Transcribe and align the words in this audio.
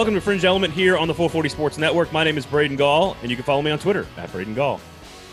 Welcome 0.00 0.14
to 0.14 0.22
Fringe 0.22 0.46
Element 0.46 0.72
here 0.72 0.96
on 0.96 1.08
the 1.08 1.12
440 1.12 1.50
Sports 1.50 1.76
Network. 1.76 2.10
My 2.10 2.24
name 2.24 2.38
is 2.38 2.46
Braden 2.46 2.78
Gall, 2.78 3.18
and 3.20 3.30
you 3.30 3.36
can 3.36 3.44
follow 3.44 3.60
me 3.60 3.70
on 3.70 3.78
Twitter 3.78 4.06
at 4.16 4.32
Braden 4.32 4.54
Gall. 4.54 4.80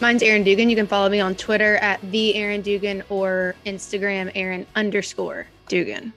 Mine's 0.01 0.21
Aaron 0.21 0.43
Dugan. 0.43 0.69
You 0.69 0.75
can 0.75 0.87
follow 0.87 1.07
me 1.07 1.21
on 1.21 1.35
Twitter 1.35 1.77
at 1.77 2.01
the 2.11 2.35
Aaron 2.35 2.59
Dugan 2.59 3.01
or 3.07 3.55
Instagram 3.65 4.29
Aaron 4.35 4.67
underscore 4.75 5.47
Dugan. 5.69 6.11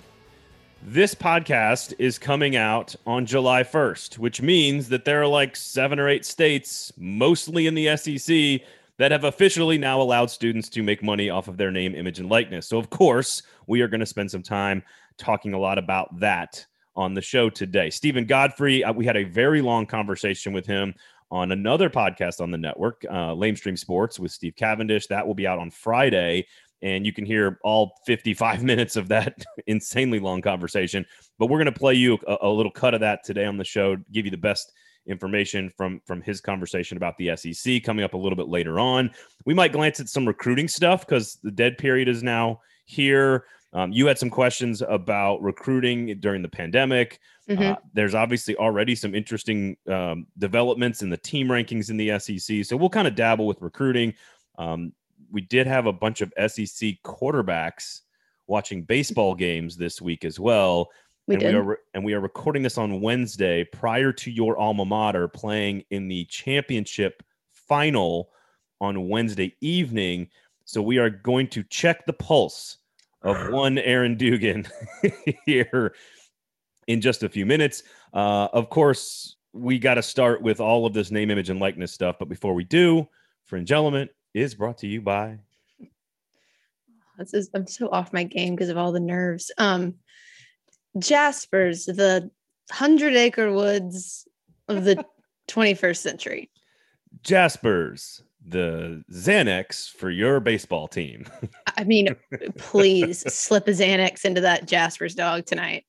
This 0.82 1.14
podcast 1.14 1.94
is 2.00 2.18
coming 2.18 2.56
out 2.56 2.96
on 3.06 3.24
July 3.24 3.62
1st, 3.62 4.18
which 4.18 4.42
means 4.42 4.88
that 4.88 5.04
there 5.04 5.22
are 5.22 5.28
like 5.28 5.54
seven 5.54 6.00
or 6.00 6.08
eight 6.08 6.24
states, 6.24 6.92
mostly 6.98 7.68
in 7.68 7.74
the 7.74 7.96
SEC, 7.96 8.66
that 8.96 9.12
have 9.12 9.22
officially 9.22 9.78
now 9.78 10.02
allowed 10.02 10.28
students 10.28 10.68
to 10.70 10.82
make 10.82 11.04
money 11.04 11.30
off 11.30 11.46
of 11.46 11.56
their 11.56 11.70
name, 11.70 11.94
image, 11.94 12.18
and 12.18 12.28
likeness. 12.28 12.66
So, 12.66 12.78
of 12.78 12.90
course, 12.90 13.44
we 13.68 13.80
are 13.80 13.86
going 13.86 14.00
to 14.00 14.06
spend 14.06 14.28
some 14.28 14.42
time 14.42 14.82
talking 15.18 15.54
a 15.54 15.58
lot 15.58 15.78
about 15.78 16.18
that 16.18 16.66
on 16.96 17.14
the 17.14 17.22
show 17.22 17.48
today. 17.50 17.90
Steven 17.90 18.26
Godfrey, 18.26 18.84
uh, 18.84 18.92
we 18.92 19.04
had 19.04 19.16
a 19.16 19.24
very 19.24 19.62
long 19.62 19.86
conversation 19.86 20.52
with 20.52 20.66
him 20.66 20.94
on 21.30 21.52
another 21.52 21.88
podcast 21.88 22.40
on 22.40 22.50
the 22.50 22.58
network, 22.58 23.04
uh, 23.08 23.32
Lamestream 23.32 23.78
Sports 23.78 24.18
with 24.18 24.32
Steve 24.32 24.56
Cavendish. 24.56 25.06
That 25.06 25.26
will 25.26 25.34
be 25.34 25.46
out 25.46 25.58
on 25.58 25.70
Friday. 25.70 26.46
And 26.82 27.04
you 27.04 27.12
can 27.12 27.24
hear 27.24 27.58
all 27.62 27.92
55 28.06 28.64
minutes 28.64 28.96
of 28.96 29.08
that 29.08 29.44
insanely 29.66 30.18
long 30.18 30.42
conversation. 30.42 31.06
But 31.38 31.46
we're 31.46 31.58
going 31.58 31.72
to 31.72 31.78
play 31.78 31.94
you 31.94 32.18
a, 32.26 32.38
a 32.42 32.48
little 32.48 32.72
cut 32.72 32.94
of 32.94 33.00
that 33.00 33.24
today 33.24 33.44
on 33.44 33.56
the 33.56 33.64
show, 33.64 33.96
give 34.12 34.24
you 34.24 34.30
the 34.30 34.38
best 34.38 34.72
information 35.06 35.70
from 35.76 36.00
from 36.06 36.20
his 36.20 36.40
conversation 36.40 36.96
about 36.96 37.16
the 37.16 37.34
SEC 37.34 37.82
coming 37.82 38.04
up 38.04 38.14
a 38.14 38.16
little 38.16 38.36
bit 38.36 38.48
later 38.48 38.78
on. 38.78 39.10
We 39.46 39.54
might 39.54 39.72
glance 39.72 39.98
at 40.00 40.08
some 40.08 40.26
recruiting 40.26 40.68
stuff 40.68 41.06
because 41.06 41.38
the 41.42 41.50
dead 41.50 41.78
period 41.78 42.08
is 42.08 42.22
now 42.22 42.60
here. 42.84 43.44
Um, 43.72 43.92
you 43.92 44.06
had 44.06 44.18
some 44.18 44.30
questions 44.30 44.82
about 44.82 45.40
recruiting 45.42 46.18
during 46.18 46.42
the 46.42 46.48
pandemic. 46.48 47.20
Mm-hmm. 47.48 47.72
Uh, 47.72 47.76
there's 47.94 48.14
obviously 48.14 48.56
already 48.56 48.94
some 48.94 49.14
interesting 49.14 49.76
um, 49.88 50.26
developments 50.38 51.02
in 51.02 51.10
the 51.10 51.16
team 51.16 51.48
rankings 51.48 51.88
in 51.88 51.96
the 51.96 52.18
SEC. 52.18 52.64
So 52.64 52.76
we'll 52.76 52.90
kind 52.90 53.06
of 53.06 53.14
dabble 53.14 53.46
with 53.46 53.62
recruiting. 53.62 54.14
Um, 54.58 54.92
we 55.30 55.42
did 55.42 55.66
have 55.66 55.86
a 55.86 55.92
bunch 55.92 56.20
of 56.20 56.32
SEC 56.36 56.96
quarterbacks 57.04 58.00
watching 58.48 58.82
baseball 58.82 59.34
games 59.34 59.76
this 59.76 60.02
week 60.02 60.24
as 60.24 60.40
well. 60.40 60.90
We 61.28 61.34
and 61.34 61.40
did. 61.40 61.54
we 61.54 61.60
are 61.60 61.62
re- 61.62 61.76
and 61.94 62.04
we 62.04 62.14
are 62.14 62.20
recording 62.20 62.64
this 62.64 62.76
on 62.76 63.00
Wednesday 63.00 63.62
prior 63.62 64.12
to 64.14 64.30
your 64.30 64.58
alma 64.58 64.84
mater 64.84 65.28
playing 65.28 65.84
in 65.90 66.08
the 66.08 66.24
championship 66.24 67.22
final 67.52 68.30
on 68.80 69.08
Wednesday 69.08 69.54
evening. 69.60 70.28
So 70.64 70.82
we 70.82 70.98
are 70.98 71.10
going 71.10 71.46
to 71.48 71.62
check 71.62 72.04
the 72.06 72.12
pulse 72.12 72.78
of 73.22 73.36
one 73.52 73.78
Aaron 73.78 74.16
Dugan 74.16 74.66
here 75.46 75.94
in 76.86 77.00
just 77.00 77.22
a 77.22 77.28
few 77.28 77.46
minutes. 77.46 77.82
Uh, 78.12 78.48
of 78.52 78.70
course, 78.70 79.36
we 79.52 79.78
got 79.78 79.94
to 79.94 80.02
start 80.02 80.42
with 80.42 80.60
all 80.60 80.86
of 80.86 80.92
this 80.92 81.10
name, 81.10 81.30
image, 81.30 81.50
and 81.50 81.60
likeness 81.60 81.92
stuff. 81.92 82.16
But 82.18 82.28
before 82.28 82.54
we 82.54 82.64
do, 82.64 83.08
Fringe 83.46 83.70
Element 83.72 84.10
is 84.34 84.54
brought 84.54 84.78
to 84.78 84.86
you 84.86 85.00
by. 85.00 85.38
This 87.18 87.34
is, 87.34 87.50
I'm 87.54 87.66
so 87.66 87.90
off 87.90 88.14
my 88.14 88.24
game 88.24 88.54
because 88.54 88.70
of 88.70 88.78
all 88.78 88.92
the 88.92 88.98
nerves. 88.98 89.52
Um, 89.58 89.96
Jaspers, 90.98 91.84
the 91.84 92.30
hundred 92.70 93.14
acre 93.14 93.52
woods 93.52 94.26
of 94.68 94.84
the 94.84 95.04
21st 95.48 95.96
century. 95.98 96.50
Jaspers, 97.22 98.22
the 98.46 99.04
Xanax 99.12 99.90
for 99.90 100.10
your 100.10 100.40
baseball 100.40 100.88
team. 100.88 101.26
I 101.76 101.84
mean, 101.84 102.16
please 102.56 103.20
slip 103.34 103.68
a 103.68 103.72
Xanax 103.72 104.24
into 104.24 104.40
that 104.40 104.66
Jaspers 104.66 105.14
dog 105.14 105.46
tonight. 105.46 105.84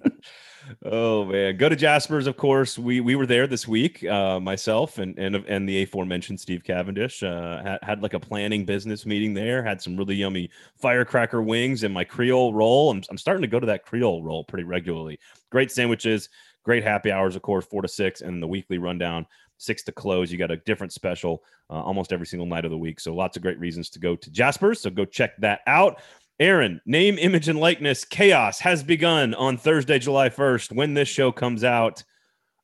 oh 0.84 1.24
man, 1.24 1.56
go 1.56 1.68
to 1.68 1.76
Jaspers. 1.76 2.26
Of 2.26 2.36
course, 2.36 2.78
we 2.78 3.00
we 3.00 3.14
were 3.14 3.26
there 3.26 3.46
this 3.46 3.66
week. 3.66 4.04
Uh, 4.04 4.38
myself 4.38 4.98
and 4.98 5.18
and 5.18 5.36
and 5.36 5.68
the 5.68 5.82
aforementioned 5.82 6.40
Steve 6.40 6.62
Cavendish 6.62 7.22
uh, 7.22 7.62
had, 7.62 7.78
had 7.82 8.02
like 8.02 8.14
a 8.14 8.20
planning 8.20 8.64
business 8.64 9.06
meeting 9.06 9.34
there. 9.34 9.62
Had 9.62 9.80
some 9.80 9.96
really 9.96 10.16
yummy 10.16 10.50
firecracker 10.76 11.42
wings 11.42 11.84
and 11.84 11.94
my 11.94 12.04
Creole 12.04 12.52
roll. 12.52 12.90
I'm 12.90 13.02
I'm 13.10 13.18
starting 13.18 13.42
to 13.42 13.48
go 13.48 13.60
to 13.60 13.66
that 13.66 13.84
Creole 13.84 14.22
roll 14.22 14.44
pretty 14.44 14.64
regularly. 14.64 15.18
Great 15.50 15.70
sandwiches. 15.70 16.28
Great 16.64 16.84
happy 16.84 17.10
hours, 17.10 17.34
of 17.34 17.42
course, 17.42 17.66
four 17.66 17.82
to 17.82 17.88
six, 17.88 18.20
and 18.20 18.40
the 18.40 18.46
weekly 18.46 18.78
rundown 18.78 19.26
six 19.62 19.82
to 19.84 19.92
close. 19.92 20.30
You 20.30 20.38
got 20.38 20.50
a 20.50 20.56
different 20.58 20.92
special 20.92 21.42
uh, 21.70 21.74
almost 21.74 22.12
every 22.12 22.26
single 22.26 22.46
night 22.46 22.64
of 22.64 22.70
the 22.70 22.78
week. 22.78 23.00
So 23.00 23.14
lots 23.14 23.36
of 23.36 23.42
great 23.42 23.58
reasons 23.58 23.88
to 23.90 23.98
go 23.98 24.16
to 24.16 24.30
Jasper's. 24.30 24.80
So 24.80 24.90
go 24.90 25.04
check 25.04 25.36
that 25.38 25.60
out. 25.66 26.00
Aaron, 26.40 26.80
name, 26.86 27.18
image, 27.18 27.48
and 27.48 27.58
likeness 27.58 28.04
chaos 28.04 28.58
has 28.60 28.82
begun 28.82 29.34
on 29.34 29.56
Thursday, 29.56 29.98
July 29.98 30.28
1st. 30.28 30.72
When 30.72 30.94
this 30.94 31.08
show 31.08 31.30
comes 31.30 31.62
out, 31.62 32.02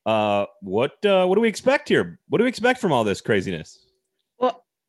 uh, 0.05 0.47
what 0.63 1.05
uh, 1.05 1.27
what 1.27 1.35
do 1.35 1.41
we 1.41 1.49
expect 1.49 1.89
here? 1.89 2.19
What 2.29 2.39
do 2.39 2.45
we 2.45 2.49
expect 2.49 2.81
from 2.81 2.93
all 2.93 3.05
this 3.05 3.21
craziness? 3.21 3.88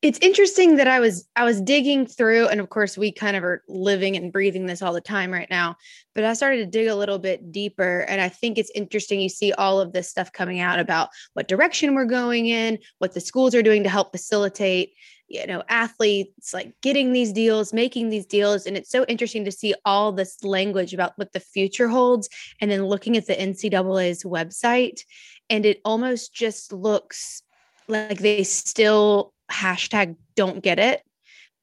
It's 0.02 0.20
interesting 0.22 0.78
that 0.78 0.88
I 0.88 1.02
was 1.02 1.28
I 1.36 1.44
was 1.44 1.60
digging 1.60 2.06
through, 2.06 2.48
and 2.48 2.62
of 2.62 2.70
course 2.70 2.98
we 2.98 3.12
kind 3.12 3.36
of 3.36 3.44
are 3.44 3.64
living 3.68 4.16
and 4.16 4.32
breathing 4.32 4.66
this 4.66 4.82
all 4.82 4.94
the 4.94 5.02
time 5.02 5.30
right 5.30 5.50
now. 5.50 5.76
But 6.16 6.24
I 6.24 6.32
started 6.34 6.58
to 6.58 6.66
dig 6.66 6.88
a 6.88 6.96
little 6.96 7.20
bit 7.20 7.52
deeper, 7.52 8.06
and 8.08 8.22
I 8.22 8.30
think 8.30 8.58
it's 8.58 8.72
interesting. 8.74 9.20
You 9.20 9.28
see 9.28 9.52
all 9.52 9.82
of 9.82 9.92
this 9.92 10.10
stuff 10.10 10.32
coming 10.32 10.62
out 10.62 10.80
about 10.80 11.10
what 11.34 11.50
direction 11.50 11.96
we're 11.96 12.06
going 12.06 12.46
in, 12.46 12.80
what 13.00 13.14
the 13.14 13.20
schools 13.20 13.54
are 13.54 13.62
doing 13.62 13.84
to 13.84 13.90
help 13.90 14.14
facilitate, 14.14 14.94
you 15.28 15.46
know, 15.46 15.64
athletes 15.68 16.54
like 16.54 16.74
getting 16.82 17.12
these 17.12 17.34
deals, 17.34 17.74
making 17.74 18.08
these 18.08 18.26
deals, 18.26 18.66
and 18.66 18.78
it's 18.78 18.90
so 18.90 19.04
interesting 19.10 19.44
to 19.44 19.52
see 19.52 19.74
all 19.84 20.14
this 20.14 20.42
language 20.46 20.94
about 20.94 21.12
what 21.18 21.34
the 21.34 21.42
future 21.42 21.90
holds, 21.90 22.30
and 22.62 22.72
then 22.72 22.86
looking 22.86 23.18
at 23.18 23.28
the 23.28 23.36
NCAA's 23.36 24.24
website, 24.24 25.02
and 25.50 25.66
it 25.66 25.82
almost 25.84 26.34
just 26.34 26.72
looks 26.72 27.44
like 27.90 28.20
they 28.20 28.46
still 28.46 29.34
hashtag 29.52 30.16
don't 30.36 30.62
get 30.64 30.80
it 30.80 31.02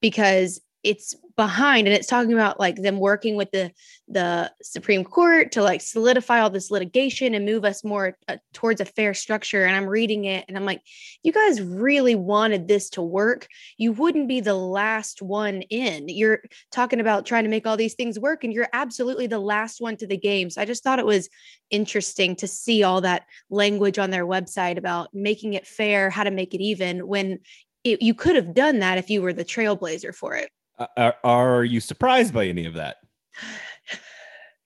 because 0.01 0.61
it's 0.83 1.15
behind 1.37 1.87
and 1.87 1.95
it's 1.95 2.07
talking 2.07 2.33
about 2.33 2.59
like 2.59 2.77
them 2.77 2.99
working 2.99 3.37
with 3.37 3.51
the 3.51 3.71
the 4.09 4.51
supreme 4.63 5.05
court 5.05 5.53
to 5.53 5.63
like 5.63 5.83
solidify 5.83 6.41
all 6.41 6.49
this 6.49 6.71
litigation 6.71 7.35
and 7.35 7.45
move 7.45 7.65
us 7.65 7.85
more 7.85 8.17
uh, 8.29 8.37
towards 8.55 8.81
a 8.81 8.87
fair 8.87 9.13
structure. 9.13 9.65
And 9.65 9.77
i'm 9.77 9.87
reading 9.87 10.25
it 10.25 10.47
and 10.49 10.57
i'm 10.57 10.65
like 10.65 10.81
you 11.23 11.33
guys 11.33 11.61
really 11.61 12.15
wanted 12.15 12.69
this 12.69 12.89
to 12.91 13.03
work. 13.03 13.49
You 13.77 13.93
wouldn't 13.93 14.29
be 14.29 14.41
the 14.41 14.55
last 14.55 15.21
one 15.21 15.63
in. 15.63 16.09
You're 16.09 16.41
talking 16.73 17.01
about 17.01 17.27
trying 17.27 17.45
to 17.45 17.51
make 17.51 17.67
all 17.67 17.77
these 17.77 17.95
things 17.95 18.19
work 18.19 18.45
and 18.45 18.53
you're 18.53 18.69
absolutely 18.73 19.27
the 19.27 19.39
last 19.39 19.81
one 19.81 19.97
to 19.99 20.07
the 20.07 20.17
game. 20.17 20.49
So 20.49 20.63
i 20.63 20.65
just 20.65 20.83
thought 20.83 21.01
it 21.01 21.07
was 21.07 21.29
interesting 21.69 22.37
to 22.37 22.47
see 22.47 22.83
all 22.83 23.01
that 23.03 23.27
language 23.51 23.99
on 23.99 24.11
their 24.11 24.27
website 24.27 24.79
about 24.79 25.09
making 25.13 25.55
it 25.55 25.67
fair 25.67 26.09
how 26.11 26.23
to 26.23 26.31
make 26.31 26.55
it 26.55 26.63
even 26.63 27.07
when 27.07 27.41
it, 27.87 28.03
you 28.03 28.15
could 28.15 28.37
have 28.37 28.55
done 28.55 28.81
that 28.81 28.99
if 28.99 29.09
you 29.09 29.23
were 29.23 29.33
the 29.33 29.45
trailblazer 29.45 30.15
for 30.15 30.35
it. 30.35 30.51
Uh, 30.79 30.87
are, 30.97 31.17
are, 31.25 31.65
you 31.65 31.81
surprised 31.81 32.35
by 32.35 32.47
any 32.47 32.67
of 32.67 32.75
that? 32.75 32.97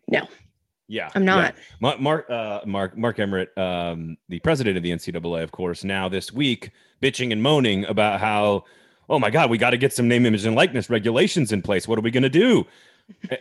No. 0.08 0.26
Yeah, 0.88 1.08
I'm 1.14 1.24
not. 1.24 1.54
Yeah. 1.80 1.94
Mark, 2.00 2.28
uh, 2.28 2.62
Mark, 2.66 2.98
Mark 2.98 3.20
Emmert, 3.20 3.56
um, 3.56 4.16
the 4.28 4.40
president 4.40 4.76
of 4.76 4.82
the 4.82 4.90
NCAA, 4.90 5.44
of 5.44 5.52
course, 5.52 5.84
now 5.84 6.08
this 6.08 6.32
week 6.32 6.72
bitching 7.00 7.30
and 7.30 7.40
moaning 7.40 7.84
about 7.84 8.18
how, 8.18 8.64
oh 9.08 9.20
my 9.20 9.30
God, 9.30 9.50
we 9.50 9.56
got 9.56 9.70
to 9.70 9.76
get 9.76 9.92
some 9.92 10.08
name, 10.08 10.26
image, 10.26 10.44
and 10.44 10.56
likeness 10.56 10.90
regulations 10.90 11.52
in 11.52 11.62
place. 11.62 11.86
What 11.86 11.96
are 11.96 12.02
we 12.02 12.10
going 12.10 12.24
to 12.24 12.28
do? 12.28 12.66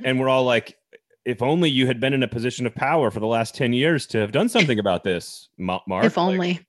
and 0.06 0.19
we're 0.19 0.29
all 0.29 0.44
like, 0.44 0.78
if 1.25 1.41
only 1.41 1.72
you 1.72 1.88
had 1.88 2.00
been 2.00 2.13
in 2.13 2.22
a 2.22 2.28
position 2.28 2.67
of 2.67 2.75
power 2.75 3.09
for 3.09 3.19
the 3.19 3.25
last 3.25 3.56
10 3.56 3.73
years 3.73 4.06
to 4.07 4.19
have 4.19 4.31
done 4.31 4.47
something 4.47 4.78
about 4.78 5.03
this, 5.03 5.50
Mark. 5.57 6.06
If 6.06 6.19
only. 6.19 6.59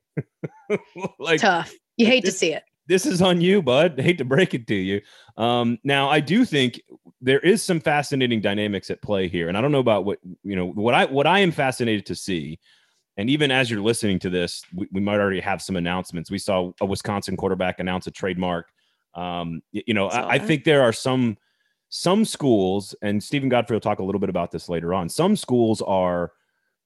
Like, 0.70 0.80
like 1.18 1.40
tough. 1.42 1.74
You 1.98 2.06
hate 2.06 2.24
to 2.24 2.32
see 2.32 2.54
it 2.54 2.62
this 2.90 3.06
is 3.06 3.22
on 3.22 3.40
you, 3.40 3.62
bud. 3.62 3.98
I 3.98 4.02
hate 4.02 4.18
to 4.18 4.24
break 4.24 4.52
it 4.52 4.66
to 4.66 4.74
you. 4.74 5.00
Um, 5.36 5.78
now, 5.84 6.10
I 6.10 6.18
do 6.18 6.44
think 6.44 6.82
there 7.20 7.38
is 7.38 7.62
some 7.62 7.80
fascinating 7.80 8.40
dynamics 8.40 8.90
at 8.90 9.00
play 9.00 9.28
here, 9.28 9.48
and 9.48 9.56
I 9.56 9.60
don't 9.60 9.70
know 9.70 9.78
about 9.78 10.04
what 10.04 10.18
you 10.42 10.56
know. 10.56 10.66
What 10.66 10.92
I 10.92 11.04
what 11.06 11.26
I 11.26 11.38
am 11.38 11.52
fascinated 11.52 12.04
to 12.06 12.14
see, 12.16 12.58
and 13.16 13.30
even 13.30 13.52
as 13.52 13.70
you're 13.70 13.80
listening 13.80 14.18
to 14.20 14.30
this, 14.30 14.62
we, 14.74 14.88
we 14.90 15.00
might 15.00 15.20
already 15.20 15.40
have 15.40 15.62
some 15.62 15.76
announcements. 15.76 16.30
We 16.30 16.38
saw 16.38 16.72
a 16.80 16.84
Wisconsin 16.84 17.36
quarterback 17.36 17.78
announce 17.78 18.08
a 18.08 18.10
trademark. 18.10 18.66
Um, 19.14 19.62
you 19.70 19.94
know, 19.94 20.08
I, 20.08 20.32
I 20.32 20.38
think 20.38 20.64
there 20.64 20.82
are 20.82 20.92
some 20.92 21.38
some 21.90 22.24
schools, 22.24 22.94
and 23.02 23.22
Steven 23.22 23.48
Godfrey 23.48 23.76
will 23.76 23.80
talk 23.80 24.00
a 24.00 24.04
little 24.04 24.20
bit 24.20 24.30
about 24.30 24.50
this 24.50 24.68
later 24.68 24.92
on. 24.92 25.08
Some 25.08 25.36
schools 25.36 25.80
are 25.82 26.32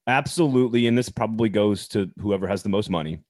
absolutely, 0.07 0.87
and 0.87 0.99
this 0.99 1.09
probably 1.09 1.49
goes 1.49 1.89
to 1.89 2.11
whoever 2.21 2.47
has 2.47 2.63
the 2.63 2.69
most 2.69 2.91
money 2.91 3.21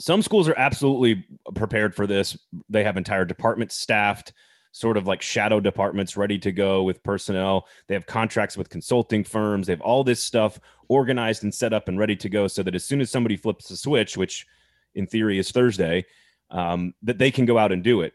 some 0.00 0.22
schools 0.22 0.48
are 0.48 0.58
absolutely 0.58 1.26
prepared 1.54 1.94
for 1.94 2.06
this. 2.06 2.36
They 2.68 2.84
have 2.84 2.96
entire 2.96 3.24
departments 3.24 3.76
staffed, 3.76 4.32
sort 4.72 4.96
of 4.96 5.06
like 5.06 5.22
shadow 5.22 5.60
departments 5.60 6.16
ready 6.16 6.38
to 6.40 6.50
go 6.50 6.82
with 6.82 7.02
personnel. 7.02 7.66
They 7.86 7.94
have 7.94 8.06
contracts 8.06 8.56
with 8.56 8.70
consulting 8.70 9.22
firms. 9.22 9.66
They 9.66 9.72
have 9.72 9.80
all 9.80 10.02
this 10.02 10.22
stuff 10.22 10.58
organized 10.88 11.44
and 11.44 11.54
set 11.54 11.72
up 11.72 11.88
and 11.88 11.98
ready 11.98 12.16
to 12.16 12.28
go 12.28 12.48
so 12.48 12.62
that 12.64 12.74
as 12.74 12.84
soon 12.84 13.00
as 13.00 13.10
somebody 13.10 13.36
flips 13.36 13.68
the 13.68 13.76
switch, 13.76 14.16
which 14.16 14.46
in 14.94 15.06
theory 15.06 15.38
is 15.38 15.52
Thursday, 15.52 16.04
um, 16.50 16.94
that 17.02 17.18
they 17.18 17.30
can 17.30 17.46
go 17.46 17.56
out 17.56 17.72
and 17.72 17.84
do 17.84 18.00
it. 18.00 18.14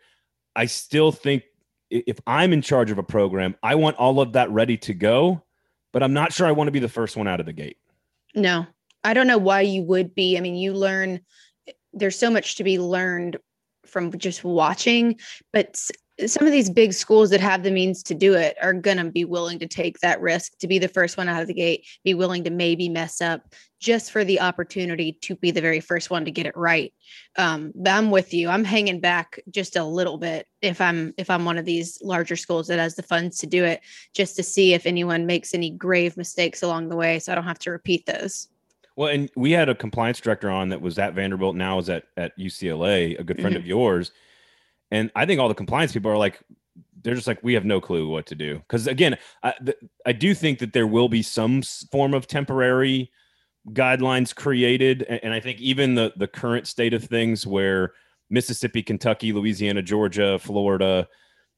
I 0.55 0.65
still 0.65 1.11
think 1.11 1.43
if 1.89 2.19
I'm 2.27 2.53
in 2.53 2.61
charge 2.61 2.91
of 2.91 2.97
a 2.97 3.03
program, 3.03 3.55
I 3.63 3.75
want 3.75 3.97
all 3.97 4.19
of 4.19 4.33
that 4.33 4.51
ready 4.51 4.77
to 4.77 4.93
go, 4.93 5.43
but 5.91 6.03
I'm 6.03 6.13
not 6.13 6.33
sure 6.33 6.45
I 6.45 6.51
want 6.51 6.67
to 6.67 6.71
be 6.71 6.79
the 6.79 6.89
first 6.89 7.15
one 7.17 7.27
out 7.27 7.39
of 7.39 7.45
the 7.45 7.53
gate. 7.53 7.77
No, 8.35 8.67
I 9.03 9.13
don't 9.13 9.27
know 9.27 9.37
why 9.37 9.61
you 9.61 9.83
would 9.83 10.13
be. 10.13 10.37
I 10.37 10.41
mean, 10.41 10.55
you 10.55 10.73
learn 10.73 11.21
there's 11.93 12.17
so 12.17 12.29
much 12.29 12.55
to 12.55 12.63
be 12.63 12.79
learned 12.79 13.37
from 13.85 14.15
just 14.17 14.43
watching, 14.43 15.19
but 15.51 15.77
some 16.27 16.45
of 16.45 16.51
these 16.51 16.69
big 16.69 16.93
schools 16.93 17.29
that 17.29 17.39
have 17.39 17.63
the 17.63 17.71
means 17.71 18.03
to 18.03 18.13
do 18.13 18.33
it 18.33 18.57
are 18.61 18.73
going 18.73 18.97
to 18.97 19.09
be 19.09 19.23
willing 19.23 19.59
to 19.59 19.67
take 19.67 19.99
that 19.99 20.19
risk 20.19 20.57
to 20.59 20.67
be 20.67 20.77
the 20.77 20.87
first 20.87 21.17
one 21.17 21.29
out 21.29 21.41
of 21.41 21.47
the 21.47 21.53
gate, 21.53 21.87
be 22.03 22.13
willing 22.13 22.43
to 22.43 22.49
maybe 22.49 22.89
mess 22.89 23.21
up 23.21 23.53
just 23.79 24.11
for 24.11 24.25
the 24.25 24.41
opportunity 24.41 25.13
to 25.21 25.35
be 25.37 25.51
the 25.51 25.61
very 25.61 25.79
first 25.79 26.09
one 26.09 26.25
to 26.25 26.31
get 26.31 26.45
it 26.45 26.57
right. 26.57 26.93
Um, 27.37 27.71
but 27.73 27.91
I'm 27.91 28.11
with 28.11 28.33
you. 28.33 28.49
I'm 28.49 28.65
hanging 28.65 28.99
back 28.99 29.39
just 29.49 29.77
a 29.77 29.83
little 29.83 30.17
bit 30.17 30.45
if 30.61 30.81
I'm 30.81 31.13
if 31.17 31.29
I'm 31.29 31.45
one 31.45 31.57
of 31.57 31.65
these 31.65 31.97
larger 32.01 32.35
schools 32.35 32.67
that 32.67 32.79
has 32.79 32.95
the 32.95 33.03
funds 33.03 33.37
to 33.39 33.47
do 33.47 33.63
it, 33.63 33.81
just 34.13 34.35
to 34.35 34.43
see 34.43 34.73
if 34.73 34.85
anyone 34.85 35.25
makes 35.25 35.53
any 35.53 35.69
grave 35.69 36.17
mistakes 36.17 36.61
along 36.61 36.89
the 36.89 36.97
way, 36.97 37.19
so 37.19 37.31
I 37.31 37.35
don't 37.35 37.45
have 37.45 37.59
to 37.59 37.71
repeat 37.71 38.05
those. 38.05 38.49
Well, 38.95 39.09
and 39.09 39.29
we 39.35 39.51
had 39.51 39.69
a 39.69 39.75
compliance 39.75 40.19
director 40.19 40.49
on 40.49 40.69
that 40.69 40.81
was 40.81 40.99
at 40.99 41.13
Vanderbilt, 41.13 41.55
now 41.55 41.79
is 41.79 41.89
at 41.89 42.05
at 42.17 42.37
UCLA, 42.37 43.19
a 43.19 43.23
good 43.23 43.39
friend 43.39 43.55
mm-hmm. 43.55 43.61
of 43.61 43.67
yours 43.67 44.11
and 44.91 45.11
I 45.15 45.25
think 45.25 45.39
all 45.39 45.47
the 45.47 45.55
compliance 45.55 45.91
people 45.91 46.11
are 46.11 46.17
like, 46.17 46.39
they're 47.01 47.15
just 47.15 47.27
like, 47.27 47.39
we 47.43 47.53
have 47.53 47.65
no 47.65 47.79
clue 47.79 48.07
what 48.09 48.25
to 48.27 48.35
do. 48.35 48.57
Because 48.57 48.87
again, 48.87 49.17
I, 49.43 49.53
th- 49.63 49.77
I 50.05 50.11
do 50.11 50.33
think 50.33 50.59
that 50.59 50.73
there 50.73 50.87
will 50.87 51.09
be 51.09 51.21
some 51.21 51.61
form 51.91 52.13
of 52.13 52.27
temporary 52.27 53.11
guidelines 53.69 54.35
created, 54.35 55.03
and, 55.03 55.19
and 55.23 55.33
I 55.33 55.39
think 55.39 55.59
even 55.59 55.95
the 55.95 56.13
the 56.17 56.27
current 56.27 56.67
state 56.67 56.93
of 56.93 57.03
things 57.03 57.45
where 57.45 57.93
Mississippi, 58.29 58.83
Kentucky, 58.83 59.31
Louisiana, 59.31 59.81
Georgia, 59.81 60.39
Florida, 60.39 61.07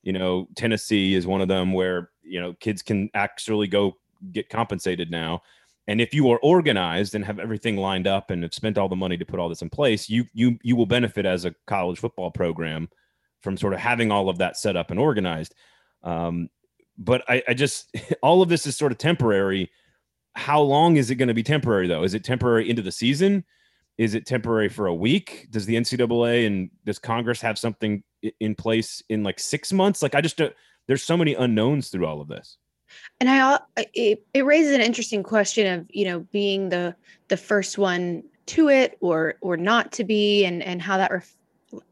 you 0.03 0.13
know, 0.13 0.47
Tennessee 0.55 1.15
is 1.15 1.25
one 1.25 1.41
of 1.41 1.47
them 1.47 1.73
where 1.73 2.09
you 2.23 2.39
know 2.39 2.53
kids 2.59 2.81
can 2.81 3.09
actually 3.13 3.67
go 3.67 3.93
get 4.31 4.49
compensated 4.49 5.09
now. 5.09 5.41
And 5.87 5.99
if 5.99 6.13
you 6.13 6.29
are 6.31 6.39
organized 6.39 7.15
and 7.15 7.25
have 7.25 7.39
everything 7.39 7.77
lined 7.77 8.07
up 8.07 8.29
and 8.29 8.43
have 8.43 8.53
spent 8.53 8.77
all 8.77 8.87
the 8.87 8.95
money 8.95 9.17
to 9.17 9.25
put 9.25 9.39
all 9.39 9.49
this 9.49 9.61
in 9.61 9.69
place, 9.69 10.09
you 10.09 10.25
you 10.33 10.57
you 10.63 10.75
will 10.75 10.85
benefit 10.85 11.25
as 11.25 11.45
a 11.45 11.55
college 11.67 11.99
football 11.99 12.31
program 12.31 12.89
from 13.41 13.57
sort 13.57 13.73
of 13.73 13.79
having 13.79 14.11
all 14.11 14.29
of 14.29 14.37
that 14.37 14.57
set 14.57 14.77
up 14.77 14.91
and 14.91 14.99
organized. 14.99 15.55
Um, 16.03 16.49
but 16.97 17.23
I, 17.27 17.43
I 17.47 17.53
just 17.53 17.95
all 18.21 18.41
of 18.41 18.49
this 18.49 18.65
is 18.65 18.77
sort 18.77 18.91
of 18.91 18.97
temporary. 18.97 19.71
How 20.35 20.61
long 20.61 20.95
is 20.95 21.09
it 21.09 21.15
going 21.15 21.27
to 21.27 21.33
be 21.33 21.43
temporary 21.43 21.87
though? 21.87 22.03
Is 22.03 22.13
it 22.13 22.23
temporary 22.23 22.69
into 22.69 22.81
the 22.81 22.91
season? 22.91 23.43
Is 23.97 24.13
it 24.13 24.25
temporary 24.25 24.69
for 24.69 24.87
a 24.87 24.95
week? 24.95 25.47
Does 25.51 25.65
the 25.65 25.75
NCAA 25.75 26.47
and 26.47 26.69
does 26.85 26.99
Congress 26.99 27.41
have 27.41 27.59
something 27.59 28.03
in 28.39 28.55
place 28.55 29.03
in 29.09 29.23
like 29.23 29.39
six 29.39 29.73
months? 29.73 30.01
Like 30.01 30.15
I 30.15 30.21
just 30.21 30.37
don't, 30.37 30.53
there's 30.87 31.03
so 31.03 31.17
many 31.17 31.35
unknowns 31.35 31.89
through 31.89 32.05
all 32.05 32.21
of 32.21 32.27
this. 32.27 32.57
And 33.19 33.29
I 33.29 33.59
it, 33.93 34.25
it 34.33 34.45
raises 34.45 34.73
an 34.73 34.81
interesting 34.81 35.23
question 35.23 35.67
of 35.67 35.85
you 35.89 36.05
know 36.05 36.21
being 36.31 36.69
the 36.69 36.95
the 37.27 37.37
first 37.37 37.77
one 37.77 38.23
to 38.47 38.69
it 38.69 38.97
or 38.99 39.35
or 39.41 39.57
not 39.57 39.91
to 39.93 40.03
be 40.03 40.45
and 40.45 40.61
and 40.63 40.81
how 40.81 40.97
that 40.97 41.11
ref- 41.11 41.35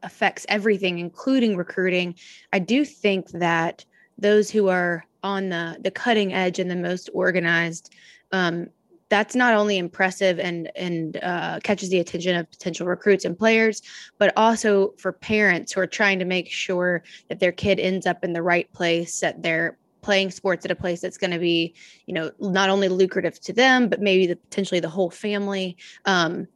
affects 0.02 0.46
everything, 0.48 0.98
including 0.98 1.56
recruiting. 1.56 2.14
I 2.52 2.58
do 2.58 2.84
think 2.84 3.30
that 3.30 3.84
those 4.18 4.50
who 4.50 4.68
are 4.68 5.04
on 5.22 5.48
the 5.48 5.78
the 5.80 5.90
cutting 5.90 6.32
edge 6.32 6.58
and 6.58 6.70
the 6.70 6.76
most 6.76 7.10
organized, 7.12 7.94
um, 8.32 8.68
that's 9.08 9.34
not 9.34 9.54
only 9.54 9.78
impressive 9.78 10.38
and 10.38 10.70
and 10.76 11.18
uh, 11.22 11.60
catches 11.62 11.90
the 11.90 11.98
attention 11.98 12.36
of 12.36 12.50
potential 12.50 12.86
recruits 12.86 13.24
and 13.24 13.38
players, 13.38 13.82
but 14.18 14.32
also 14.36 14.94
for 14.98 15.12
parents 15.12 15.72
who 15.72 15.80
are 15.80 15.86
trying 15.86 16.18
to 16.18 16.24
make 16.24 16.50
sure 16.50 17.02
that 17.28 17.40
their 17.40 17.52
kid 17.52 17.80
ends 17.80 18.06
up 18.06 18.24
in 18.24 18.32
the 18.32 18.42
right 18.42 18.72
place, 18.72 19.20
that 19.20 19.42
they're 19.42 19.76
playing 20.02 20.30
sports 20.30 20.64
at 20.64 20.70
a 20.70 20.74
place 20.74 21.00
that's 21.00 21.18
going 21.18 21.30
to 21.30 21.38
be, 21.38 21.74
you 22.06 22.14
know, 22.14 22.30
not 22.40 22.70
only 22.70 22.88
lucrative 22.88 23.40
to 23.40 23.52
them, 23.52 23.88
but 23.88 24.00
maybe 24.00 24.26
the, 24.26 24.36
potentially 24.36 24.80
the 24.80 24.88
whole 24.88 25.10
family. 25.10 25.76
Um, 26.04 26.46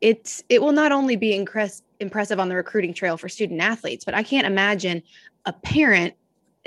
it's 0.00 0.42
it 0.48 0.62
will 0.62 0.72
not 0.72 0.92
only 0.92 1.16
be 1.16 1.36
impress, 1.36 1.82
impressive 2.00 2.40
on 2.40 2.48
the 2.48 2.56
recruiting 2.56 2.94
trail 2.94 3.16
for 3.16 3.28
student 3.28 3.60
athletes, 3.60 4.04
but 4.04 4.14
I 4.14 4.22
can't 4.22 4.46
imagine 4.46 5.02
a 5.44 5.52
parent 5.52 6.14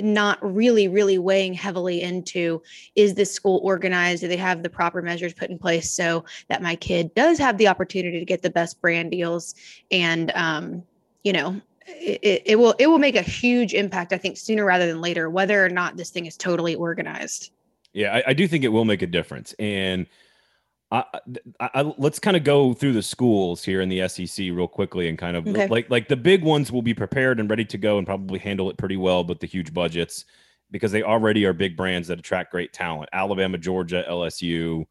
not 0.01 0.39
really 0.41 0.87
really 0.87 1.17
weighing 1.17 1.53
heavily 1.53 2.01
into 2.01 2.61
is 2.95 3.15
this 3.15 3.33
school 3.33 3.59
organized 3.63 4.21
do 4.21 4.27
they 4.27 4.37
have 4.37 4.63
the 4.63 4.69
proper 4.69 5.01
measures 5.01 5.33
put 5.33 5.49
in 5.49 5.57
place 5.57 5.91
so 5.91 6.23
that 6.47 6.61
my 6.61 6.75
kid 6.75 7.13
does 7.15 7.37
have 7.37 7.57
the 7.57 7.67
opportunity 7.67 8.19
to 8.19 8.25
get 8.25 8.41
the 8.41 8.49
best 8.49 8.79
brand 8.81 9.11
deals 9.11 9.55
and 9.91 10.31
um, 10.35 10.83
you 11.23 11.33
know 11.33 11.59
it, 11.89 12.43
it 12.45 12.55
will 12.59 12.75
it 12.79 12.87
will 12.87 12.99
make 12.99 13.15
a 13.15 13.21
huge 13.21 13.73
impact 13.73 14.13
i 14.13 14.17
think 14.17 14.37
sooner 14.37 14.65
rather 14.65 14.87
than 14.87 15.01
later 15.01 15.29
whether 15.29 15.63
or 15.63 15.69
not 15.69 15.97
this 15.97 16.09
thing 16.09 16.25
is 16.25 16.37
totally 16.37 16.75
organized 16.75 17.51
yeah 17.93 18.13
i, 18.15 18.23
I 18.27 18.33
do 18.33 18.47
think 18.47 18.63
it 18.63 18.69
will 18.69 18.85
make 18.85 19.01
a 19.01 19.07
difference 19.07 19.53
and 19.59 20.05
I, 20.91 21.03
I, 21.59 21.93
let's 21.99 22.17
kind 22.17 22.35
of 22.35 22.43
go 22.43 22.73
through 22.73 22.93
the 22.93 23.03
schools 23.03 23.63
here 23.63 23.81
in 23.81 23.89
the 23.89 24.07
SEC 24.07 24.45
real 24.45 24.67
quickly 24.67 25.07
and 25.07 25.17
kind 25.19 25.37
of 25.37 25.47
okay. 25.47 25.67
like 25.67 25.87
like 25.89 26.07
the 26.07 26.17
big 26.17 26.43
ones 26.43 26.71
will 26.71 26.81
be 26.81 26.95
prepared 26.95 27.39
and 27.39 27.47
ready 27.47 27.65
to 27.65 27.77
go 27.77 27.99
and 27.99 28.07
probably 28.07 28.39
handle 28.39 28.71
it 28.71 28.77
pretty 28.77 28.97
well, 28.97 29.23
but 29.23 29.39
the 29.39 29.45
huge 29.45 29.71
budgets 29.71 30.25
because 30.71 30.91
they 30.91 31.03
already 31.03 31.45
are 31.45 31.53
big 31.53 31.77
brands 31.77 32.07
that 32.07 32.19
attract 32.19 32.51
great 32.51 32.73
talent. 32.73 33.09
Alabama, 33.13 33.57
Georgia, 33.57 34.03
LSU, 34.09 34.85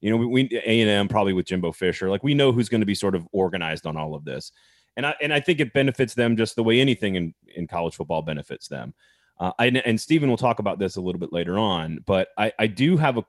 you 0.00 0.10
know, 0.10 0.16
we 0.16 0.48
A 0.66 0.80
and 0.80 0.90
M 0.90 1.08
probably 1.08 1.32
with 1.32 1.46
Jimbo 1.46 1.72
Fisher. 1.72 2.10
Like 2.10 2.22
we 2.22 2.34
know 2.34 2.52
who's 2.52 2.68
going 2.68 2.80
to 2.82 2.86
be 2.86 2.94
sort 2.94 3.14
of 3.14 3.26
organized 3.32 3.86
on 3.86 3.96
all 3.96 4.14
of 4.14 4.24
this, 4.24 4.52
and 4.98 5.06
I 5.06 5.14
and 5.22 5.32
I 5.32 5.40
think 5.40 5.60
it 5.60 5.72
benefits 5.72 6.12
them 6.12 6.36
just 6.36 6.56
the 6.56 6.64
way 6.64 6.80
anything 6.80 7.14
in 7.14 7.32
in 7.54 7.66
college 7.66 7.94
football 7.94 8.20
benefits 8.20 8.68
them. 8.68 8.92
Uh, 9.40 9.52
I, 9.58 9.66
and 9.68 9.98
Steven 9.98 10.28
will 10.28 10.36
talk 10.36 10.58
about 10.58 10.80
this 10.80 10.96
a 10.96 11.00
little 11.00 11.20
bit 11.20 11.32
later 11.32 11.56
on, 11.58 12.00
but 12.04 12.28
I 12.36 12.52
I 12.58 12.66
do 12.66 12.98
have 12.98 13.16
a 13.16 13.24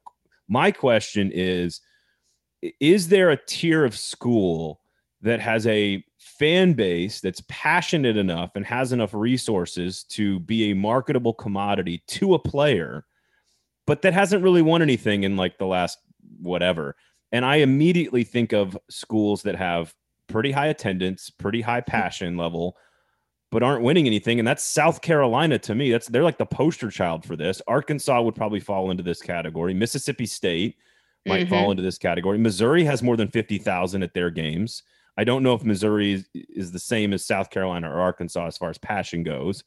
my 0.50 0.72
question 0.72 1.32
is 1.34 1.80
is 2.82 3.08
there 3.08 3.30
a 3.30 3.46
tier 3.46 3.86
of 3.86 3.96
school 3.96 4.82
that 5.22 5.40
has 5.40 5.68
a 5.68 6.04
fan 6.18 6.74
base 6.74 7.22
that's 7.22 7.44
passionate 7.48 8.18
enough 8.18 8.56
and 8.56 8.66
has 8.66 8.92
enough 8.92 9.14
resources 9.14 10.04
to 10.06 10.40
be 10.42 10.72
a 10.72 10.76
marketable 10.76 11.34
commodity 11.34 12.02
to 12.08 12.34
a 12.34 12.40
player, 12.40 13.06
but 13.86 14.02
that 14.02 14.14
hasn't 14.14 14.44
really 14.44 14.62
won 14.64 14.82
anything 14.82 15.24
in 15.24 15.38
like 15.38 15.60
the 15.60 15.68
last 15.68 16.00
whatever? 16.42 16.96
And 17.32 17.46
I 17.46 17.58
immediately 17.58 18.24
think 18.24 18.54
of 18.54 18.76
schools 18.90 19.44
that 19.44 19.56
have 19.56 19.94
pretty 20.30 20.52
high 20.52 20.68
attendance, 20.68 21.30
pretty 21.30 21.62
high 21.62 21.82
passion 21.82 22.38
level, 22.38 22.78
but 23.52 23.64
aren't 23.64 23.84
winning 23.84 24.08
anything. 24.08 24.40
And 24.40 24.48
that's 24.48 24.64
South 24.64 25.02
Carolina 25.02 25.60
to 25.60 25.76
me. 25.76 25.92
That's 25.92 26.08
they're 26.08 26.24
like 26.24 26.38
the 26.38 26.46
poster 26.46 26.90
child 26.90 27.26
for 27.26 27.36
this. 27.36 27.62
Arkansas 27.68 28.22
would 28.22 28.36
probably 28.36 28.60
fall 28.60 28.92
into 28.92 29.04
this 29.04 29.22
category. 29.22 29.74
Mississippi 29.74 30.26
State 30.26 30.78
might 31.26 31.42
mm-hmm. 31.42 31.50
fall 31.50 31.72
into 31.72 31.84
this 31.84 31.98
category. 31.98 32.38
Missouri 32.38 32.84
has 32.84 33.04
more 33.04 33.18
than 33.18 33.28
50,000 33.28 34.04
at 34.04 34.14
their 34.14 34.30
games. 34.30 34.84
I 35.18 35.24
don't 35.26 35.44
know 35.44 35.54
if 35.54 35.64
Missouri 35.64 36.14
is, 36.14 36.30
is, 36.34 36.72
the 36.72 36.80
same 36.80 37.12
as 37.12 37.26
South 37.26 37.50
Carolina 37.50 37.92
or 37.92 38.00
Arkansas 38.00 38.48
as 38.48 38.58
far 38.58 38.70
as 38.70 38.78
passion 38.78 39.24
goes. 39.24 39.66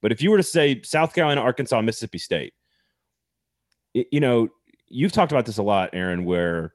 But 0.00 0.10
if 0.10 0.22
you 0.22 0.30
were 0.30 0.38
to 0.38 0.42
say 0.42 0.80
South 0.82 1.14
Carolina, 1.14 1.42
Arkansas, 1.42 1.82
Mississippi 1.82 2.16
State, 2.16 2.54
it, 3.92 4.06
you 4.10 4.20
know, 4.20 4.48
you've 4.88 5.12
talked 5.12 5.32
about 5.32 5.44
this 5.44 5.58
a 5.58 5.62
lot, 5.62 5.90
Aaron, 5.92 6.24
where 6.24 6.72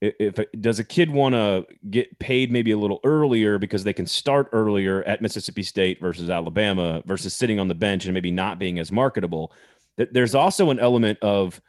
if, 0.00 0.38
if 0.38 0.52
does 0.60 0.78
a 0.78 0.84
kid 0.84 1.10
want 1.10 1.34
to 1.34 1.66
get 1.90 2.18
paid 2.18 2.50
maybe 2.50 2.70
a 2.70 2.78
little 2.78 3.00
earlier 3.04 3.58
because 3.58 3.84
they 3.84 3.92
can 3.92 4.06
start 4.06 4.48
earlier 4.52 5.02
at 5.04 5.20
Mississippi 5.20 5.62
State 5.62 6.00
versus 6.00 6.30
Alabama 6.30 7.02
versus 7.06 7.34
sitting 7.34 7.60
on 7.60 7.68
the 7.68 7.74
bench 7.74 8.06
and 8.06 8.14
maybe 8.14 8.30
not 8.30 8.58
being 8.58 8.78
as 8.78 8.90
marketable. 8.90 9.52
There's 9.96 10.34
also 10.34 10.70
an 10.70 10.78
element 10.78 11.18
of 11.20 11.60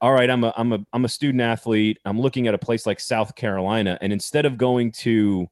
all 0.00 0.12
right, 0.12 0.28
I'm 0.28 0.44
a 0.44 0.52
I'm 0.56 0.72
a 0.72 0.80
I'm 0.92 1.04
a 1.04 1.08
student 1.08 1.40
athlete. 1.40 1.98
I'm 2.04 2.20
looking 2.20 2.46
at 2.46 2.54
a 2.54 2.58
place 2.58 2.86
like 2.86 3.00
South 3.00 3.34
Carolina, 3.34 3.98
and 4.00 4.12
instead 4.12 4.44
of 4.44 4.58
going 4.58 4.92
to, 4.92 5.46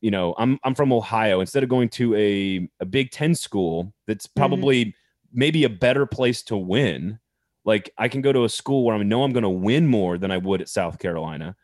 you 0.00 0.10
know, 0.10 0.34
I'm 0.38 0.58
I'm 0.64 0.74
from 0.74 0.92
Ohio. 0.92 1.40
Instead 1.40 1.62
of 1.62 1.68
going 1.68 1.88
to 1.90 2.14
a 2.14 2.68
a 2.80 2.84
Big 2.84 3.10
Ten 3.10 3.34
school 3.34 3.92
that's 4.06 4.26
mm-hmm. 4.26 4.40
probably 4.40 4.84
mm-hmm. 4.86 5.38
maybe 5.38 5.64
a 5.64 5.70
better 5.70 6.06
place 6.06 6.42
to 6.44 6.56
win, 6.56 7.18
like 7.64 7.92
I 7.98 8.08
can 8.08 8.22
go 8.22 8.32
to 8.32 8.44
a 8.44 8.48
school 8.48 8.84
where 8.84 8.96
I 8.96 9.02
know 9.02 9.22
I'm 9.22 9.32
going 9.32 9.42
to 9.42 9.50
win 9.50 9.86
more 9.86 10.18
than 10.18 10.30
I 10.30 10.38
would 10.38 10.60
at 10.60 10.68
South 10.68 10.98
Carolina, 10.98 11.56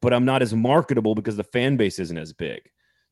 but 0.00 0.12
I'm 0.12 0.24
not 0.24 0.42
as 0.42 0.54
marketable 0.54 1.14
because 1.14 1.36
the 1.36 1.44
fan 1.44 1.76
base 1.76 1.98
isn't 1.98 2.18
as 2.18 2.32
big. 2.32 2.62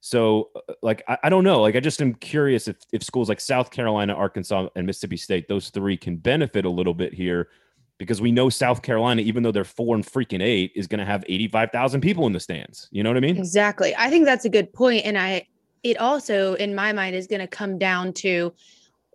So, 0.00 0.48
uh, 0.56 0.72
like, 0.82 1.02
I, 1.08 1.18
I, 1.24 1.28
don't 1.28 1.44
know. 1.44 1.60
Like, 1.60 1.76
I 1.76 1.80
just 1.80 2.00
am 2.00 2.14
curious 2.14 2.68
if, 2.68 2.76
if 2.92 3.02
schools 3.02 3.28
like 3.28 3.40
South 3.40 3.70
Carolina, 3.70 4.14
Arkansas, 4.14 4.68
and 4.74 4.86
Mississippi 4.86 5.18
State, 5.18 5.46
those 5.46 5.68
three 5.68 5.96
can 5.96 6.16
benefit 6.16 6.64
a 6.64 6.70
little 6.70 6.94
bit 6.94 7.12
here 7.12 7.48
because 7.98 8.22
we 8.22 8.32
know 8.32 8.48
South 8.48 8.80
Carolina, 8.80 9.20
even 9.20 9.42
though 9.42 9.52
they're 9.52 9.62
four 9.62 9.94
and 9.94 10.06
freaking 10.06 10.42
eight, 10.42 10.72
is 10.74 10.86
going 10.86 11.00
to 11.00 11.04
have 11.04 11.22
85,000 11.28 12.00
people 12.00 12.26
in 12.26 12.32
the 12.32 12.40
stands. 12.40 12.88
You 12.90 13.02
know 13.02 13.10
what 13.10 13.18
I 13.18 13.20
mean? 13.20 13.36
Exactly. 13.36 13.94
I 13.96 14.08
think 14.08 14.24
that's 14.24 14.46
a 14.46 14.48
good 14.48 14.72
point. 14.72 15.04
And 15.04 15.18
I, 15.18 15.46
it 15.82 15.98
also, 15.98 16.54
in 16.54 16.74
my 16.74 16.94
mind, 16.94 17.14
is 17.14 17.26
going 17.26 17.40
to 17.40 17.46
come 17.46 17.78
down 17.78 18.14
to 18.14 18.54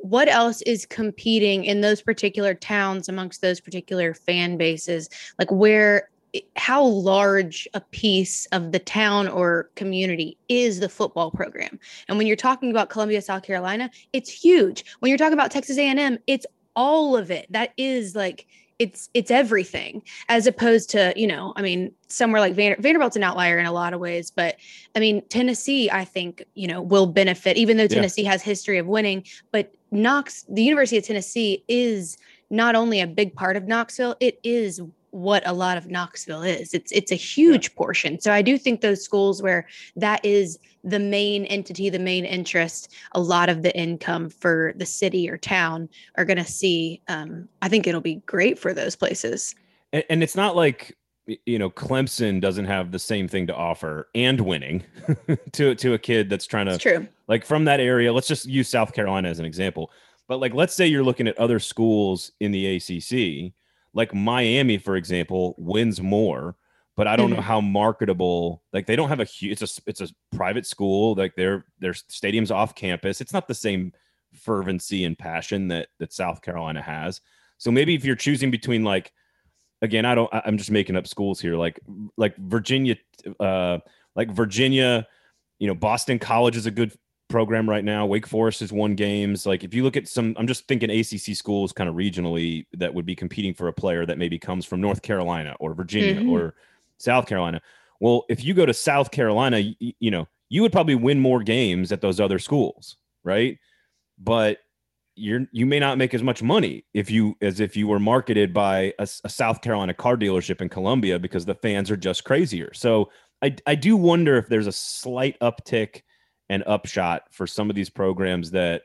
what 0.06 0.30
else 0.30 0.62
is 0.64 0.86
competing 0.86 1.66
in 1.66 1.82
those 1.82 2.00
particular 2.00 2.54
towns 2.54 3.10
amongst 3.10 3.42
those 3.42 3.60
particular 3.60 4.14
fan 4.14 4.56
bases? 4.56 5.10
Like 5.40 5.52
where 5.52 6.10
eh, 6.36 6.42
how 6.56 6.84
large 6.84 7.68
a 7.74 7.82
piece 7.82 8.46
of 8.48 8.72
the 8.72 8.78
town 8.78 9.28
or 9.28 9.72
community 9.76 10.38
is 10.48 10.80
the 10.80 10.90
football 10.90 11.32
program? 11.32 11.80
And 12.08 12.20
when 12.20 12.28
you're 12.28 12.36
talking 12.36 12.70
about 12.70 12.90
columbia 12.90 13.22
south 13.22 13.44
carolina 13.44 13.90
it's 14.14 14.30
huge. 14.30 14.86
When 15.00 15.10
you're 15.10 15.18
talking 15.18 15.34
about 15.34 15.50
texas 15.50 15.78
a&m 15.78 16.20
it's 16.28 16.46
all 16.76 17.18
of 17.18 17.32
it. 17.32 17.48
That 17.50 17.74
is 17.76 18.16
like 18.16 18.46
it's 18.78 19.10
it's 19.14 19.32
everything 19.32 20.02
as 20.28 20.48
opposed 20.48 20.90
to 20.90 21.14
you 21.16 21.26
know 21.26 21.54
i 21.56 21.62
mean 21.62 21.94
somewhere 22.10 22.42
like 22.42 22.54
Vander- 22.54 22.82
vanderbilt's 22.82 23.16
an 23.16 23.24
outlier 23.24 23.58
in 23.58 23.66
a 23.66 23.72
lot 23.72 23.94
of 23.94 24.02
ways 24.02 24.32
but 24.32 24.58
i 24.96 25.00
mean 25.00 25.22
tennessee 25.30 25.90
i 25.92 26.04
think 26.04 26.44
you 26.56 26.68
know 26.68 26.82
will 26.82 27.08
benefit 27.08 27.56
even 27.56 27.78
though 27.78 27.88
tennessee 27.88 28.24
yeah. 28.24 28.32
has 28.32 28.42
history 28.42 28.78
of 28.78 28.86
winning 28.86 29.24
but 29.52 29.74
knox 29.96 30.46
the 30.50 30.64
university 30.64 30.98
of 30.98 31.04
tennessee 31.04 31.64
is 31.68 32.18
not 32.50 32.76
only 32.76 33.02
a 33.02 33.08
big 33.08 33.34
part 33.34 33.56
of 33.56 33.66
knoxville 33.66 34.16
it 34.20 34.40
is 34.44 34.82
what 35.16 35.48
a 35.48 35.54
lot 35.54 35.78
of 35.78 35.90
Knoxville 35.90 36.44
is. 36.44 36.74
It's 36.74 36.92
it's 36.92 37.10
a 37.10 37.16
huge 37.16 37.70
yeah. 37.70 37.78
portion. 37.78 38.20
So 38.20 38.34
I 38.34 38.42
do 38.42 38.58
think 38.58 38.82
those 38.82 39.02
schools 39.02 39.42
where 39.42 39.66
that 39.96 40.24
is 40.26 40.60
the 40.84 41.00
main 41.00 41.46
entity, 41.46 41.90
the 41.90 42.00
main 42.00 42.26
interest, 42.26 42.94
a 43.14 43.22
lot 43.22 43.48
of 43.48 43.62
the 43.62 43.74
income 43.78 44.30
for 44.30 44.74
the 44.76 44.86
city 44.86 45.30
or 45.30 45.38
town 45.38 45.88
are 46.16 46.26
going 46.26 46.38
to 46.38 46.44
see. 46.44 47.02
Um, 47.08 47.48
I 47.62 47.70
think 47.70 47.88
it'll 47.88 48.02
be 48.02 48.16
great 48.26 48.60
for 48.60 48.74
those 48.74 48.98
places. 48.98 49.56
And, 49.94 50.04
and 50.10 50.22
it's 50.22 50.36
not 50.36 50.54
like 50.54 50.98
you 51.46 51.58
know 51.58 51.70
Clemson 51.70 52.40
doesn't 52.40 52.66
have 52.66 52.92
the 52.92 53.00
same 53.00 53.28
thing 53.28 53.48
to 53.48 53.56
offer 53.56 54.10
and 54.14 54.40
winning 54.42 54.84
to 55.54 55.76
to 55.76 55.94
a 55.94 55.98
kid 55.98 56.30
that's 56.30 56.46
trying 56.46 56.68
to 56.68 56.74
it's 56.74 56.84
true 56.84 57.08
like 57.28 57.46
from 57.46 57.66
that 57.66 57.80
area. 57.80 58.14
Let's 58.14 58.28
just 58.28 58.46
use 58.46 58.70
South 58.70 58.94
Carolina 58.94 59.30
as 59.30 59.40
an 59.40 59.46
example. 59.46 59.92
But 60.28 60.40
like, 60.40 60.54
let's 60.54 60.74
say 60.74 60.88
you're 60.88 61.04
looking 61.04 61.28
at 61.28 61.38
other 61.38 61.60
schools 61.60 62.32
in 62.40 62.52
the 62.52 62.76
ACC 62.78 63.54
like 63.96 64.14
Miami, 64.14 64.78
for 64.78 64.98
example, 64.98 65.56
wins 65.58 66.02
more, 66.02 66.56
but 66.96 67.08
I 67.08 67.16
don't 67.16 67.30
mm-hmm. 67.30 67.38
know 67.38 67.42
how 67.42 67.62
marketable. 67.62 68.62
Like 68.74 68.86
they 68.86 68.96
don't 68.96 69.10
have 69.10 69.22
a 69.22 69.26
huge. 69.26 69.54
It's 69.54 69.80
a 69.80 69.82
it's 69.88 70.02
a 70.02 70.10
private 70.36 70.68
school. 70.68 71.16
Like 71.16 71.36
their 71.36 71.66
their 71.80 71.94
stadium's 71.94 72.52
off 72.52 72.76
campus. 72.76 73.22
It's 73.22 73.34
not 73.34 73.48
the 73.48 73.56
same 73.56 73.94
fervency 74.34 75.06
and 75.06 75.18
passion 75.18 75.70
that 75.70 75.88
that 76.00 76.14
South 76.14 76.42
Carolina 76.42 76.82
has. 76.82 77.22
So 77.58 77.72
maybe 77.72 77.96
if 77.96 78.04
you're 78.04 78.18
choosing 78.18 78.52
between 78.52 78.84
like, 78.84 79.14
again, 79.82 80.06
I 80.06 80.16
don't. 80.16 80.30
I'm 80.34 80.58
just 80.58 80.72
making 80.72 80.96
up 80.96 81.08
schools 81.08 81.40
here. 81.40 81.56
Like 81.56 81.80
like 82.18 82.36
Virginia, 82.38 82.96
uh, 83.40 83.80
like 84.16 84.32
Virginia. 84.32 85.08
You 85.60 85.68
know, 85.68 85.76
Boston 85.76 86.20
College 86.20 86.58
is 86.58 86.66
a 86.66 86.72
good 86.72 86.94
program 87.30 87.70
right 87.70 87.84
now. 87.84 88.06
Wake 88.06 88.28
Forest 88.28 88.60
has 88.60 88.72
won 88.72 88.96
games. 88.96 89.46
Like 89.46 89.64
if 89.64 89.74
you 89.74 89.84
look 89.84 89.98
at 89.98 90.08
some, 90.08 90.36
I'm 90.38 90.48
just 90.48 90.68
thinking 90.68 90.90
ACC 90.90 91.36
schools 91.36 91.72
kind 91.72 91.90
of 91.90 91.96
regionally 91.96 92.66
that 92.74 92.94
would 92.94 93.06
be 93.06 93.16
competing 93.16 93.54
for 93.54 93.68
a 93.68 93.74
player 93.74 94.06
that 94.06 94.18
maybe 94.18 94.38
comes 94.38 94.66
from 94.66 94.82
North 94.82 95.02
Carolina 95.02 95.56
or 95.60 95.74
Virginia 95.74 96.16
mm-hmm. 96.16 96.30
or 96.30 96.56
South 96.98 97.26
Carolina. 97.26 97.62
Well, 98.00 98.26
if 98.30 98.44
you 98.44 98.54
go 98.54 98.66
to 98.66 98.74
South 98.74 99.12
Carolina, 99.12 99.60
you, 99.60 99.94
you 100.00 100.12
know, 100.12 100.28
you 100.50 100.62
would 100.62 100.72
probably 100.72 100.96
win 100.96 101.20
more 101.20 101.42
games 101.42 101.92
at 101.92 102.02
those 102.02 102.20
other 102.20 102.40
schools, 102.40 102.98
right? 103.24 103.58
But 104.20 104.60
you're 105.16 105.48
you 105.52 105.66
may 105.66 105.80
not 105.80 105.98
make 105.98 106.14
as 106.14 106.24
much 106.24 106.44
money 106.44 106.86
if 106.94 107.10
you 107.10 107.36
as 107.42 107.60
if 107.60 107.78
you 107.78 107.88
were 107.88 108.00
marketed 108.00 108.54
by 108.54 108.94
a, 109.00 109.08
a 109.24 109.30
South 109.30 109.62
Carolina 109.62 109.94
car 109.94 110.18
dealership 110.18 110.62
in 110.62 110.70
Columbia 110.70 111.18
because 111.18 111.46
the 111.46 111.56
fans 111.56 111.90
are 111.90 111.98
just 111.98 112.24
crazier. 112.24 112.74
So 112.74 113.10
I 113.42 113.56
I 113.66 113.76
do 113.76 113.96
wonder 113.96 114.38
if 114.38 114.48
there's 114.48 114.68
a 114.68 114.72
slight 114.72 115.40
uptick 115.40 116.02
and 116.50 116.64
upshot 116.68 117.24
for 117.32 117.48
some 117.48 117.70
of 117.70 117.76
these 117.76 117.90
programs 117.90 118.52
that 118.52 118.84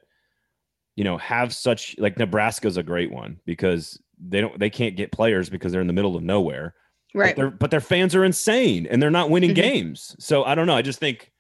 you 0.97 1.05
know 1.05 1.19
have 1.19 1.53
such 1.53 1.97
like 1.99 2.19
Nebraska's 2.19 2.77
a 2.77 2.83
great 2.83 3.11
one 3.11 3.41
because 3.45 4.01
they 4.19 4.41
don't 4.41 4.59
they 4.59 4.71
can't 4.71 4.97
get 4.97 5.13
players 5.13 5.51
because 5.51 5.73
they're 5.73 5.81
in 5.81 5.87
the 5.87 5.93
middle 5.93 6.17
of 6.17 6.23
nowhere. 6.23 6.75
Right. 7.15 7.35
But, 7.35 7.59
but 7.59 7.71
their 7.73 7.81
fans 7.81 8.15
are 8.15 8.25
insane 8.25 8.87
and 8.87 9.03
they're 9.03 9.11
not 9.11 9.31
winning 9.31 9.51
mm-hmm. 9.51 9.63
games. 9.63 10.15
So 10.21 10.45
I 10.45 10.55
don't 10.55 10.67
know. 10.67 10.77
I 10.77 10.83
just 10.83 11.01
think 11.01 11.33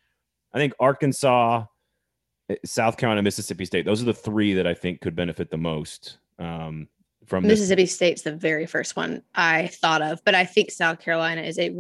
I 0.52 0.58
think 0.58 0.72
Arkansas, 0.80 1.64
South 2.64 2.96
Carolina, 2.96 3.22
Mississippi 3.22 3.64
State, 3.64 3.84
those 3.84 4.02
are 4.02 4.06
the 4.06 4.14
three 4.14 4.54
that 4.54 4.66
I 4.66 4.74
think 4.74 5.00
could 5.00 5.16
benefit 5.16 5.50
the 5.50 5.56
most. 5.56 6.18
Um, 6.38 6.88
from 7.26 7.46
Mississippi 7.46 7.84
this. 7.84 7.94
State's 7.94 8.22
the 8.22 8.34
very 8.34 8.66
first 8.66 8.96
one 8.96 9.22
I 9.34 9.68
thought 9.68 10.02
of, 10.02 10.22
but 10.24 10.34
I 10.34 10.44
think 10.44 10.70
South 10.70 10.98
Carolina 10.98 11.42
is 11.42 11.58
a, 11.58 11.70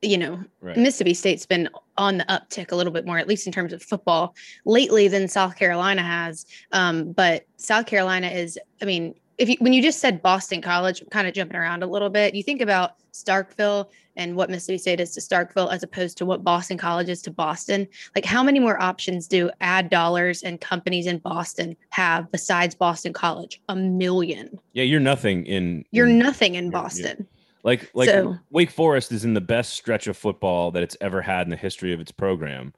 you 0.00 0.16
know, 0.16 0.44
right. 0.60 0.76
Mississippi 0.76 1.14
State's 1.14 1.44
been 1.44 1.68
on 1.96 2.18
the 2.18 2.24
uptick 2.24 2.70
a 2.70 2.76
little 2.76 2.92
bit 2.92 3.04
more, 3.04 3.18
at 3.18 3.26
least 3.26 3.46
in 3.46 3.52
terms 3.52 3.72
of 3.72 3.82
football 3.82 4.36
lately 4.64 5.08
than 5.08 5.26
South 5.26 5.56
Carolina 5.56 6.02
has. 6.02 6.46
Um, 6.70 7.12
but 7.12 7.46
South 7.56 7.86
Carolina 7.86 8.28
is, 8.28 8.58
I 8.80 8.84
mean, 8.84 9.14
if 9.38 9.48
you, 9.48 9.56
when 9.58 9.72
you 9.72 9.82
just 9.82 9.98
said 9.98 10.22
Boston 10.22 10.62
College, 10.62 11.02
kind 11.10 11.26
of 11.26 11.34
jumping 11.34 11.56
around 11.56 11.82
a 11.82 11.86
little 11.86 12.10
bit, 12.10 12.34
you 12.34 12.42
think 12.42 12.60
about 12.60 12.94
Starkville 13.12 13.88
and 14.16 14.36
what 14.36 14.50
Mississippi 14.50 14.78
State 14.78 15.00
is 15.00 15.12
to 15.14 15.20
Starkville 15.20 15.72
as 15.72 15.82
opposed 15.82 16.18
to 16.18 16.26
what 16.26 16.44
Boston 16.44 16.78
College 16.78 17.08
is 17.08 17.22
to 17.22 17.30
Boston. 17.30 17.86
Like, 18.14 18.24
how 18.24 18.42
many 18.42 18.58
more 18.58 18.80
options 18.80 19.26
do 19.26 19.50
ad 19.60 19.90
dollars 19.90 20.42
and 20.42 20.60
companies 20.60 21.06
in 21.06 21.18
Boston 21.18 21.76
have 21.90 22.30
besides 22.30 22.74
Boston 22.74 23.12
College? 23.12 23.60
A 23.68 23.76
million. 23.76 24.58
Yeah, 24.72 24.84
you're 24.84 25.00
nothing 25.00 25.46
in. 25.46 25.84
You're 25.90 26.08
in, 26.08 26.18
nothing 26.18 26.54
in 26.54 26.70
Boston. 26.70 27.26
like, 27.62 27.90
like 27.94 28.08
so, 28.08 28.36
Wake 28.50 28.70
Forest 28.70 29.12
is 29.12 29.24
in 29.24 29.34
the 29.34 29.40
best 29.40 29.74
stretch 29.74 30.06
of 30.06 30.16
football 30.16 30.70
that 30.72 30.82
it's 30.82 30.96
ever 31.00 31.22
had 31.22 31.46
in 31.46 31.50
the 31.50 31.56
history 31.56 31.92
of 31.92 32.00
its 32.00 32.12
program. 32.12 32.72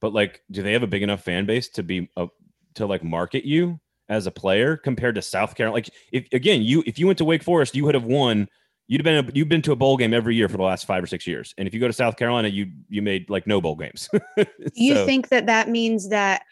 But 0.00 0.12
like, 0.12 0.42
do 0.50 0.62
they 0.62 0.72
have 0.72 0.82
a 0.82 0.88
big 0.88 1.02
enough 1.02 1.22
fan 1.22 1.44
base 1.46 1.68
to 1.70 1.82
be 1.82 2.08
a, 2.16 2.28
to 2.74 2.86
like 2.86 3.02
market 3.02 3.44
you? 3.44 3.80
as 4.08 4.26
a 4.26 4.30
player 4.30 4.76
compared 4.76 5.14
to 5.14 5.22
South 5.22 5.54
Carolina. 5.54 5.74
Like 5.74 5.90
if 6.12 6.26
again, 6.32 6.62
you 6.62 6.82
if 6.86 6.98
you 6.98 7.06
went 7.06 7.18
to 7.18 7.24
Wake 7.24 7.42
Forest, 7.42 7.76
you 7.76 7.84
would 7.84 7.94
have 7.94 8.04
won. 8.04 8.48
You'd 8.88 9.04
have 9.04 9.26
been 9.26 9.36
you've 9.36 9.48
been 9.48 9.62
to 9.62 9.72
a 9.72 9.76
bowl 9.76 9.98
game 9.98 10.14
every 10.14 10.34
year 10.34 10.48
for 10.48 10.56
the 10.56 10.62
last 10.62 10.86
five 10.86 11.04
or 11.04 11.06
six 11.06 11.26
years, 11.26 11.54
and 11.58 11.68
if 11.68 11.74
you 11.74 11.80
go 11.80 11.86
to 11.86 11.92
South 11.92 12.16
Carolina, 12.16 12.48
you 12.48 12.70
you 12.88 13.02
made 13.02 13.28
like 13.28 13.46
no 13.46 13.60
bowl 13.60 13.76
games. 13.76 14.08
so. 14.38 14.46
You 14.74 15.04
think 15.04 15.28
that 15.28 15.46
that 15.46 15.68
means 15.68 16.08
that, 16.08 16.42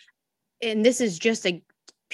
and 0.62 0.84
this 0.84 1.00
is 1.00 1.18
just 1.18 1.46
a 1.46 1.62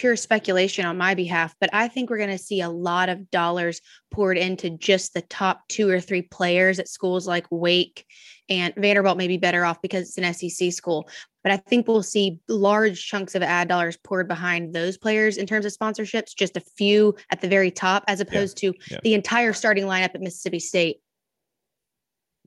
pure 0.03 0.17
speculation 0.17 0.85
on 0.85 0.99
my 0.99 1.15
behalf, 1.15 1.55
but 1.61 1.71
I 1.73 1.87
think 1.87 2.11
we're 2.11 2.17
going 2.17 2.29
to 2.31 2.37
see 2.37 2.61
a 2.61 2.69
lot 2.69 3.09
of 3.09 3.31
dollars 3.31 3.81
poured 4.11 4.37
into 4.37 4.71
just 4.71 5.15
the 5.15 5.23
top 5.23 5.61
two 5.69 5.89
or 5.89 6.01
three 6.01 6.23
players 6.23 6.81
at 6.81 6.89
schools 6.89 7.29
like 7.29 7.47
Wake 7.53 8.05
and 8.49 8.75
Vanderbilt 8.75 9.17
may 9.17 9.29
be 9.29 9.37
better 9.37 9.65
off 9.65 9.81
because 9.81 10.09
it's 10.09 10.19
an 10.19 10.35
SEC 10.35 10.73
school. 10.73 11.09
But 11.45 11.53
I 11.53 11.57
think 11.57 11.87
we'll 11.87 12.03
see 12.03 12.41
large 12.49 13.07
chunks 13.07 13.37
of 13.37 13.45
ad 13.45 13.69
dollars 13.69 13.97
poured 13.97 14.27
behind 14.27 14.75
those 14.75 14.99
players 14.99 15.37
in 15.37 15.47
terms 15.47 15.65
of 15.65 15.73
sponsorships, 15.73 16.35
just 16.37 16.57
a 16.57 16.63
few 16.77 17.15
at 17.31 17.41
the 17.41 17.47
very 17.47 17.71
top, 17.71 18.03
as 18.09 18.19
opposed 18.19 18.61
yeah, 18.61 18.73
to 18.73 18.79
yeah. 18.91 18.99
the 19.05 19.15
entire 19.15 19.53
starting 19.53 19.85
lineup 19.85 20.17
at 20.17 20.21
Mississippi 20.21 20.59
State. 20.59 20.97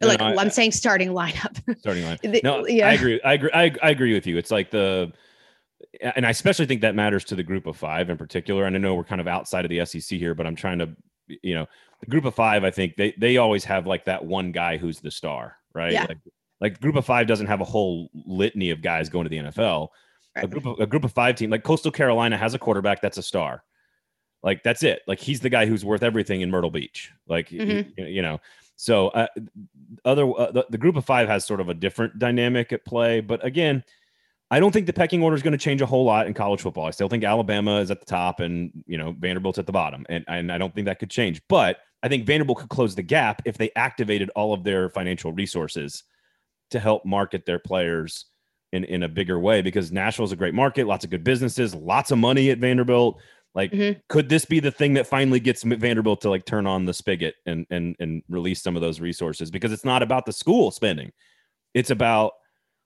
No, 0.01 0.09
like 0.09 0.19
no, 0.19 0.25
I, 0.25 0.41
I'm 0.41 0.50
saying 0.50 0.74
starting 0.74 1.12
lineup. 1.12 1.57
Starting 1.79 2.03
lineup. 2.03 2.41
No, 2.43 2.67
yeah. 2.67 2.89
I 2.89 2.93
agree. 2.95 3.21
I 3.24 3.33
agree. 3.33 3.51
I, 3.53 3.71
I 3.81 3.91
agree 3.91 4.13
with 4.13 4.27
you. 4.27 4.38
It's 4.38 4.51
like 4.51 4.71
the 4.71 5.13
and 6.01 6.25
I 6.25 6.29
especially 6.29 6.65
think 6.65 6.81
that 6.81 6.95
matters 6.95 7.23
to 7.25 7.35
the 7.35 7.43
group 7.43 7.65
of 7.65 7.77
five 7.77 8.09
in 8.09 8.17
particular. 8.17 8.65
And 8.65 8.75
I 8.75 8.79
know 8.79 8.95
we're 8.95 9.03
kind 9.03 9.21
of 9.21 9.27
outside 9.27 9.65
of 9.65 9.69
the 9.69 9.85
SEC 9.85 10.17
here, 10.17 10.35
but 10.35 10.45
I'm 10.45 10.55
trying 10.55 10.79
to, 10.79 10.89
you 11.27 11.55
know, 11.55 11.67
the 11.99 12.07
group 12.07 12.25
of 12.25 12.35
five, 12.35 12.63
I 12.63 12.71
think 12.71 12.95
they 12.95 13.13
they 13.17 13.37
always 13.37 13.63
have 13.65 13.87
like 13.87 14.05
that 14.05 14.25
one 14.25 14.51
guy 14.51 14.77
who's 14.77 14.99
the 14.99 15.11
star, 15.11 15.57
right? 15.73 15.93
Yeah. 15.93 16.05
Like, 16.07 16.17
like 16.61 16.81
group 16.81 16.95
of 16.95 17.05
five 17.05 17.27
doesn't 17.27 17.47
have 17.47 17.61
a 17.61 17.65
whole 17.65 18.09
litany 18.13 18.71
of 18.71 18.81
guys 18.81 19.09
going 19.09 19.25
to 19.25 19.29
the 19.29 19.37
NFL. 19.37 19.89
Right. 20.35 20.45
A 20.45 20.47
group 20.47 20.65
of 20.65 20.79
a 20.79 20.85
group 20.85 21.03
of 21.03 21.13
five 21.13 21.35
team 21.35 21.49
like 21.49 21.63
Coastal 21.63 21.91
Carolina 21.91 22.37
has 22.37 22.53
a 22.53 22.59
quarterback 22.59 23.01
that's 23.01 23.17
a 23.17 23.23
star. 23.23 23.63
Like 24.43 24.61
that's 24.63 24.83
it. 24.83 25.01
Like 25.07 25.19
he's 25.19 25.39
the 25.39 25.49
guy 25.49 25.65
who's 25.65 25.83
worth 25.83 26.03
everything 26.03 26.41
in 26.41 26.51
Myrtle 26.51 26.69
Beach. 26.69 27.11
Like 27.27 27.49
mm-hmm. 27.49 27.89
you, 27.97 28.05
you, 28.05 28.21
know. 28.21 28.39
So 28.75 29.07
uh, 29.09 29.27
other 30.03 30.29
uh, 30.37 30.51
the, 30.51 30.65
the 30.69 30.77
group 30.77 30.97
of 30.97 31.05
five 31.05 31.27
has 31.27 31.45
sort 31.45 31.61
of 31.61 31.69
a 31.69 31.73
different 31.73 32.19
dynamic 32.19 32.71
at 32.71 32.85
play, 32.85 33.21
but 33.21 33.43
again, 33.43 33.83
I 34.51 34.59
don't 34.59 34.71
think 34.71 34.85
the 34.85 34.93
pecking 34.93 35.23
order 35.23 35.35
is 35.35 35.41
going 35.41 35.53
to 35.53 35.57
change 35.57 35.81
a 35.81 35.85
whole 35.85 36.05
lot 36.05 36.27
in 36.27 36.33
college 36.33 36.61
football. 36.61 36.85
I 36.85 36.91
still 36.91 37.09
think 37.09 37.23
Alabama 37.23 37.79
is 37.79 37.89
at 37.89 37.99
the 37.99 38.05
top 38.05 38.39
and 38.39 38.71
you 38.85 38.97
know 38.97 39.15
Vanderbilt's 39.17 39.57
at 39.57 39.65
the 39.65 39.71
bottom, 39.71 40.05
and 40.09 40.23
and 40.27 40.51
I 40.51 40.57
don't 40.57 40.73
think 40.73 40.85
that 40.85 40.99
could 40.99 41.09
change. 41.09 41.41
But 41.49 41.77
I 42.03 42.07
think 42.07 42.25
Vanderbilt 42.25 42.59
could 42.59 42.69
close 42.69 42.95
the 42.95 43.03
gap 43.03 43.41
if 43.45 43.57
they 43.57 43.71
activated 43.75 44.29
all 44.35 44.53
of 44.53 44.63
their 44.63 44.89
financial 44.89 45.31
resources 45.31 46.03
to 46.69 46.79
help 46.79 47.05
market 47.05 47.45
their 47.45 47.59
players 47.59 48.25
in 48.71 48.83
in 48.83 49.03
a 49.03 49.09
bigger 49.09 49.39
way. 49.39 49.61
Because 49.63 49.91
Nashville's 49.91 50.31
a 50.31 50.35
great 50.35 50.53
market, 50.53 50.85
lots 50.85 51.03
of 51.03 51.09
good 51.09 51.23
businesses, 51.23 51.73
lots 51.73 52.11
of 52.11 52.19
money 52.19 52.51
at 52.51 52.59
Vanderbilt. 52.59 53.19
Like, 53.55 53.71
mm-hmm. 53.71 53.99
could 54.09 54.27
this 54.27 54.45
be 54.45 54.59
the 54.59 54.69
thing 54.69 54.93
that 54.95 55.07
finally 55.07 55.39
gets 55.39 55.63
Vanderbilt 55.63 56.21
to 56.21 56.29
like 56.29 56.45
turn 56.45 56.67
on 56.67 56.85
the 56.85 56.93
spigot 56.93 57.35
and 57.47 57.65
and 57.71 57.95
and 57.99 58.21
release 58.29 58.61
some 58.61 58.75
of 58.75 58.83
those 58.83 58.99
resources? 58.99 59.49
Because 59.49 59.71
it's 59.71 59.85
not 59.85 60.03
about 60.03 60.27
the 60.27 60.33
school 60.33 60.69
spending; 60.69 61.11
it's 61.73 61.89
about 61.89 62.33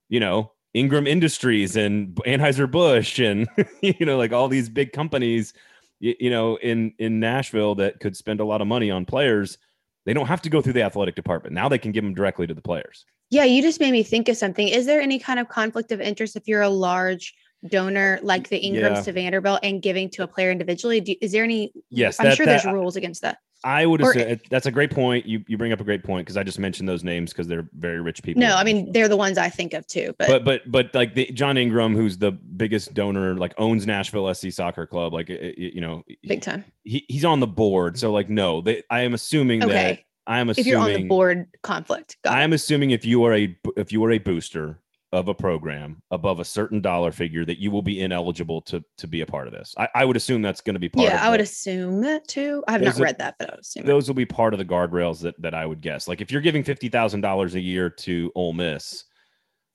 you 0.08 0.22
know 0.22 0.54
Ingram 0.74 1.08
Industries 1.08 1.76
and 1.76 2.16
Anheuser 2.26 2.70
Busch 2.70 3.20
and 3.20 3.48
you 3.82 4.06
know 4.06 4.18
like 4.18 4.32
all 4.32 4.48
these 4.48 4.70
big 4.70 4.94
companies 4.94 5.54
you, 6.00 6.16
you, 6.20 6.30
know 6.30 6.58
in 6.58 6.94
in 7.00 7.20
Nashville 7.20 7.76
that 7.76 8.00
could 8.00 8.16
spend 8.16 8.40
a 8.40 8.46
lot 8.46 8.62
of 8.62 8.68
money 8.68 8.92
on 8.92 9.06
players. 9.06 9.58
They 10.06 10.14
don't 10.14 10.28
have 10.28 10.42
to 10.44 10.50
go 10.50 10.62
through 10.62 10.74
the 10.74 10.82
athletic 10.82 11.16
department. 11.16 11.54
Now 11.54 11.70
they 11.70 11.78
can 11.78 11.92
give 11.92 12.04
them 12.04 12.14
directly 12.14 12.48
to 12.48 12.54
the 12.54 12.62
players. 12.62 13.06
Yeah, 13.30 13.44
you 13.44 13.62
just 13.62 13.80
made 13.80 13.92
me 13.92 14.02
think 14.02 14.28
of 14.28 14.38
something. 14.38 14.68
Is 14.68 14.86
there 14.86 15.02
any 15.02 15.20
kind 15.20 15.40
of 15.40 15.50
conflict 15.50 15.92
of 15.92 16.02
interest 16.02 16.36
if 16.36 16.48
you're 16.48 16.64
a 16.64 16.70
large 16.70 17.36
donor 17.68 18.20
like 18.24 18.50
the 18.50 18.58
Ingrams 18.58 18.98
yeah. 18.98 19.02
to 19.02 19.12
Vanderbilt 19.12 19.60
and 19.62 19.82
giving 19.82 20.10
to 20.12 20.24
a 20.24 20.28
player 20.28 20.52
individually? 20.52 21.00
Do, 21.02 21.16
is 21.22 21.32
there 21.32 21.44
any? 21.44 21.72
Yes, 21.90 22.20
I'm 22.20 22.28
that, 22.28 22.38
sure 22.38 22.46
that, 22.46 22.64
there's 22.64 22.74
rules 22.74 22.96
against 22.96 23.22
that. 23.22 23.40
I 23.64 23.86
would 23.86 24.02
Or- 24.02 24.12
assume 24.12 24.32
uh, 24.32 24.36
that's 24.50 24.66
a 24.68 24.72
great 24.72 24.92
point. 24.92 25.26
You 25.26 25.44
you 25.48 25.58
bring 25.58 25.74
up 25.74 25.82
a 25.82 25.84
great 25.84 26.04
point 26.04 26.26
because 26.26 26.38
I 26.38 26.44
just 26.44 26.60
mentioned 26.60 26.88
those 26.88 27.04
names 27.04 27.32
because 27.32 27.48
they're 27.48 27.68
very 27.74 28.00
rich 28.02 28.24
people. 28.24 28.40
No, 28.42 28.56
I 28.56 28.64
mean 28.64 28.92
they're 28.94 29.10
the 29.10 29.18
ones 29.18 29.38
I 29.38 29.50
think 29.50 29.74
of 29.74 29.86
too. 29.86 30.16
But, 30.18 30.28
but 30.30 30.46
but 30.46 30.62
but 30.72 30.96
like 30.96 31.14
the 31.16 31.26
John 31.34 31.58
Ingram, 31.58 31.96
who's 31.96 32.18
the 32.18 32.32
biggest 32.32 32.94
donor, 32.94 33.36
like 33.36 33.54
owns 33.58 33.86
Nashville 33.86 34.34
SC 34.34 34.52
Soccer 34.52 34.86
Club, 34.88 35.14
like 35.14 35.30
it- 35.30 35.58
it- 35.58 35.74
you 35.74 35.82
know, 35.82 36.04
big 36.28 36.42
time. 36.42 36.64
he, 36.84 37.06
he's 37.10 37.26
on 37.26 37.40
the 37.42 37.48
board. 37.48 38.00
So 38.00 38.12
like 38.14 38.30
no, 38.30 38.62
they, 38.62 38.84
I 38.90 39.02
am 39.02 39.14
assuming 39.14 39.60
that 39.60 39.70
Okay. 39.70 40.06
I 40.26 40.40
am 40.40 40.50
assuming 40.50 40.62
If 40.68 40.68
you're 40.72 40.80
on 40.80 40.94
the 40.94 41.08
board 41.08 41.48
conflict, 41.64 42.16
I 42.26 42.44
am 42.44 42.54
assuming 42.54 42.92
if 42.92 43.04
you 43.04 43.24
are 43.26 43.34
a 43.34 43.58
if 43.76 43.92
you 43.92 44.04
are 44.06 44.12
a 44.12 44.20
booster 44.20 44.80
of 45.12 45.28
a 45.28 45.34
program 45.34 46.02
above 46.12 46.40
a 46.40 46.46
certain 46.46 46.82
dollar 46.82 47.12
figure 47.12 47.44
that 47.44 47.58
you 47.58 47.72
will 47.72 47.82
be 47.82 48.02
ineligible 48.02 48.62
to 48.62 48.84
to 48.98 49.08
be 49.08 49.22
a 49.22 49.26
part 49.26 49.48
of 49.48 49.54
this. 49.54 49.74
I, 49.78 49.88
I 49.96 50.06
would 50.06 50.16
assume 50.16 50.42
that's 50.44 50.62
going 50.62 50.76
to 50.76 50.80
be 50.80 50.88
part 50.90 51.08
yeah, 51.08 51.26
I 51.26 51.32
would 51.32 51.42
assume 51.42 52.02
that 52.02 52.28
too. 52.28 52.64
I 52.68 52.74
have 52.74 52.82
Those 52.82 52.94
not 52.94 53.00
are- 53.00 53.04
read 53.06 53.18
that, 53.18 53.36
but 53.40 53.50
I 53.50 53.54
would 53.54 53.60
assume. 53.62 53.86
those 53.88 54.08
will 54.08 54.16
be 54.16 54.26
part 54.28 54.54
of 54.54 54.60
the 54.60 54.66
guardrails 54.66 55.22
that 55.22 55.42
that 55.42 55.56
I 55.56 55.66
would 55.66 55.82
guess. 55.82 56.08
Like 56.08 56.22
if 56.22 56.32
you're 56.32 56.42
giving 56.42 56.64
fifty 56.64 56.90
thousand 56.90 57.22
dollars 57.22 57.56
a 57.56 57.60
year 57.60 57.90
to 57.90 58.32
Ole 58.36 58.54
Miss, 58.54 59.06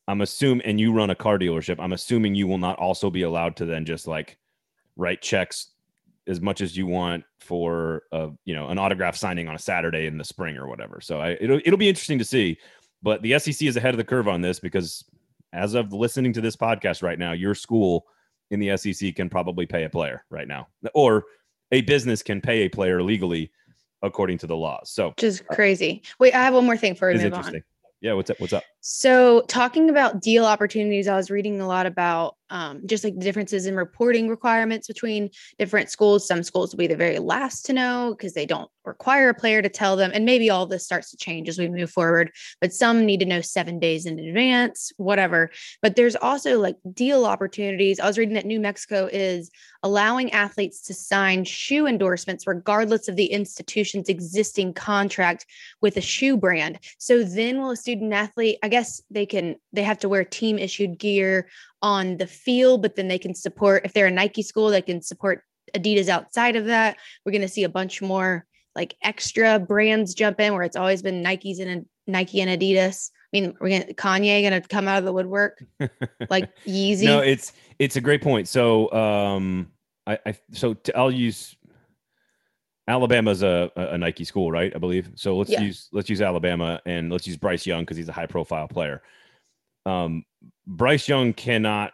I'm 0.07 0.21
assuming, 0.21 0.65
and 0.67 0.79
you 0.79 0.93
run 0.93 1.11
a 1.11 1.17
car 1.17 1.37
dealership, 1.39 1.77
I'm 1.81 1.93
assuming 1.95 2.37
you 2.37 2.47
will 2.47 2.59
not 2.59 2.79
also 2.79 3.11
be 3.11 3.23
allowed 3.23 3.57
to 3.57 3.65
then 3.65 3.85
just 3.85 4.07
like 4.07 4.39
write 4.97 5.21
checks 5.21 5.71
as 6.29 6.41
much 6.41 6.61
as 6.61 6.77
you 6.77 6.87
want 6.87 7.25
for 7.41 8.05
uh 8.13 8.29
you 8.45 8.55
know 8.55 8.69
an 8.69 8.79
autograph 8.79 9.17
signing 9.17 9.49
on 9.49 9.57
a 9.57 9.59
Saturday 9.59 10.07
in 10.07 10.17
the 10.17 10.25
spring 10.25 10.57
or 10.57 10.69
whatever. 10.69 11.01
So 11.01 11.19
I 11.21 11.31
it'll 11.41 11.59
it'll 11.65 11.77
be 11.77 11.89
interesting 11.89 12.21
to 12.21 12.25
see. 12.25 12.57
But 13.03 13.21
the 13.21 13.39
SEC 13.39 13.63
is 13.67 13.77
ahead 13.77 13.93
of 13.93 13.99
the 13.99 14.05
curve 14.05 14.29
on 14.29 14.41
this 14.41 14.61
because 14.61 15.05
as 15.55 15.75
of 15.75 15.93
listening 15.93 16.33
to 16.35 16.41
this 16.41 16.57
podcast 16.57 17.03
right 17.03 17.19
now, 17.19 17.33
your 17.33 17.55
school 17.55 18.07
in 18.51 18.61
the 18.61 18.77
SEC 18.77 19.15
can 19.15 19.31
probably 19.31 19.67
pay 19.67 19.85
a 19.85 19.91
player 19.91 20.25
right 20.29 20.49
now, 20.49 20.69
or 20.95 21.25
a 21.73 21.81
business 21.83 22.23
can 22.23 22.41
pay 22.41 22.63
a 22.63 22.69
player 22.69 23.03
legally 23.03 23.51
according 24.03 24.39
to 24.39 24.47
the 24.47 24.57
laws. 24.57 24.91
So 24.91 25.11
which 25.11 25.25
is 25.25 25.43
crazy. 25.51 26.03
Wait, 26.19 26.35
I 26.35 26.45
have 26.45 26.55
one 26.55 26.67
more 26.67 26.77
thing 26.77 26.95
for 26.95 27.09
we 27.09 27.15
it's 27.15 27.25
move 27.25 27.35
on. 27.35 27.63
Yeah, 28.01 28.13
what's 28.13 28.29
up? 28.29 28.39
What's 28.39 28.53
up? 28.53 28.65
So, 28.81 29.45
talking 29.49 29.89
about 29.89 30.21
deal 30.21 30.45
opportunities, 30.45 31.09
I 31.09 31.17
was 31.17 31.31
reading 31.31 31.59
a 31.63 31.67
lot 31.67 31.87
about 31.87 32.37
um, 32.51 32.81
just 32.87 33.05
like 33.05 33.15
the 33.15 33.21
differences 33.25 33.67
in 33.67 33.77
reporting 33.77 34.29
requirements 34.29 34.87
between 34.87 35.31
different 35.59 35.91
schools. 35.91 36.27
Some 36.27 36.43
schools 36.43 36.73
will 36.73 36.79
be 36.79 36.87
the 36.87 36.97
very 36.97 37.19
last 37.19 37.67
to 37.67 37.73
know 37.73 38.15
because 38.17 38.35
they 38.35 38.47
don't 38.47 38.71
require 38.85 39.31
a 39.31 39.35
player 39.35 39.63
to 39.63 39.69
tell 39.69 39.97
them. 39.97 40.11
And 40.15 40.25
maybe 40.25 40.51
all 40.51 40.67
this 40.67 40.85
starts 40.85 41.11
to 41.11 41.17
change 41.17 41.49
as 41.49 41.59
we 41.59 41.69
move 41.69 41.91
forward, 41.91 42.31
but 42.61 42.73
some 42.73 43.07
need 43.07 43.21
to 43.21 43.27
know 43.27 43.41
seven 43.41 43.79
days 43.79 44.07
in 44.07 44.19
advance, 44.19 44.93
whatever. 44.97 45.51
But 45.83 45.97
there's 45.97 46.17
also 46.17 46.61
like 46.61 46.77
deal 46.93 47.25
opportunities. 47.25 47.99
I 47.99 48.07
was 48.07 48.19
reading 48.19 48.35
that 48.35 48.47
New 48.47 48.61
Mexico 48.61 49.09
is 49.11 49.51
allowing 49.83 50.33
athletes 50.33 50.81
to 50.83 50.95
sign 50.95 51.45
shoe 51.45 51.87
endorsements 51.87 52.47
regardless 52.47 53.09
of 53.09 53.17
the 53.17 53.27
institution's 53.27 54.09
existing 54.09 54.75
contract 54.75 55.47
with 55.81 55.97
a 55.97 56.01
shoe 56.01 56.37
brand. 56.37 56.79
So 56.99 57.23
then 57.23 57.61
will 57.61 57.71
a 57.71 57.77
student 57.77 58.13
athlete, 58.13 58.59
I 58.63 58.69
guess 58.69 59.01
they 59.11 59.27
can 59.27 59.57
they 59.73 59.83
have 59.83 59.99
to 60.01 60.09
wear 60.09 60.25
team 60.25 60.59
issued 60.59 60.99
gear 60.99 61.49
on 61.85 62.17
the 62.17 62.27
field, 62.27 62.81
but 62.81 62.97
then 62.97 63.09
they 63.09 63.19
can 63.19 63.35
support 63.35 63.85
if 63.85 63.93
they're 63.93 64.07
a 64.07 64.11
Nike 64.11 64.43
school, 64.43 64.71
they 64.71 64.81
can 64.81 65.03
support 65.03 65.43
Adidas 65.77 66.09
outside 66.09 66.57
of 66.57 66.65
that. 66.65 66.97
We're 67.25 67.33
going 67.33 67.43
to 67.43 67.49
see 67.49 67.65
a 67.65 67.69
bunch 67.69 68.01
more 68.01 68.47
like 68.75 68.97
extra 69.03 69.59
brands 69.59 70.15
jump 70.15 70.41
in 70.41 70.55
where 70.55 70.63
it's 70.63 70.77
always 70.77 71.03
been 71.03 71.23
Nikes 71.23 71.61
and 71.61 71.85
Nike 72.07 72.41
and 72.41 72.59
Adidas. 72.59 73.11
I 73.13 73.39
mean, 73.39 73.55
we're 73.61 73.69
going 73.69 73.83
to 73.83 73.95
Kanye 73.95 74.49
going 74.49 74.63
to 74.63 74.67
come 74.67 74.89
out 74.89 74.97
of 74.97 75.05
the 75.05 75.13
woodwork 75.13 75.63
like 76.31 76.49
Yeezy. 76.67 77.05
No, 77.05 77.19
it's 77.21 77.53
it's 77.79 77.97
a 77.97 78.01
great 78.01 78.23
point. 78.23 78.49
So 78.49 78.91
um 78.91 79.71
I, 80.07 80.19
I 80.25 80.35
so 80.53 80.75
I'll 80.95 81.11
use 81.11 81.55
Alabama's 82.89 83.43
a, 83.43 83.71
a 83.77 83.89
a 83.89 83.99
Nike 83.99 84.25
school, 84.25 84.51
right? 84.51 84.73
I 84.75 84.79
believe. 84.79 85.11
So 85.17 85.37
let's 85.37 85.51
Yeah. 85.51 85.61
use 85.61 85.91
let's 85.93 86.09
use 86.09 86.23
Alabama 86.23 86.81
and 86.87 87.13
let's 87.13 87.27
use 87.27 87.37
Bryce 87.37 87.67
Young 87.67 87.83
because 87.83 87.99
he's 87.99 88.09
a 88.09 88.13
high 88.13 88.27
profile 88.27 88.69
player. 88.69 89.03
Um 89.87 90.25
Bryce 90.67 91.09
Young 91.09 91.33
cannot 91.33 91.93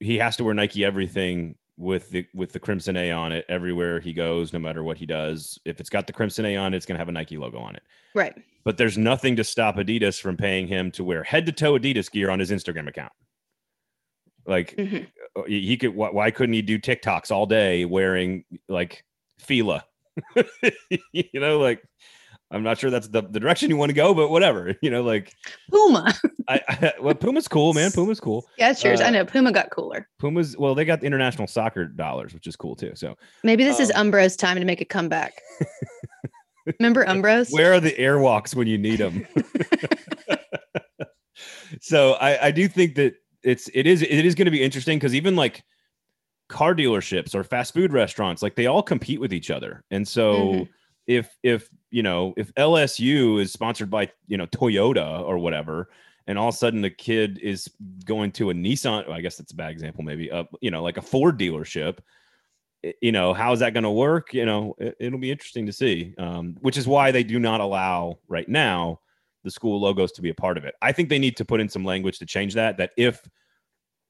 he 0.00 0.18
has 0.18 0.36
to 0.36 0.44
wear 0.44 0.54
Nike 0.54 0.84
everything 0.84 1.56
with 1.78 2.08
the 2.10 2.26
with 2.34 2.52
the 2.52 2.60
crimson 2.60 2.96
A 2.96 3.10
on 3.12 3.32
it 3.32 3.44
everywhere 3.48 4.00
he 4.00 4.12
goes, 4.12 4.52
no 4.52 4.58
matter 4.58 4.82
what 4.82 4.96
he 4.98 5.06
does. 5.06 5.58
If 5.64 5.80
it's 5.80 5.90
got 5.90 6.06
the 6.06 6.12
crimson 6.12 6.44
A 6.46 6.56
on 6.56 6.72
it, 6.74 6.76
it's 6.78 6.86
gonna 6.86 6.98
have 6.98 7.08
a 7.08 7.12
Nike 7.12 7.36
logo 7.36 7.58
on 7.58 7.76
it. 7.76 7.82
right. 8.14 8.34
But 8.64 8.76
there's 8.78 8.98
nothing 8.98 9.36
to 9.36 9.44
stop 9.44 9.76
Adidas 9.76 10.20
from 10.20 10.36
paying 10.36 10.66
him 10.66 10.90
to 10.92 11.04
wear 11.04 11.22
head 11.22 11.46
to 11.46 11.52
toe 11.52 11.74
Adidas 11.78 12.10
gear 12.10 12.30
on 12.30 12.38
his 12.40 12.50
Instagram 12.50 12.88
account. 12.88 13.12
Like 14.46 14.74
Mhm. 14.76 15.06
uh, 15.36 15.42
he 15.44 15.76
could 15.76 15.94
why, 15.94 16.10
why 16.10 16.30
couldn't 16.30 16.54
he 16.54 16.62
do 16.62 16.78
TikToks 16.78 17.30
all 17.30 17.46
day 17.46 17.84
wearing 17.84 18.44
like 18.68 19.04
Fila? 19.38 19.84
you 21.12 21.24
know, 21.34 21.58
like 21.58 21.82
I'm 22.50 22.62
not 22.62 22.78
sure 22.78 22.90
that's 22.90 23.08
the, 23.08 23.22
the 23.22 23.40
direction 23.40 23.70
you 23.70 23.76
want 23.76 23.90
to 23.90 23.94
go, 23.94 24.14
but 24.14 24.28
whatever. 24.28 24.74
You 24.82 24.90
know, 24.90 25.02
like 25.02 25.34
Puma. 25.70 26.14
I, 26.48 26.60
I 26.68 26.92
well, 27.00 27.14
Puma's 27.14 27.48
cool, 27.48 27.72
man. 27.72 27.90
Puma's 27.90 28.20
cool. 28.20 28.46
yeah, 28.58 28.70
it's 28.70 28.84
yours. 28.84 29.00
Uh, 29.00 29.04
I 29.04 29.10
know 29.10 29.24
Puma 29.24 29.50
got 29.50 29.70
cooler. 29.70 30.08
Puma's 30.20 30.56
well, 30.56 30.74
they 30.74 30.84
got 30.84 31.00
the 31.00 31.06
international 31.06 31.48
soccer 31.48 31.86
dollars, 31.86 32.32
which 32.34 32.46
is 32.46 32.54
cool 32.54 32.76
too. 32.76 32.92
So 32.94 33.16
Maybe 33.42 33.64
this 33.64 33.80
is 33.80 33.90
um, 33.94 34.12
Umbro's 34.12 34.36
time 34.36 34.58
to 34.58 34.64
make 34.64 34.80
a 34.80 34.84
comeback. 34.84 35.42
Remember 36.78 37.04
Umbros? 37.08 37.50
where 37.52 37.72
are 37.72 37.80
the 37.80 37.92
airwalks 37.92 38.54
when 38.54 38.68
you 38.68 38.78
need 38.78 38.98
them? 39.00 39.26
so 41.80 42.12
I, 42.14 42.46
I 42.46 42.50
do 42.50 42.68
think 42.68 42.94
that 42.96 43.14
it's 43.42 43.68
it 43.74 43.86
is 43.86 44.02
it 44.02 44.24
is 44.24 44.34
going 44.34 44.46
to 44.46 44.50
be 44.52 44.62
interesting 44.62 44.98
because 44.98 45.14
even 45.14 45.36
like 45.36 45.62
car 46.48 46.74
dealerships 46.74 47.34
or 47.34 47.42
fast 47.42 47.74
food 47.74 47.92
restaurants 47.92 48.40
like 48.42 48.54
they 48.54 48.66
all 48.66 48.82
compete 48.82 49.20
with 49.20 49.32
each 49.32 49.50
other 49.50 49.82
and 49.90 50.06
so 50.06 50.36
Mhm. 50.52 50.68
If 51.06 51.36
if 51.42 51.68
you 51.90 52.02
know 52.02 52.34
if 52.36 52.52
lsu 52.54 53.40
is 53.40 53.52
sponsored 53.52 53.90
by 53.90 54.10
you 54.26 54.36
know 54.36 54.46
toyota 54.46 55.22
or 55.22 55.38
whatever 55.38 55.90
and 56.26 56.38
all 56.38 56.48
of 56.48 56.54
a 56.54 56.58
sudden 56.58 56.80
the 56.80 56.90
kid 56.90 57.38
is 57.42 57.70
going 58.04 58.32
to 58.32 58.50
a 58.50 58.54
nissan 58.54 59.08
i 59.10 59.20
guess 59.20 59.36
that's 59.36 59.52
a 59.52 59.56
bad 59.56 59.70
example 59.70 60.02
maybe 60.02 60.30
uh, 60.30 60.44
you 60.60 60.70
know 60.70 60.82
like 60.82 60.96
a 60.96 61.02
ford 61.02 61.38
dealership 61.38 61.98
you 63.00 63.12
know 63.12 63.32
how 63.32 63.52
is 63.52 63.60
that 63.60 63.72
going 63.72 63.84
to 63.84 63.90
work? 63.90 64.32
You 64.32 64.46
know 64.46 64.74
it, 64.78 64.96
it'll 65.00 65.18
be 65.18 65.30
interesting 65.30 65.66
to 65.66 65.72
see 65.72 66.14
um, 66.18 66.56
which 66.60 66.76
is 66.76 66.86
why 66.86 67.10
they 67.10 67.24
do 67.24 67.38
not 67.38 67.60
allow 67.60 68.18
right 68.28 68.48
now 68.48 69.00
the 69.44 69.50
school 69.50 69.80
logos 69.80 70.12
to 70.12 70.22
be 70.22 70.30
a 70.30 70.34
part 70.34 70.58
of 70.58 70.64
it. 70.64 70.74
I 70.82 70.92
think 70.92 71.08
they 71.08 71.18
need 71.18 71.36
to 71.36 71.44
put 71.44 71.60
in 71.60 71.68
some 71.68 71.84
language 71.84 72.18
to 72.18 72.26
change 72.26 72.54
that 72.54 72.76
that 72.78 72.90
if 72.96 73.22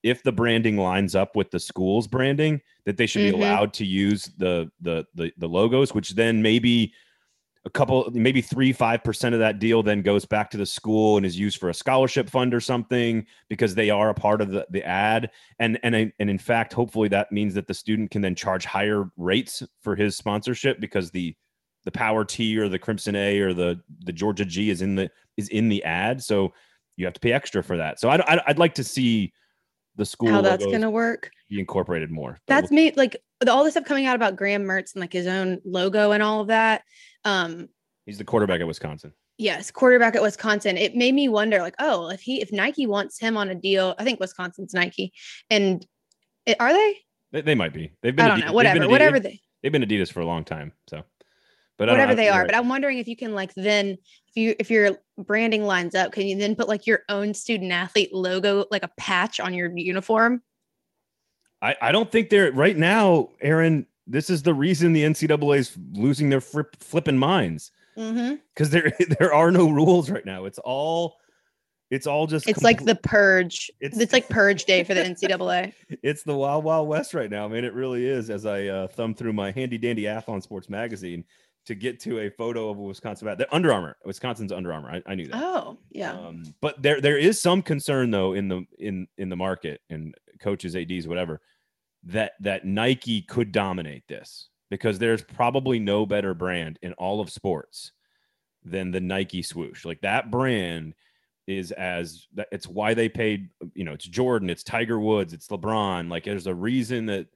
if 0.09 0.23
the 0.23 0.31
branding 0.31 0.77
lines 0.77 1.15
up 1.15 1.35
with 1.35 1.51
the 1.51 1.59
school's 1.59 2.07
branding 2.07 2.61
that 2.85 2.97
they 2.97 3.05
should 3.05 3.21
Mhm. 3.21 3.31
be 3.31 3.35
allowed 3.35 3.73
to 3.73 3.85
use 3.85 4.31
the, 4.37 4.69
the 4.81 5.05
the 5.15 5.31
the 5.37 5.47
logos 5.47 5.93
which 5.93 6.11
then 6.11 6.41
maybe 6.41 6.93
a 7.65 7.69
couple 7.69 8.09
maybe 8.13 8.39
three 8.41 8.71
five 8.71 9.03
percent 9.03 9.33
of 9.35 9.39
that 9.39 9.59
deal 9.59 9.83
then 9.83 10.01
goes 10.01 10.23
back 10.25 10.49
to 10.49 10.57
the 10.57 10.65
school 10.65 11.17
and 11.17 11.25
is 11.25 11.37
used 11.37 11.59
for 11.59 11.69
a 11.69 11.73
scholarship 11.73 12.29
fund 12.29 12.53
or 12.53 12.61
something 12.61 13.25
because 13.49 13.75
they 13.75 13.89
are 13.89 14.09
a 14.09 14.13
part 14.13 14.41
of 14.41 14.51
the, 14.51 14.65
the 14.69 14.83
ad. 14.85 15.29
And 15.59 15.77
and 15.83 15.93
and 15.95 16.29
in 16.29 16.37
fact 16.37 16.71
hopefully 16.71 17.09
that 17.09 17.31
means 17.31 17.53
that 17.55 17.67
the 17.67 17.73
student 17.73 18.09
can 18.11 18.21
then 18.21 18.35
charge 18.35 18.63
higher 18.63 19.11
rates 19.17 19.63
for 19.81 19.95
his 19.97 20.15
sponsorship 20.15 20.79
because 20.79 21.11
the 21.11 21.35
the 21.83 21.91
power 21.91 22.23
T 22.23 22.57
or 22.57 22.69
the 22.69 22.79
Crimson 22.79 23.15
A 23.15 23.39
or 23.39 23.53
the 23.53 23.81
the 24.05 24.13
Georgia 24.13 24.45
G 24.45 24.69
is 24.69 24.81
in 24.81 24.95
the 24.95 25.09
is 25.35 25.49
in 25.49 25.67
the 25.67 25.83
ad. 25.83 26.23
So 26.23 26.53
you 26.95 27.05
have 27.05 27.13
to 27.15 27.19
pay 27.19 27.33
extra 27.33 27.61
for 27.63 27.77
that. 27.77 27.99
So 27.99 28.09
I'd, 28.09 28.21
I'd, 28.21 28.39
I'd 28.47 28.59
like 28.59 28.73
to 28.75 28.83
see 28.83 29.31
the 29.97 30.05
school 30.05 30.29
How 30.29 30.41
that's 30.41 30.65
going 30.65 30.81
to 30.81 30.89
work. 30.89 31.29
be 31.49 31.59
incorporated 31.59 32.09
more 32.11 32.37
That's 32.47 32.71
me. 32.71 32.93
Like 32.95 33.17
all 33.47 33.63
the 33.63 33.71
stuff 33.71 33.85
coming 33.85 34.05
out 34.05 34.15
about 34.15 34.35
Graham 34.35 34.63
Mertz 34.63 34.93
and 34.93 35.01
like 35.01 35.13
his 35.13 35.27
own 35.27 35.59
logo 35.65 36.11
and 36.11 36.23
all 36.23 36.41
of 36.41 36.47
that. 36.47 36.83
Um, 37.25 37.67
he's 38.05 38.17
the 38.17 38.23
quarterback 38.23 38.61
at 38.61 38.67
Wisconsin 38.67 39.11
yes, 39.37 39.71
quarterback 39.71 40.15
at 40.15 40.21
Wisconsin. 40.21 40.77
It 40.77 40.95
made 40.95 41.13
me 41.13 41.29
wonder, 41.29 41.59
like, 41.59 41.75
oh, 41.79 42.09
if 42.09 42.21
he 42.21 42.41
if 42.41 42.51
Nike 42.51 42.87
wants 42.87 43.19
him 43.19 43.37
on 43.37 43.49
a 43.49 43.55
deal, 43.55 43.95
I 43.97 44.03
think 44.03 44.19
Wisconsin's 44.19 44.73
Nike, 44.73 45.13
and 45.49 45.85
it, 46.45 46.57
are 46.59 46.73
they? 46.73 46.97
they, 47.31 47.41
they 47.41 47.55
might 47.55 47.73
be 47.73 47.91
they've 48.01 48.15
been 48.15 48.25
I 48.25 48.29
don't 48.29 48.39
Adidas- 48.39 48.45
know. 48.47 48.53
Whatever, 48.53 48.89
whatever 48.89 49.19
they 49.19 49.39
they've 49.61 49.71
been 49.71 49.83
Adidas 49.83 50.11
for 50.11 50.21
a 50.21 50.25
long 50.25 50.43
time 50.43 50.73
so 50.89 51.03
but 51.77 51.89
whatever 51.89 52.15
they 52.15 52.29
are. 52.29 52.39
right. 52.39 52.47
But 52.47 52.55
I'm 52.55 52.69
wondering 52.69 52.97
if 52.97 53.07
you 53.07 53.15
can 53.15 53.33
like 53.33 53.53
then 53.55 53.97
if 54.29 54.35
you 54.35 54.55
if 54.59 54.69
your 54.71 54.97
branding 55.17 55.63
lines 55.63 55.95
up, 55.95 56.11
can 56.11 56.27
you 56.27 56.37
then 56.37 56.55
put 56.55 56.67
like 56.67 56.85
your 56.87 57.01
own 57.09 57.33
student 57.33 57.71
athlete 57.71 58.13
logo 58.13 58.65
like 58.71 58.83
a 58.83 58.91
patch 58.97 59.39
on 59.39 59.53
your 59.53 59.71
uniform? 59.77 60.41
I, 61.61 61.75
I 61.81 61.91
don't 61.91 62.11
think 62.11 62.29
they're 62.29 62.51
right 62.51 62.77
now, 62.77 63.29
Aaron. 63.41 63.85
This 64.05 64.29
is 64.29 64.43
the 64.43 64.53
reason 64.53 64.93
the 64.93 65.03
NCAA 65.03 65.57
is 65.57 65.77
losing 65.93 66.29
their 66.29 66.41
flip, 66.41 66.75
flipping 66.79 67.17
minds 67.17 67.71
Mm-hmm. 67.97 68.35
because 68.53 68.69
there 68.69 68.91
there 69.19 69.33
are 69.33 69.51
no 69.51 69.69
rules 69.71 70.09
right 70.11 70.25
now. 70.25 70.45
It's 70.45 70.59
all 70.59 71.17
it's 71.89 72.05
all 72.05 72.27
just 72.27 72.47
It's 72.47 72.61
like 72.61 72.85
the 72.85 72.95
purge. 72.95 73.71
It's- 73.79 73.99
It's, 73.99 74.13
like 74.13 74.29
purge 74.29 74.65
day 74.65 74.83
for 74.83 74.93
the 74.93 75.01
NCAA. 75.01 75.73
it's 76.03 76.21
the 76.21 76.35
wild 76.35 76.63
wild 76.63 76.87
west 76.87 77.13
right 77.15 77.29
now. 77.29 77.45
I 77.45 77.47
mean, 77.47 77.63
it 77.63 77.73
really 77.73 78.05
is. 78.05 78.29
As 78.29 78.45
I 78.45 78.67
uh, 78.67 78.87
thumb 78.87 79.15
through 79.15 79.33
my 79.33 79.51
handy 79.51 79.77
dandy 79.79 80.03
Athlon 80.03 80.43
Sports 80.43 80.69
magazine 80.69 81.23
to 81.67 81.75
get 81.75 81.99
to 81.99 82.19
a 82.19 82.29
photo 82.29 82.69
of 82.69 82.77
a 82.77 82.81
Wisconsin 82.81 83.27
bat, 83.27 83.37
the 83.37 83.53
Under 83.53 83.73
Armour, 83.73 83.97
Wisconsin's 84.05 84.53
Under 84.53 84.71
Armour. 84.71 84.89
I, 84.89 85.11
I 85.11 85.15
knew 85.15 85.27
that. 85.27 85.43
Oh, 85.43 85.77
yeah. 85.91 86.13
Um, 86.13 86.43
but 86.61 86.81
there 86.81 87.01
there 87.01 87.17
is 87.17 87.39
some 87.39 87.61
concern 87.61 88.09
though 88.09 88.33
in 88.33 88.47
the 88.47 88.65
in 88.79 89.07
in 89.17 89.29
the 89.29 89.35
market 89.35 89.81
and 89.89 90.15
coaches, 90.39 90.75
ads, 90.75 91.07
whatever, 91.07 91.41
that 92.03 92.33
that 92.39 92.65
Nike 92.65 93.21
could 93.21 93.51
dominate 93.51 94.07
this 94.07 94.49
because 94.69 94.97
there's 94.97 95.21
probably 95.21 95.77
no 95.77 96.05
better 96.05 96.33
brand 96.33 96.79
in 96.81 96.93
all 96.93 97.19
of 97.19 97.29
sports 97.29 97.91
than 98.63 98.91
the 98.91 99.01
Nike 99.01 99.41
swoosh. 99.41 99.83
Like 99.85 100.01
that 100.01 100.31
brand 100.31 100.93
is 101.47 101.71
as 101.73 102.27
it's 102.51 102.67
why 102.67 102.93
they 102.93 103.09
paid, 103.09 103.49
you 103.73 103.83
know, 103.83 103.93
it's 103.93 104.05
Jordan, 104.05 104.49
it's 104.49 104.63
Tiger 104.63 104.99
Woods, 104.99 105.33
it's 105.33 105.47
LeBron. 105.47 106.09
Like 106.09 106.23
there's 106.23 106.47
a 106.47 106.55
reason 106.55 107.05
that 107.07 107.27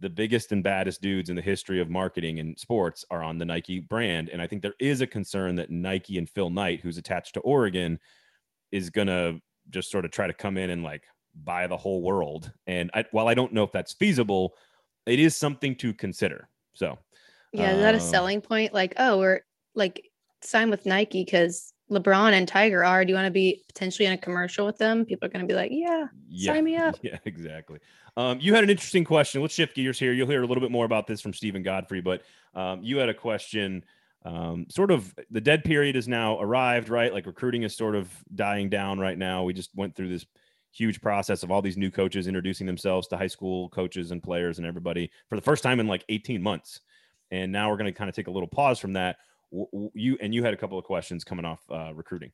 the 0.00 0.10
biggest 0.10 0.50
and 0.50 0.64
baddest 0.64 1.02
dudes 1.02 1.30
in 1.30 1.36
the 1.36 1.42
history 1.42 1.80
of 1.80 1.90
marketing 1.90 2.40
and 2.40 2.58
sports 2.58 3.04
are 3.10 3.22
on 3.22 3.38
the 3.38 3.44
Nike 3.44 3.80
brand. 3.80 4.30
And 4.30 4.40
I 4.40 4.46
think 4.46 4.62
there 4.62 4.74
is 4.80 5.02
a 5.02 5.06
concern 5.06 5.54
that 5.56 5.70
Nike 5.70 6.18
and 6.18 6.28
Phil 6.28 6.50
Knight, 6.50 6.80
who's 6.80 6.98
attached 6.98 7.34
to 7.34 7.40
Oregon, 7.40 7.98
is 8.72 8.88
going 8.88 9.08
to 9.08 9.40
just 9.68 9.90
sort 9.90 10.04
of 10.04 10.10
try 10.10 10.26
to 10.26 10.32
come 10.32 10.56
in 10.56 10.70
and 10.70 10.82
like 10.82 11.04
buy 11.44 11.66
the 11.66 11.76
whole 11.76 12.02
world. 12.02 12.50
And 12.66 12.90
I, 12.94 13.04
while 13.12 13.28
I 13.28 13.34
don't 13.34 13.52
know 13.52 13.62
if 13.62 13.72
that's 13.72 13.92
feasible, 13.92 14.54
it 15.06 15.20
is 15.20 15.36
something 15.36 15.76
to 15.76 15.92
consider. 15.92 16.48
So, 16.72 16.98
yeah, 17.52 17.72
is 17.72 17.80
that 17.80 17.94
a 17.94 17.98
um, 17.98 18.04
selling 18.04 18.40
point? 18.40 18.72
Like, 18.72 18.94
oh, 18.96 19.18
we're 19.18 19.40
like 19.74 20.08
sign 20.42 20.70
with 20.70 20.86
Nike 20.86 21.24
because 21.24 21.69
LeBron 21.90 22.32
and 22.32 22.46
Tiger 22.46 22.84
are. 22.84 23.04
Do 23.04 23.10
you 23.10 23.16
want 23.16 23.26
to 23.26 23.32
be 23.32 23.62
potentially 23.68 24.06
in 24.06 24.12
a 24.12 24.18
commercial 24.18 24.64
with 24.64 24.78
them? 24.78 25.04
People 25.04 25.26
are 25.26 25.30
going 25.30 25.46
to 25.46 25.46
be 25.46 25.54
like, 25.54 25.70
yeah, 25.72 26.06
yeah, 26.28 26.52
sign 26.52 26.64
me 26.64 26.76
up. 26.76 26.96
Yeah, 27.02 27.18
exactly. 27.24 27.80
Um, 28.16 28.38
you 28.40 28.54
had 28.54 28.64
an 28.64 28.70
interesting 28.70 29.04
question. 29.04 29.40
Let's 29.40 29.54
shift 29.54 29.74
gears 29.74 29.98
here. 29.98 30.12
You'll 30.12 30.28
hear 30.28 30.42
a 30.42 30.46
little 30.46 30.60
bit 30.60 30.70
more 30.70 30.84
about 30.84 31.06
this 31.06 31.20
from 31.20 31.32
Steven 31.32 31.62
Godfrey, 31.62 32.00
but 32.00 32.22
um, 32.54 32.82
you 32.82 32.98
had 32.98 33.08
a 33.08 33.14
question. 33.14 33.84
Um, 34.24 34.66
sort 34.68 34.90
of 34.90 35.14
the 35.30 35.40
dead 35.40 35.64
period 35.64 35.94
has 35.94 36.06
now 36.06 36.38
arrived, 36.40 36.90
right? 36.90 37.12
Like 37.12 37.26
recruiting 37.26 37.62
is 37.62 37.74
sort 37.74 37.94
of 37.94 38.12
dying 38.34 38.68
down 38.68 38.98
right 38.98 39.16
now. 39.16 39.44
We 39.44 39.54
just 39.54 39.70
went 39.74 39.96
through 39.96 40.10
this 40.10 40.26
huge 40.72 41.00
process 41.00 41.42
of 41.42 41.50
all 41.50 41.62
these 41.62 41.76
new 41.76 41.90
coaches 41.90 42.26
introducing 42.26 42.66
themselves 42.66 43.08
to 43.08 43.16
high 43.16 43.26
school 43.26 43.68
coaches 43.70 44.10
and 44.10 44.22
players 44.22 44.58
and 44.58 44.66
everybody 44.66 45.10
for 45.28 45.36
the 45.36 45.42
first 45.42 45.62
time 45.62 45.80
in 45.80 45.86
like 45.86 46.04
18 46.08 46.42
months. 46.42 46.80
And 47.30 47.50
now 47.50 47.70
we're 47.70 47.76
going 47.76 47.92
to 47.92 47.96
kind 47.96 48.10
of 48.10 48.14
take 48.14 48.26
a 48.26 48.30
little 48.30 48.48
pause 48.48 48.78
from 48.78 48.92
that. 48.94 49.16
You 49.50 50.16
and 50.20 50.34
you 50.34 50.42
had 50.42 50.54
a 50.54 50.56
couple 50.56 50.78
of 50.78 50.84
questions 50.84 51.24
coming 51.24 51.44
off 51.44 51.60
uh, 51.70 51.92
recruiting. 51.94 52.32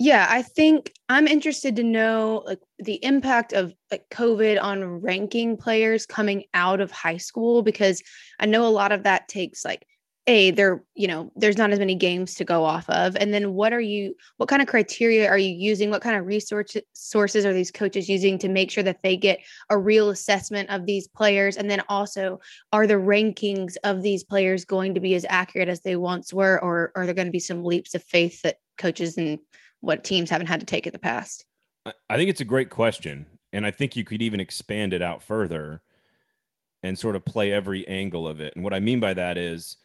Yeah, 0.00 0.26
I 0.28 0.42
think 0.42 0.92
I'm 1.08 1.28
interested 1.28 1.76
to 1.76 1.84
know 1.84 2.42
like 2.46 2.58
the 2.78 3.02
impact 3.04 3.52
of 3.52 3.72
like 3.92 4.08
COVID 4.10 4.60
on 4.60 4.84
ranking 4.84 5.56
players 5.56 6.04
coming 6.04 6.44
out 6.52 6.80
of 6.80 6.90
high 6.90 7.18
school 7.18 7.62
because 7.62 8.02
I 8.40 8.46
know 8.46 8.66
a 8.66 8.68
lot 8.68 8.90
of 8.90 9.04
that 9.04 9.28
takes 9.28 9.64
like 9.64 9.86
a 10.26 10.50
there 10.52 10.82
you 10.94 11.06
know 11.06 11.30
there's 11.36 11.58
not 11.58 11.70
as 11.70 11.78
many 11.78 11.94
games 11.94 12.34
to 12.34 12.44
go 12.44 12.64
off 12.64 12.88
of. 12.88 13.16
And 13.16 13.34
then 13.34 13.54
what 13.54 13.72
are 13.72 13.80
you 13.80 14.14
what 14.38 14.48
kind 14.48 14.62
of 14.62 14.68
criteria 14.68 15.28
are 15.28 15.38
you 15.38 15.50
using? 15.50 15.90
What 15.90 16.02
kind 16.02 16.16
of 16.16 16.26
resource 16.26 16.76
sources 16.92 17.44
are 17.44 17.52
these 17.52 17.70
coaches 17.70 18.08
using 18.08 18.38
to 18.38 18.48
make 18.48 18.70
sure 18.70 18.84
that 18.84 19.02
they 19.02 19.16
get 19.16 19.40
a 19.70 19.78
real 19.78 20.10
assessment 20.10 20.70
of 20.70 20.86
these 20.86 21.06
players? 21.06 21.56
And 21.56 21.70
then 21.70 21.82
also 21.88 22.40
are 22.72 22.86
the 22.86 22.94
rankings 22.94 23.76
of 23.84 24.02
these 24.02 24.24
players 24.24 24.64
going 24.64 24.94
to 24.94 25.00
be 25.00 25.14
as 25.14 25.26
accurate 25.28 25.68
as 25.68 25.80
they 25.80 25.96
once 25.96 26.32
were 26.32 26.62
or 26.62 26.92
are 26.96 27.04
there 27.04 27.14
going 27.14 27.28
to 27.28 27.32
be 27.32 27.38
some 27.38 27.64
leaps 27.64 27.94
of 27.94 28.02
faith 28.02 28.42
that 28.42 28.56
coaches 28.78 29.18
and 29.18 29.38
what 29.80 30.04
teams 30.04 30.30
haven't 30.30 30.46
had 30.46 30.60
to 30.60 30.66
take 30.66 30.86
in 30.86 30.92
the 30.92 30.98
past? 30.98 31.44
I 32.08 32.16
think 32.16 32.30
it's 32.30 32.40
a 32.40 32.46
great 32.46 32.70
question 32.70 33.26
and 33.54 33.64
i 33.64 33.70
think 33.70 33.96
you 33.96 34.04
could 34.04 34.20
even 34.20 34.40
expand 34.40 34.92
it 34.92 35.00
out 35.00 35.22
further 35.22 35.80
and 36.82 36.98
sort 36.98 37.16
of 37.16 37.24
play 37.24 37.50
every 37.50 37.86
angle 37.88 38.28
of 38.28 38.40
it. 38.40 38.54
And 38.54 38.62
what 38.62 38.74
i 38.74 38.80
mean 38.80 39.00
by 39.00 39.14
that 39.14 39.38
is 39.38 39.78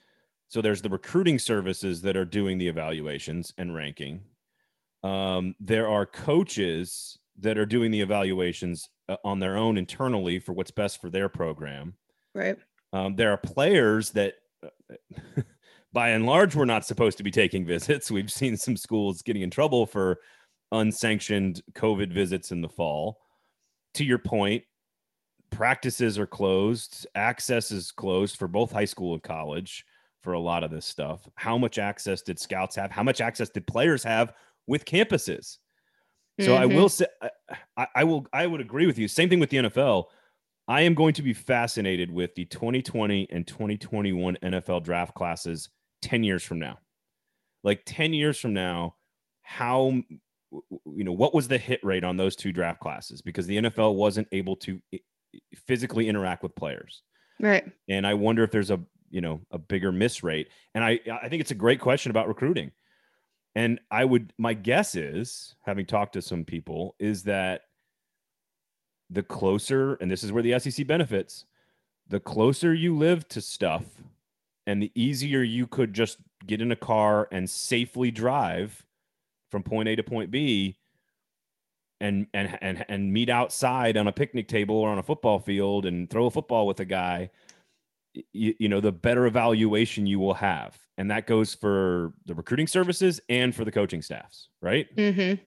so 0.49 0.62
there's 0.62 0.81
the 0.81 0.89
recruiting 0.89 1.38
services 1.38 2.01
that 2.01 2.17
are 2.17 2.25
doing 2.25 2.57
the 2.57 2.67
evaluations 2.67 3.53
and 3.59 3.73
ranking. 3.73 4.21
Um, 5.03 5.55
there 5.59 5.88
are 5.88 6.07
coaches 6.07 7.19
that 7.38 7.57
are 7.57 7.67
doing 7.67 7.91
the 7.91 8.01
evaluations 8.01 8.89
uh, 9.07 9.15
on 9.23 9.39
their 9.39 9.57
own 9.57 9.77
internally 9.77 10.39
for 10.39 10.53
what's 10.53 10.71
best 10.71 10.99
for 10.99 11.12
their 11.12 11.29
program. 11.29 11.93
Right. 12.33 12.57
Um, 12.91 13.15
there 13.15 13.31
are 13.31 13.38
players 13.38 14.09
that, 14.12 14.33
uh, 14.63 15.41
by 15.93 16.09
and 16.09 16.25
large, 16.25 16.55
we're 16.55 16.65
not 16.65 16.85
supposed 16.85 17.17
to 17.19 17.23
be 17.23 17.31
taking 17.31 17.63
visits. 17.63 18.09
We've 18.09 18.31
seen 18.31 18.57
some 18.57 18.75
schools 18.75 19.21
getting 19.21 19.43
in 19.43 19.51
trouble 19.51 19.85
for 19.85 20.19
unsanctioned 20.71 21.62
COVID 21.73 22.12
visits 22.12 22.51
in 22.51 22.62
the 22.62 22.69
fall. 22.69 23.19
To 23.93 24.03
your 24.03 24.19
point, 24.19 24.63
practices 25.51 26.17
are 26.17 26.27
closed, 26.27 27.05
access 27.13 27.69
is 27.69 27.91
closed 27.91 28.38
for 28.38 28.47
both 28.47 28.71
high 28.71 28.85
school 28.85 29.13
and 29.13 29.21
college 29.21 29.85
for 30.21 30.34
a 30.34 30.39
lot 30.39 30.63
of 30.63 30.71
this 30.71 30.86
stuff. 30.86 31.27
How 31.36 31.58
much 31.58 31.77
access 31.77 32.21
did 32.21 32.39
scouts 32.39 32.75
have? 32.75 32.91
How 32.91 33.03
much 33.03 33.21
access 33.21 33.49
did 33.49 33.65
players 33.67 34.03
have 34.03 34.34
with 34.67 34.86
campuses? 34.86 35.58
So 36.39 36.51
mm-hmm. 36.51 36.63
I 36.63 36.65
will 36.65 36.89
say, 36.89 37.05
I, 37.77 37.88
I, 37.95 38.03
will, 38.03 38.25
I 38.32 38.47
would 38.47 38.62
agree 38.62 38.86
with 38.86 38.97
you. 38.97 39.08
Same 39.08 39.29
thing 39.29 39.39
with 39.39 39.49
the 39.49 39.58
NFL. 39.58 40.05
I 40.67 40.82
am 40.82 40.93
going 40.93 41.13
to 41.15 41.21
be 41.21 41.34
fascinated 41.34 42.12
with 42.12 42.36
the 42.36 42.45
2020 42.45 43.27
and 43.32 43.45
2021 43.45 44.38
NFL 44.43 44.84
draft 44.84 45.15
classes 45.15 45.69
10 46.01 46.23
years 46.23 46.43
from 46.43 46.60
now. 46.60 46.77
Like 47.63 47.82
10 47.86 48.13
years 48.13 48.39
from 48.39 48.53
now, 48.53 48.95
how, 49.41 49.93
you 50.51 51.03
know, 51.03 51.12
what 51.12 51.34
was 51.34 51.47
the 51.47 51.58
hit 51.58 51.84
rate 51.84 52.03
on 52.03 52.17
those 52.17 52.36
two 52.36 52.53
draft 52.53 52.79
classes? 52.79 53.21
Because 53.21 53.47
the 53.47 53.58
NFL 53.58 53.95
wasn't 53.95 54.27
able 54.32 54.55
to 54.58 54.79
physically 55.67 56.08
interact 56.08 56.43
with 56.43 56.55
players. 56.55 57.01
Right. 57.39 57.65
And 57.89 58.05
I 58.05 58.13
wonder 58.13 58.43
if 58.43 58.51
there's 58.51 58.71
a 58.71 58.79
you 59.11 59.21
know 59.21 59.41
a 59.51 59.57
bigger 59.57 59.91
miss 59.91 60.23
rate. 60.23 60.49
And 60.73 60.83
i 60.83 60.99
i 61.21 61.29
think 61.29 61.41
it's 61.41 61.51
a 61.51 61.55
great 61.55 61.79
question 61.79 62.09
about 62.11 62.27
recruiting. 62.27 62.71
And 63.55 63.79
i 63.91 64.05
would 64.05 64.33
my 64.37 64.53
guess 64.53 64.95
is 64.95 65.55
having 65.65 65.85
talked 65.85 66.13
to 66.13 66.21
some 66.21 66.45
people 66.45 66.95
is 66.99 67.23
that 67.23 67.61
the 69.09 69.23
closer 69.23 69.95
and 69.95 70.09
this 70.09 70.23
is 70.23 70.31
where 70.31 70.43
the 70.43 70.57
sec 70.59 70.85
benefits 70.85 71.45
the 72.07 72.19
closer 72.19 72.73
you 72.73 72.95
live 72.95 73.27
to 73.29 73.41
stuff 73.41 73.83
and 74.67 74.81
the 74.81 74.91
easier 74.93 75.41
you 75.41 75.65
could 75.65 75.93
just 75.93 76.17
get 76.45 76.61
in 76.61 76.71
a 76.71 76.75
car 76.75 77.27
and 77.31 77.49
safely 77.49 78.11
drive 78.11 78.85
from 79.49 79.63
point 79.63 79.89
a 79.89 79.95
to 79.95 80.03
point 80.03 80.29
b 80.29 80.77
and 81.99 82.27
and 82.33 82.57
and 82.61 82.85
and 82.87 83.11
meet 83.11 83.29
outside 83.29 83.97
on 83.97 84.07
a 84.07 84.11
picnic 84.11 84.47
table 84.47 84.75
or 84.75 84.89
on 84.89 84.99
a 84.99 85.03
football 85.03 85.39
field 85.39 85.85
and 85.85 86.09
throw 86.09 86.27
a 86.27 86.31
football 86.31 86.65
with 86.65 86.79
a 86.79 86.85
guy 86.85 87.29
you, 88.34 88.53
you 88.60 88.69
know 88.69 88.79
the 88.79 88.91
better 88.91 89.25
evaluation 89.25 90.05
you 90.05 90.19
will 90.19 90.34
have. 90.34 90.77
And 90.97 91.10
that 91.12 91.27
goes 91.27 91.55
for 91.55 92.13
the 92.25 92.36
recruiting 92.36 92.67
services 92.67 93.21
and 93.29 93.55
for 93.55 93.63
the 93.65 93.71
coaching 93.71 94.01
staffs 94.01 94.49
right? 94.62 94.93
Mm-hmm. 94.95 95.41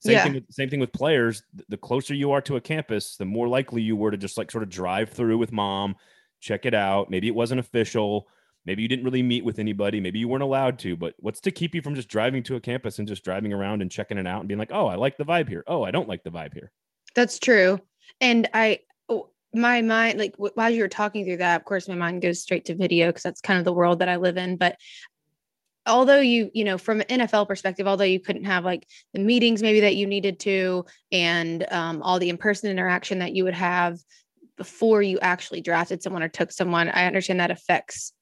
same 0.00 0.12
yeah. 0.12 0.24
thing 0.24 0.34
with, 0.34 0.44
same 0.50 0.70
thing 0.70 0.80
with 0.80 0.92
players. 0.92 1.42
The 1.68 1.76
closer 1.76 2.14
you 2.14 2.32
are 2.32 2.40
to 2.42 2.56
a 2.56 2.60
campus 2.60 3.16
the 3.16 3.24
more 3.24 3.48
likely 3.48 3.82
you 3.82 3.96
were 3.96 4.10
to 4.10 4.16
just 4.16 4.36
like 4.36 4.50
sort 4.50 4.64
of 4.64 4.70
drive 4.70 5.10
through 5.10 5.38
with 5.38 5.52
mom 5.52 5.96
check 6.40 6.66
it 6.66 6.74
out. 6.74 7.10
Maybe 7.10 7.28
it 7.28 7.34
wasn't 7.34 7.60
official. 7.60 8.28
Maybe 8.64 8.82
you 8.82 8.88
didn't 8.88 9.04
really 9.04 9.22
meet 9.22 9.44
with 9.44 9.58
anybody. 9.58 10.00
Maybe 10.00 10.18
you 10.18 10.28
weren't 10.28 10.42
allowed 10.42 10.78
to. 10.80 10.96
But 10.96 11.14
what's 11.18 11.40
to 11.40 11.50
keep 11.50 11.74
you 11.74 11.82
from 11.82 11.94
just 11.94 12.08
driving 12.08 12.42
to 12.44 12.56
a 12.56 12.60
campus 12.60 12.98
and 12.98 13.06
just 13.06 13.24
driving 13.24 13.52
around 13.52 13.82
and 13.82 13.90
checking 13.90 14.18
it 14.18 14.26
out 14.26 14.40
and 14.40 14.48
being 14.48 14.58
like 14.58 14.72
oh 14.72 14.86
i 14.86 14.94
like 14.94 15.16
the 15.16 15.24
vibe 15.24 15.48
here. 15.48 15.64
Oh 15.66 15.82
i 15.82 15.90
don't 15.90 16.08
like 16.08 16.24
the 16.24 16.30
vibe 16.30 16.54
here. 16.54 16.72
That's 17.14 17.38
true. 17.38 17.80
And 18.20 18.48
i 18.54 18.80
my 19.56 19.82
mind 19.82 20.18
like 20.18 20.32
w- 20.32 20.52
while 20.54 20.70
you 20.70 20.82
were 20.82 20.88
talking 20.88 21.24
through 21.24 21.38
that 21.38 21.56
of 21.56 21.64
course 21.64 21.88
my 21.88 21.94
mind 21.94 22.22
goes 22.22 22.40
straight 22.40 22.66
to 22.66 22.74
video 22.74 23.08
because 23.08 23.22
that's 23.22 23.40
kind 23.40 23.58
of 23.58 23.64
the 23.64 23.72
world 23.72 24.00
that 24.00 24.08
i 24.08 24.16
live 24.16 24.36
in 24.36 24.56
but 24.56 24.76
although 25.86 26.20
you 26.20 26.50
you 26.52 26.64
know 26.64 26.76
from 26.76 27.00
an 27.00 27.20
nfl 27.20 27.46
perspective 27.46 27.86
although 27.86 28.04
you 28.04 28.20
couldn't 28.20 28.44
have 28.44 28.64
like 28.64 28.86
the 29.14 29.20
meetings 29.20 29.62
maybe 29.62 29.80
that 29.80 29.96
you 29.96 30.06
needed 30.06 30.38
to 30.38 30.84
and 31.10 31.66
um, 31.72 32.02
all 32.02 32.18
the 32.18 32.28
in-person 32.28 32.70
interaction 32.70 33.20
that 33.20 33.34
you 33.34 33.44
would 33.44 33.54
have 33.54 33.98
before 34.56 35.02
you 35.02 35.18
actually 35.20 35.60
drafted 35.60 36.02
someone 36.02 36.22
or 36.22 36.28
took 36.28 36.52
someone 36.52 36.88
i 36.90 37.06
understand 37.06 37.40
that 37.40 37.50
affects 37.50 38.12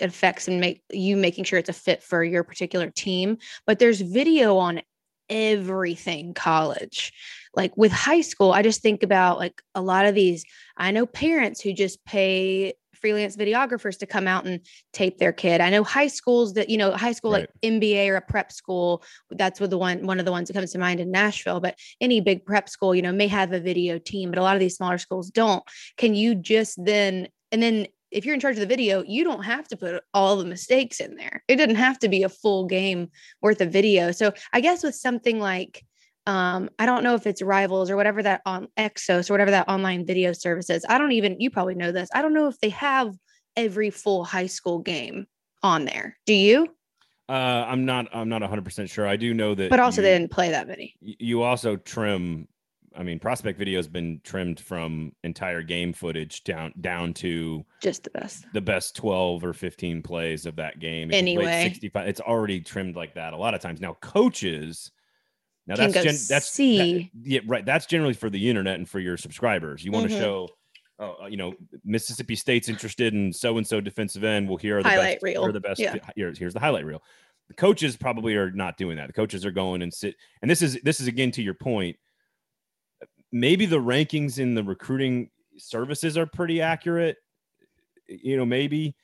affects 0.00 0.48
and 0.48 0.60
make 0.60 0.82
you 0.90 1.16
making 1.16 1.44
sure 1.44 1.58
it's 1.58 1.68
a 1.68 1.74
fit 1.74 2.02
for 2.02 2.24
your 2.24 2.42
particular 2.42 2.90
team 2.90 3.36
but 3.66 3.78
there's 3.78 4.00
video 4.00 4.56
on 4.56 4.80
everything 5.28 6.34
college 6.34 7.12
like 7.54 7.76
with 7.76 7.92
high 7.92 8.20
school 8.20 8.52
i 8.52 8.62
just 8.62 8.82
think 8.82 9.02
about 9.02 9.38
like 9.38 9.62
a 9.74 9.82
lot 9.82 10.06
of 10.06 10.14
these 10.14 10.44
i 10.76 10.90
know 10.90 11.06
parents 11.06 11.60
who 11.60 11.72
just 11.72 12.04
pay 12.04 12.72
freelance 12.94 13.34
videographers 13.36 13.98
to 13.98 14.06
come 14.06 14.28
out 14.28 14.44
and 14.44 14.60
tape 14.92 15.18
their 15.18 15.32
kid 15.32 15.60
i 15.60 15.70
know 15.70 15.82
high 15.82 16.06
schools 16.06 16.54
that 16.54 16.68
you 16.68 16.76
know 16.76 16.92
high 16.92 17.12
school 17.12 17.32
right. 17.32 17.48
like 17.62 17.72
mba 17.72 18.08
or 18.08 18.16
a 18.16 18.20
prep 18.20 18.52
school 18.52 19.02
that's 19.30 19.58
what 19.58 19.70
the 19.70 19.78
one 19.78 20.06
one 20.06 20.18
of 20.18 20.26
the 20.26 20.32
ones 20.32 20.48
that 20.48 20.54
comes 20.54 20.72
to 20.72 20.78
mind 20.78 21.00
in 21.00 21.10
nashville 21.10 21.60
but 21.60 21.78
any 22.00 22.20
big 22.20 22.44
prep 22.44 22.68
school 22.68 22.94
you 22.94 23.02
know 23.02 23.12
may 23.12 23.26
have 23.26 23.52
a 23.52 23.60
video 23.60 23.98
team 23.98 24.30
but 24.30 24.38
a 24.38 24.42
lot 24.42 24.56
of 24.56 24.60
these 24.60 24.76
smaller 24.76 24.98
schools 24.98 25.30
don't 25.30 25.64
can 25.96 26.14
you 26.14 26.34
just 26.34 26.82
then 26.84 27.26
and 27.52 27.62
then 27.62 27.86
if 28.10 28.24
you're 28.24 28.34
in 28.34 28.40
charge 28.40 28.56
of 28.56 28.60
the 28.60 28.66
video, 28.66 29.04
you 29.06 29.22
don't 29.24 29.44
have 29.44 29.68
to 29.68 29.76
put 29.76 30.02
all 30.12 30.36
the 30.36 30.44
mistakes 30.44 31.00
in 31.00 31.16
there. 31.16 31.44
It 31.48 31.56
doesn't 31.56 31.76
have 31.76 31.98
to 32.00 32.08
be 32.08 32.22
a 32.22 32.28
full 32.28 32.66
game 32.66 33.08
worth 33.40 33.60
of 33.60 33.70
video. 33.70 34.10
So 34.12 34.32
I 34.52 34.60
guess 34.60 34.82
with 34.82 34.94
something 34.94 35.38
like 35.38 35.84
um, 36.26 36.70
I 36.78 36.86
don't 36.86 37.02
know 37.02 37.14
if 37.14 37.26
it's 37.26 37.42
Rivals 37.42 37.90
or 37.90 37.96
whatever 37.96 38.22
that 38.22 38.42
on 38.46 38.68
Exos 38.78 39.30
or 39.30 39.34
whatever 39.34 39.50
that 39.52 39.68
online 39.68 40.06
video 40.06 40.32
service 40.32 40.70
is. 40.70 40.84
I 40.88 40.98
don't 40.98 41.12
even, 41.12 41.40
you 41.40 41.50
probably 41.50 41.74
know 41.74 41.92
this. 41.92 42.08
I 42.14 42.22
don't 42.22 42.34
know 42.34 42.46
if 42.46 42.58
they 42.60 42.70
have 42.70 43.14
every 43.56 43.90
full 43.90 44.24
high 44.24 44.46
school 44.46 44.78
game 44.78 45.26
on 45.62 45.84
there. 45.84 46.16
Do 46.26 46.34
you? 46.34 46.68
Uh, 47.28 47.64
I'm 47.68 47.84
not. 47.84 48.08
I'm 48.12 48.28
not 48.28 48.40
100 48.40 48.64
percent 48.64 48.90
sure. 48.90 49.06
I 49.06 49.14
do 49.14 49.32
know 49.32 49.54
that. 49.54 49.70
But 49.70 49.78
also, 49.78 50.00
you, 50.00 50.08
they 50.08 50.18
didn't 50.18 50.32
play 50.32 50.50
that 50.50 50.66
many. 50.66 50.96
You 51.00 51.42
also 51.42 51.76
trim 51.76 52.48
I 52.96 53.02
mean, 53.02 53.18
prospect 53.18 53.58
video 53.58 53.78
has 53.78 53.88
been 53.88 54.20
trimmed 54.24 54.58
from 54.58 55.12
entire 55.22 55.62
game 55.62 55.92
footage 55.92 56.42
down 56.44 56.72
down 56.80 57.14
to 57.14 57.64
just 57.80 58.04
the 58.04 58.10
best, 58.10 58.46
the 58.52 58.60
best 58.60 58.96
twelve 58.96 59.44
or 59.44 59.52
fifteen 59.52 60.02
plays 60.02 60.46
of 60.46 60.56
that 60.56 60.80
game. 60.80 61.10
If 61.10 61.16
anyway, 61.16 61.62
sixty 61.64 61.88
five. 61.88 62.08
It's 62.08 62.20
already 62.20 62.60
trimmed 62.60 62.96
like 62.96 63.14
that 63.14 63.32
a 63.32 63.36
lot 63.36 63.54
of 63.54 63.60
times. 63.60 63.80
Now 63.80 63.96
coaches. 64.00 64.90
Now 65.66 65.76
that's 65.76 65.92
gen- 65.94 66.16
that's 66.28 66.50
see. 66.50 67.10
That, 67.14 67.30
yeah, 67.30 67.40
right. 67.46 67.64
That's 67.64 67.86
generally 67.86 68.14
for 68.14 68.30
the 68.30 68.48
internet 68.48 68.76
and 68.76 68.88
for 68.88 68.98
your 68.98 69.16
subscribers. 69.16 69.84
You 69.84 69.92
want 69.92 70.08
to 70.08 70.12
mm-hmm. 70.12 70.22
show 70.22 70.48
oh, 71.00 71.16
uh, 71.22 71.26
you 71.26 71.36
know, 71.36 71.54
Mississippi 71.84 72.36
State's 72.36 72.68
interested 72.68 73.14
in 73.14 73.32
so 73.32 73.56
and 73.56 73.66
so 73.66 73.80
defensive 73.80 74.22
end. 74.22 74.48
Well, 74.48 74.58
here 74.58 74.78
are 74.78 74.82
the 74.82 74.88
highlight 74.88 75.16
best, 75.16 75.24
reel. 75.24 75.42
Here 75.42 75.52
the 75.52 75.60
best. 75.60 75.80
Yeah. 75.80 75.96
Here's 76.14 76.38
here's 76.38 76.54
the 76.54 76.60
highlight 76.60 76.84
reel. 76.84 77.02
The 77.48 77.54
coaches 77.54 77.96
probably 77.96 78.36
are 78.36 78.50
not 78.52 78.76
doing 78.76 78.96
that. 78.98 79.08
The 79.08 79.12
coaches 79.12 79.44
are 79.44 79.50
going 79.50 79.82
and 79.82 79.92
sit. 79.92 80.14
And 80.42 80.50
this 80.50 80.62
is 80.62 80.78
this 80.84 81.00
is 81.00 81.08
again 81.08 81.32
to 81.32 81.42
your 81.42 81.54
point. 81.54 81.96
Maybe 83.32 83.66
the 83.66 83.80
rankings 83.80 84.38
in 84.38 84.54
the 84.54 84.62
recruiting 84.62 85.30
services 85.56 86.16
are 86.16 86.26
pretty 86.26 86.60
accurate. 86.60 87.16
You 88.06 88.36
know, 88.36 88.46
maybe, 88.46 88.94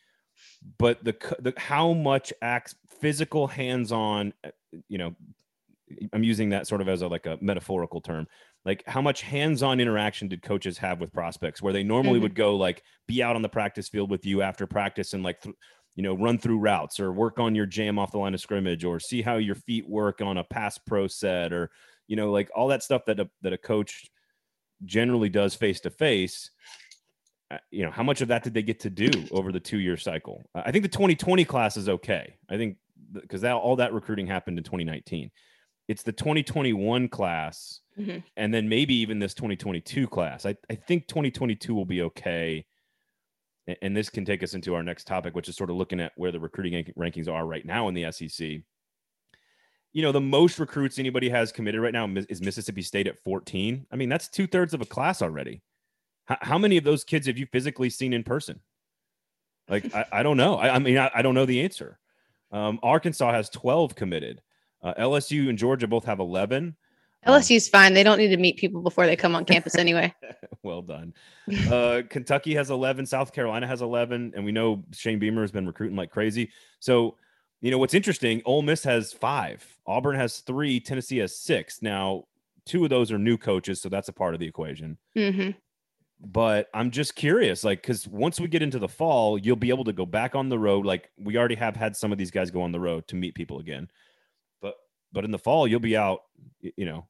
but 0.79 1.03
the 1.03 1.16
the 1.40 1.55
how 1.57 1.92
much 1.92 2.33
acts 2.42 2.75
physical 3.01 3.47
hands-on. 3.47 4.33
Uh, 4.45 4.51
you 4.88 4.99
know, 4.99 5.14
I'm 6.12 6.22
using 6.22 6.51
that 6.51 6.66
sort 6.66 6.81
of 6.81 6.88
as 6.88 7.03
a 7.03 7.09
like 7.09 7.27
a 7.27 7.38
metaphorical 7.40 8.01
term 8.01 8.27
like 8.64 8.83
how 8.87 9.01
much 9.01 9.22
hands-on 9.22 9.79
interaction 9.79 10.27
did 10.27 10.42
coaches 10.42 10.77
have 10.79 11.01
with 11.01 11.12
prospects 11.12 11.62
where 11.62 11.72
they 11.72 11.85
normally 11.85 12.14
mm-hmm. 12.14 12.25
would 12.25 12.35
go 12.35 12.57
like 12.57 12.83
be 13.07 13.22
out 13.22 13.37
on 13.37 13.42
the 13.42 13.49
practice 13.49 13.88
field 13.88 14.11
with 14.11 14.27
you 14.27 14.42
after 14.42 14.66
practice 14.66 15.12
and 15.12 15.22
like 15.22 15.40
th- 15.40 15.55
you 15.94 16.03
know 16.03 16.14
run 16.14 16.38
through 16.38 16.59
routes 16.59 16.99
or 16.99 17.12
work 17.12 17.38
on 17.38 17.55
your 17.55 17.66
jam 17.66 17.99
off 17.99 18.12
the 18.12 18.18
line 18.18 18.35
of 18.35 18.40
scrimmage 18.40 18.85
or 18.85 18.99
see 18.99 19.22
how 19.22 19.37
your 19.37 19.55
feet 19.55 19.88
work 19.88 20.20
on 20.20 20.38
a 20.38 20.44
pass 20.44 20.77
pro 20.79 21.07
set 21.07 21.53
or 21.53 21.70
you 22.09 22.16
know 22.16 22.31
like 22.33 22.51
all 22.55 22.68
that 22.68 22.83
stuff 22.83 23.03
that 23.07 23.20
a, 23.20 23.29
that 23.42 23.53
a 23.53 23.59
coach 23.59 24.11
generally 24.85 25.29
does 25.29 25.55
face 25.55 25.81
to 25.81 25.90
face 25.90 26.51
you 27.70 27.85
know 27.85 27.90
how 27.90 28.03
much 28.03 28.20
of 28.20 28.29
that 28.29 28.42
did 28.42 28.55
they 28.55 28.62
get 28.62 28.81
to 28.81 28.90
do 28.90 29.11
over 29.31 29.53
the 29.53 29.61
two 29.61 29.79
year 29.79 29.96
cycle? 29.96 30.42
I 30.55 30.72
think 30.72 30.83
the 30.83 30.88
2020 30.88 31.44
class 31.44 31.77
is 31.77 31.88
okay. 31.88 32.37
I 32.49 32.57
think 32.57 32.77
because 33.12 33.42
that 33.42 33.55
all 33.55 33.77
that 33.77 33.92
recruiting 33.92 34.27
happened 34.27 34.59
in 34.59 34.64
2019 34.64 35.31
it's 35.88 36.03
the 36.03 36.12
2021 36.12 37.09
class 37.09 37.81
mm-hmm. 37.99 38.18
and 38.37 38.53
then 38.53 38.68
maybe 38.68 38.94
even 38.94 39.18
this 39.18 39.35
2022 39.35 40.09
class. 40.09 40.44
I, 40.44 40.57
I 40.70 40.75
think 40.75 41.07
2022 41.07 41.75
will 41.75 41.85
be 41.85 42.03
okay. 42.03 42.66
And 43.83 43.96
this 43.96 44.11
can 44.11 44.25
take 44.25 44.42
us 44.42 44.55
into 44.55 44.75
our 44.75 44.83
next 44.83 45.07
topic, 45.07 45.35
which 45.35 45.49
is 45.49 45.57
sort 45.57 45.70
of 45.70 45.77
looking 45.77 46.01
at 46.01 46.12
where 46.16 46.31
the 46.31 46.38
recruiting 46.38 46.85
rankings 46.96 47.29
are 47.29 47.44
right 47.46 47.64
now 47.64 47.88
in 47.88 47.94
the 47.94 48.11
SEC. 48.12 48.61
You 49.92 50.03
know, 50.03 50.12
the 50.12 50.20
most 50.20 50.59
recruits 50.59 50.99
anybody 50.99 51.29
has 51.31 51.51
committed 51.51 51.81
right 51.81 51.92
now 51.92 52.09
is 52.29 52.42
Mississippi 52.42 52.83
State 52.83 53.07
at 53.07 53.18
14. 53.25 53.87
I 53.90 53.96
mean, 53.96 54.09
that's 54.09 54.29
two 54.29 54.46
thirds 54.46 54.75
of 54.75 54.83
a 54.83 54.87
class 54.87 55.20
already. 55.22 55.62
How, 56.27 56.38
how, 56.40 56.59
many 56.59 56.77
of 56.77 56.85
those 56.85 57.03
kids 57.03 57.27
have 57.27 57.38
you 57.38 57.46
physically 57.46 57.90
seen 57.90 58.12
in 58.12 58.22
person? 58.22 58.61
Like, 59.68 59.92
I, 59.94 60.05
I 60.12 60.22
don't 60.22 60.37
know. 60.37 60.57
I, 60.57 60.75
I 60.75 60.79
mean, 60.79 60.99
I, 60.99 61.11
I, 61.14 61.22
don't 61.22 61.35
know 61.35 61.46
the 61.46 61.62
answer. 61.62 61.99
Um, 62.53 62.79
Arkansas 62.83 63.33
has 63.33 63.49
12 63.49 63.94
committed. 63.94 64.42
Uh, 64.83 64.95
LSU 64.95 65.49
and 65.49 65.59
Georgia 65.59 65.87
both 65.87 66.05
have 66.05 66.21
11. 66.21 66.77
LSU's 67.27 67.69
um, 67.69 67.71
fine. 67.73 67.95
They 67.95 68.03
don't 68.03 68.19
need 68.19 68.29
to 68.29 68.37
meet 68.37 68.57
people 68.57 68.83
before 68.83 69.07
they 69.07 69.17
come 69.17 69.35
on 69.35 69.45
campus 69.45 69.75
anyway. 69.79 70.15
well 70.62 70.83
done. 70.83 71.15
Uh, 71.71 72.03
Kentucky 72.09 72.55
has 72.55 72.71
11. 72.71 73.07
South 73.07 73.33
Carolina 73.33 73.67
has 73.67 73.81
11. 73.81 74.33
And 74.35 74.45
we 74.45 74.51
know 74.51 74.83
Shane 74.93 75.19
Beamer 75.19 75.43
has 75.43 75.53
been 75.53 75.67
recruiting 75.67 75.97
like 75.97 76.11
crazy. 76.11 76.51
So, 76.81 77.17
you 77.61 77.71
know, 77.71 77.79
what's 77.79 77.95
interesting, 77.95 78.43
Ole 78.45 78.62
Miss 78.62 78.83
has 78.83 79.12
five, 79.12 79.65
Auburn 79.87 80.17
has 80.17 80.41
three, 80.41 80.81
Tennessee 80.81 81.19
has 81.19 81.39
six. 81.39 81.83
Now, 81.83 82.25
two 82.65 82.83
of 82.83 82.91
those 82.91 83.12
are 83.12 83.19
new 83.19 83.39
coaches. 83.39 83.81
So 83.81 83.89
that's 83.89 84.09
a 84.09 84.12
part 84.12 84.35
of 84.35 84.41
the 84.41 84.47
equation. 84.47 84.99
Mm-hmm. 85.17 85.51
But 86.21 86.69
I'm 86.75 86.91
just 86.91 87.15
curious, 87.15 87.62
like, 87.62 87.83
because 87.83 88.09
once 88.09 88.41
we 88.41 88.49
get 88.49 88.62
into 88.62 88.79
the 88.79 88.89
fall, 88.89 89.39
you'll 89.39 89.55
be 89.55 89.71
able 89.71 89.85
to 89.85 89.93
go 89.93 90.07
back 90.07 90.35
on 90.35 90.49
the 90.49 90.59
road. 90.59 90.85
Like, 90.85 91.11
we 91.19 91.37
already 91.37 91.55
have 91.57 91.77
had 91.77 91.95
some 91.95 92.11
of 92.11 92.19
these 92.19 92.31
guys 92.31 92.51
go 92.51 92.62
on 92.62 92.73
the 92.73 92.81
road 92.81 93.07
to 93.09 93.17
meet 93.17 93.35
people 93.35 93.61
again 93.61 93.89
but 95.12 95.25
in 95.25 95.31
the 95.31 95.38
fall 95.38 95.66
you'll 95.66 95.81
be 95.81 95.97
out 95.97 96.21
you 96.61 96.85
know 96.85 97.07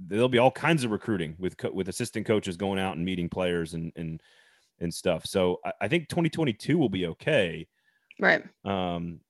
there'll 0.00 0.28
be 0.28 0.38
all 0.38 0.50
kinds 0.50 0.84
of 0.84 0.90
recruiting 0.90 1.36
with 1.38 1.56
co- 1.56 1.70
with 1.72 1.88
assistant 1.88 2.26
coaches 2.26 2.56
going 2.56 2.78
out 2.78 2.96
and 2.96 3.04
meeting 3.04 3.28
players 3.28 3.74
and 3.74 3.92
and 3.96 4.20
and 4.80 4.92
stuff 4.92 5.26
so 5.26 5.60
I, 5.64 5.72
I, 5.82 5.88
think 5.88 6.08
2022 6.08 6.78
will 6.78 6.88
be 6.88 7.06
okay 7.06 7.66
right 8.20 8.42
um 8.64 9.20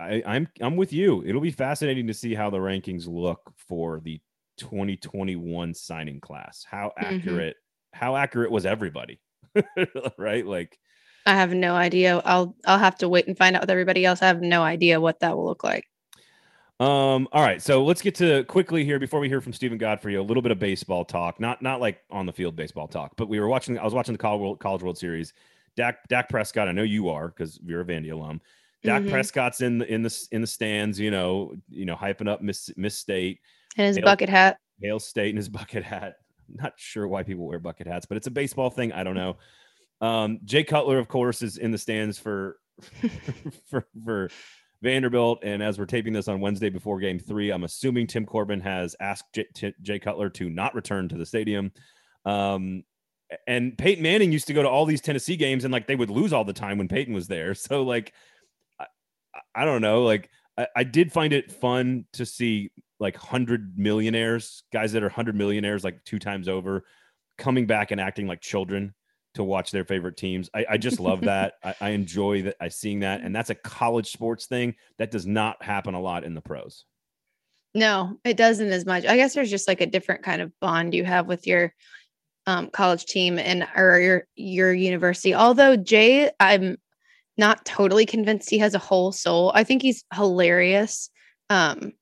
I, 0.00 0.22
I'm 0.26 0.48
I'm 0.60 0.76
with 0.76 0.92
you. 0.92 1.22
It'll 1.24 1.40
be 1.40 1.50
fascinating 1.50 2.06
to 2.08 2.14
see 2.14 2.34
how 2.34 2.50
the 2.50 2.58
rankings 2.58 3.06
look 3.06 3.52
for 3.56 4.00
the 4.00 4.20
2021 4.58 5.74
signing 5.74 6.20
class. 6.20 6.64
How 6.68 6.92
mm-hmm. 6.98 7.14
accurate 7.14 7.56
mm-hmm. 7.56 7.98
how 7.98 8.16
accurate 8.16 8.50
was 8.50 8.66
everybody? 8.66 9.20
right? 10.18 10.44
Like 10.44 10.78
I 11.26 11.34
have 11.34 11.52
no 11.52 11.74
idea. 11.74 12.20
I'll 12.24 12.56
I'll 12.66 12.78
have 12.78 12.98
to 12.98 13.08
wait 13.08 13.28
and 13.28 13.38
find 13.38 13.54
out 13.54 13.62
with 13.62 13.70
everybody 13.70 14.04
else. 14.04 14.22
I 14.22 14.26
have 14.26 14.42
no 14.42 14.62
idea 14.62 15.00
what 15.00 15.20
that 15.20 15.36
will 15.36 15.46
look 15.46 15.62
like. 15.62 15.84
Um, 16.80 17.28
all 17.32 17.42
right, 17.42 17.60
so 17.60 17.84
let's 17.84 18.02
get 18.02 18.14
to 18.16 18.44
quickly 18.44 18.84
here 18.84 19.00
before 19.00 19.18
we 19.18 19.28
hear 19.28 19.40
from 19.40 19.52
Steven 19.52 19.78
Godfrey 19.78 20.14
a 20.14 20.22
little 20.22 20.42
bit 20.42 20.52
of 20.52 20.60
baseball 20.60 21.04
talk. 21.04 21.40
Not 21.40 21.60
not 21.60 21.80
like 21.80 22.02
on 22.10 22.24
the 22.24 22.32
field 22.32 22.54
baseball 22.54 22.86
talk, 22.86 23.14
but 23.16 23.28
we 23.28 23.40
were 23.40 23.48
watching. 23.48 23.78
I 23.78 23.84
was 23.84 23.94
watching 23.94 24.14
the 24.14 24.18
College 24.18 24.40
World, 24.40 24.60
College 24.60 24.82
World 24.82 24.98
Series. 24.98 25.32
Dak 25.78 26.06
Dak 26.08 26.28
Prescott. 26.28 26.68
I 26.68 26.72
know 26.72 26.82
you 26.82 27.08
are 27.08 27.28
because 27.28 27.58
you're 27.64 27.80
a 27.80 27.84
Vandy 27.84 28.12
alum. 28.12 28.40
Dak 28.82 29.02
mm-hmm. 29.02 29.10
Prescott's 29.10 29.60
in 29.60 29.78
the 29.78 29.92
in 29.92 30.02
the 30.02 30.28
in 30.32 30.40
the 30.40 30.46
stands. 30.46 31.00
You 31.00 31.10
know, 31.10 31.54
you 31.68 31.84
know, 31.84 31.96
hyping 31.96 32.28
up 32.28 32.42
Miss 32.42 32.70
Miss 32.76 32.96
State 32.96 33.40
and 33.76 33.86
his 33.86 33.96
Hail, 33.96 34.04
bucket 34.04 34.28
hat. 34.28 34.58
Hail 34.82 34.98
State 34.98 35.30
and 35.30 35.38
his 35.38 35.48
bucket 35.48 35.84
hat. 35.84 36.16
Not 36.48 36.74
sure 36.76 37.06
why 37.06 37.22
people 37.22 37.46
wear 37.46 37.58
bucket 37.58 37.86
hats, 37.86 38.06
but 38.06 38.16
it's 38.16 38.26
a 38.26 38.30
baseball 38.30 38.70
thing. 38.70 38.92
I 38.92 39.04
don't 39.04 39.14
know. 39.14 39.36
Um, 40.00 40.40
Jay 40.44 40.64
Cutler, 40.64 40.98
of 40.98 41.08
course, 41.08 41.42
is 41.42 41.58
in 41.58 41.70
the 41.70 41.78
stands 41.78 42.18
for 42.18 42.58
for 43.70 43.86
for 44.04 44.30
Vanderbilt. 44.82 45.40
And 45.42 45.62
as 45.62 45.78
we're 45.78 45.86
taping 45.86 46.12
this 46.12 46.28
on 46.28 46.40
Wednesday 46.40 46.70
before 46.70 46.98
game 47.00 47.18
three, 47.18 47.50
I'm 47.50 47.64
assuming 47.64 48.06
Tim 48.06 48.26
Corbin 48.26 48.60
has 48.60 48.94
asked 49.00 49.32
Jay, 49.34 49.46
T- 49.54 49.74
Jay 49.82 49.98
Cutler 49.98 50.30
to 50.30 50.48
not 50.48 50.74
return 50.74 51.08
to 51.08 51.16
the 51.16 51.26
stadium. 51.26 51.72
Um, 52.24 52.84
and 53.46 53.76
Peyton 53.76 54.02
Manning 54.02 54.32
used 54.32 54.46
to 54.46 54.54
go 54.54 54.62
to 54.62 54.68
all 54.68 54.86
these 54.86 55.00
Tennessee 55.00 55.36
games 55.36 55.64
and 55.64 55.72
like 55.72 55.86
they 55.86 55.96
would 55.96 56.10
lose 56.10 56.32
all 56.32 56.44
the 56.44 56.52
time 56.52 56.78
when 56.78 56.88
Peyton 56.88 57.14
was 57.14 57.26
there. 57.26 57.54
So, 57.54 57.82
like, 57.82 58.12
I, 58.78 58.86
I 59.54 59.64
don't 59.64 59.82
know. 59.82 60.04
Like, 60.04 60.30
I, 60.56 60.66
I 60.76 60.84
did 60.84 61.12
find 61.12 61.32
it 61.32 61.50
fun 61.52 62.06
to 62.14 62.24
see 62.24 62.70
like 63.00 63.16
100 63.16 63.78
millionaires, 63.78 64.62
guys 64.72 64.92
that 64.92 65.02
are 65.02 65.06
100 65.06 65.34
millionaires 65.34 65.84
like 65.84 66.02
two 66.04 66.18
times 66.18 66.48
over, 66.48 66.84
coming 67.36 67.66
back 67.66 67.90
and 67.90 68.00
acting 68.00 68.26
like 68.26 68.40
children 68.40 68.94
to 69.34 69.44
watch 69.44 69.70
their 69.70 69.84
favorite 69.84 70.16
teams. 70.16 70.50
I, 70.54 70.66
I 70.70 70.76
just 70.78 71.00
love 71.00 71.20
that. 71.22 71.54
I, 71.62 71.74
I, 71.80 71.88
enjoy 71.90 72.42
that. 72.42 72.56
I 72.60 72.68
seeing 72.68 73.00
that, 73.00 73.20
and 73.20 73.34
that's 73.34 73.50
a 73.50 73.54
college 73.54 74.10
sports 74.10 74.46
thing 74.46 74.74
that 74.98 75.10
does 75.10 75.26
not 75.26 75.62
happen 75.62 75.94
a 75.94 76.00
lot 76.00 76.24
in 76.24 76.34
the 76.34 76.40
pros. 76.40 76.84
No, 77.74 78.18
it 78.24 78.36
doesn't 78.36 78.72
as 78.72 78.86
much. 78.86 79.04
I 79.04 79.16
guess 79.16 79.34
there's 79.34 79.50
just 79.50 79.68
like 79.68 79.80
a 79.80 79.86
different 79.86 80.22
kind 80.22 80.42
of 80.42 80.52
bond 80.60 80.94
you 80.94 81.04
have 81.04 81.26
with 81.26 81.46
your 81.46 81.74
um, 82.46 82.70
college 82.70 83.04
team 83.04 83.38
and 83.38 83.68
or 83.76 84.00
your 84.00 84.26
your 84.34 84.72
university. 84.72 85.34
Although 85.34 85.76
Jay, 85.76 86.30
I'm 86.40 86.78
not 87.36 87.64
totally 87.64 88.06
convinced 88.06 88.50
he 88.50 88.58
has 88.58 88.74
a 88.74 88.78
whole 88.78 89.12
soul. 89.12 89.52
I 89.54 89.64
think 89.64 89.82
he's 89.82 90.04
hilarious. 90.14 91.10
Um, 91.50 91.92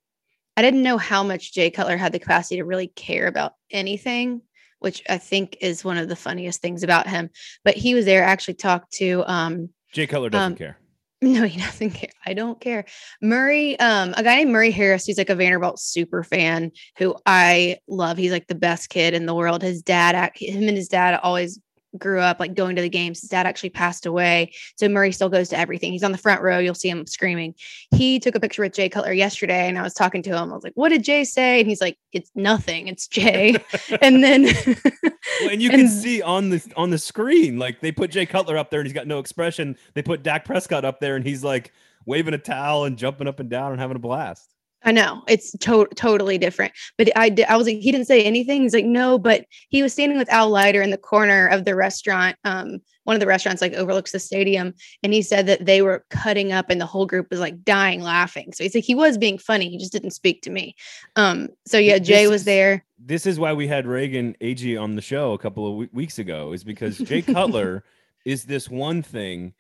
I 0.56 0.62
didn't 0.62 0.82
know 0.82 0.96
how 0.96 1.22
much 1.22 1.52
Jay 1.52 1.70
Cutler 1.70 1.96
had 1.96 2.12
the 2.12 2.18
capacity 2.18 2.56
to 2.56 2.64
really 2.64 2.86
care 2.88 3.26
about 3.26 3.52
anything 3.70 4.40
which 4.78 5.02
I 5.08 5.18
think 5.18 5.56
is 5.60 5.84
one 5.84 5.98
of 5.98 6.08
the 6.08 6.16
funniest 6.16 6.60
things 6.60 6.82
about 6.82 7.08
him. 7.08 7.30
But 7.64 7.76
he 7.76 7.94
was 7.94 8.04
there, 8.04 8.22
actually 8.22 8.54
talked 8.54 8.92
to 8.94 9.24
um 9.26 9.70
Jay 9.92 10.06
Cutler 10.06 10.30
doesn't 10.30 10.52
um, 10.52 10.56
care. 10.56 10.78
No, 11.22 11.44
he 11.44 11.58
doesn't 11.58 11.92
care. 11.92 12.10
I 12.26 12.34
don't 12.34 12.60
care. 12.60 12.84
Murray, 13.22 13.78
um, 13.80 14.12
a 14.18 14.22
guy 14.22 14.36
named 14.36 14.50
Murray 14.50 14.70
Harris, 14.70 15.06
who's 15.06 15.16
like 15.16 15.30
a 15.30 15.34
Vanderbilt 15.34 15.80
super 15.80 16.22
fan 16.22 16.72
who 16.98 17.16
I 17.24 17.78
love. 17.88 18.18
He's 18.18 18.32
like 18.32 18.48
the 18.48 18.54
best 18.54 18.90
kid 18.90 19.14
in 19.14 19.24
the 19.24 19.34
world. 19.34 19.62
His 19.62 19.80
dad, 19.80 20.14
him 20.36 20.68
and 20.68 20.76
his 20.76 20.88
dad 20.88 21.18
always 21.22 21.58
grew 21.98 22.20
up 22.20 22.40
like 22.40 22.54
going 22.54 22.76
to 22.76 22.82
the 22.82 22.88
games. 22.88 23.20
His 23.20 23.30
dad 23.30 23.46
actually 23.46 23.70
passed 23.70 24.06
away. 24.06 24.52
So 24.76 24.88
Murray 24.88 25.12
still 25.12 25.28
goes 25.28 25.48
to 25.50 25.58
everything. 25.58 25.92
He's 25.92 26.02
on 26.02 26.12
the 26.12 26.18
front 26.18 26.42
row. 26.42 26.58
You'll 26.58 26.74
see 26.74 26.88
him 26.88 27.06
screaming. 27.06 27.54
He 27.94 28.18
took 28.18 28.34
a 28.34 28.40
picture 28.40 28.62
with 28.62 28.74
Jay 28.74 28.88
Cutler 28.88 29.12
yesterday 29.12 29.68
and 29.68 29.78
I 29.78 29.82
was 29.82 29.94
talking 29.94 30.22
to 30.22 30.30
him. 30.30 30.50
I 30.50 30.54
was 30.54 30.64
like, 30.64 30.74
what 30.74 30.90
did 30.90 31.04
Jay 31.04 31.24
say? 31.24 31.60
And 31.60 31.68
he's 31.68 31.80
like, 31.80 31.98
it's 32.12 32.30
nothing. 32.34 32.88
It's 32.88 33.06
Jay. 33.06 33.56
and 34.00 34.22
then 34.22 34.44
well, 34.66 35.50
and 35.50 35.62
you 35.62 35.70
and, 35.72 35.82
can 35.82 35.88
see 35.88 36.22
on 36.22 36.50
the 36.50 36.62
on 36.76 36.90
the 36.90 36.98
screen, 36.98 37.58
like 37.58 37.80
they 37.80 37.92
put 37.92 38.10
Jay 38.10 38.26
Cutler 38.26 38.56
up 38.56 38.70
there 38.70 38.80
and 38.80 38.86
he's 38.86 38.94
got 38.94 39.06
no 39.06 39.18
expression. 39.18 39.76
They 39.94 40.02
put 40.02 40.22
Dak 40.22 40.44
Prescott 40.44 40.84
up 40.84 41.00
there 41.00 41.16
and 41.16 41.24
he's 41.24 41.44
like 41.44 41.72
waving 42.04 42.34
a 42.34 42.38
towel 42.38 42.84
and 42.84 42.96
jumping 42.96 43.28
up 43.28 43.40
and 43.40 43.50
down 43.50 43.72
and 43.72 43.80
having 43.80 43.96
a 43.96 44.00
blast. 44.00 44.55
I 44.86 44.92
know 44.92 45.22
it's 45.28 45.52
to- 45.58 45.88
totally 45.96 46.38
different, 46.38 46.72
but 46.96 47.10
I. 47.16 47.34
I 47.48 47.56
was 47.56 47.66
like, 47.66 47.78
he 47.78 47.92
didn't 47.92 48.06
say 48.06 48.22
anything. 48.24 48.62
He's 48.62 48.72
like, 48.72 48.84
no, 48.86 49.18
but 49.18 49.44
he 49.68 49.82
was 49.82 49.92
standing 49.92 50.16
with 50.16 50.30
Al 50.32 50.48
Leiter 50.48 50.80
in 50.80 50.90
the 50.90 50.96
corner 50.96 51.48
of 51.48 51.64
the 51.64 51.74
restaurant 51.74 52.36
um, 52.44 52.78
one 53.04 53.14
of 53.14 53.20
the 53.20 53.26
restaurants 53.26 53.62
like 53.62 53.72
overlooks 53.74 54.10
the 54.12 54.18
stadium, 54.18 54.74
and 55.02 55.12
he 55.12 55.22
said 55.22 55.46
that 55.46 55.64
they 55.66 55.80
were 55.82 56.04
cutting 56.10 56.52
up, 56.52 56.70
and 56.70 56.80
the 56.80 56.86
whole 56.86 57.06
group 57.06 57.28
was 57.30 57.38
like 57.40 57.62
dying 57.64 58.00
laughing. 58.00 58.52
So 58.52 58.64
he's 58.64 58.74
like 58.74 58.84
he 58.84 58.94
was 58.96 59.18
being 59.18 59.38
funny, 59.38 59.68
he 59.68 59.78
just 59.78 59.92
didn't 59.92 60.10
speak 60.12 60.42
to 60.42 60.50
me. 60.50 60.74
Um, 61.16 61.48
so 61.66 61.78
yeah, 61.78 61.98
Jay 61.98 62.22
This 62.24 62.30
was 62.30 62.40
is- 62.42 62.46
there. 62.46 62.84
This 62.98 63.26
is 63.26 63.38
why 63.38 63.52
we 63.52 63.68
had 63.68 63.86
Reagan 63.86 64.34
Ag 64.40 64.76
on 64.76 64.96
the 64.96 65.02
show 65.02 65.32
a 65.34 65.38
couple 65.38 65.68
of 65.68 65.74
we- 65.76 65.88
weeks 65.92 66.18
ago, 66.18 66.52
is 66.52 66.64
because 66.64 66.96
Jay 66.98 67.22
Cutler 67.22 67.84
is 68.24 68.44
this 68.44 68.68
one 68.70 69.02
thing 69.02 69.52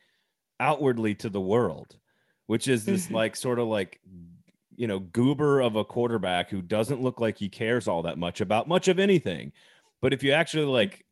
outwardly 0.58 1.14
to 1.16 1.28
the 1.28 1.40
world, 1.40 1.96
which 2.46 2.66
is 2.66 2.84
this 2.84 3.06
Mhm. 3.08 3.12
like 3.12 3.36
sort 3.36 3.58
of 3.58 3.68
like 3.68 4.00
you 4.76 4.86
know 4.86 4.98
goober 5.00 5.60
of 5.60 5.76
a 5.76 5.84
quarterback 5.84 6.50
who 6.50 6.62
doesn't 6.62 7.02
look 7.02 7.20
like 7.20 7.38
he 7.38 7.48
cares 7.48 7.88
all 7.88 8.02
that 8.02 8.18
much 8.18 8.40
about 8.40 8.68
much 8.68 8.88
of 8.88 8.98
anything. 8.98 9.52
But 10.02 10.12
if 10.12 10.22
you 10.22 10.32
actually 10.32 10.66
like 10.66 11.04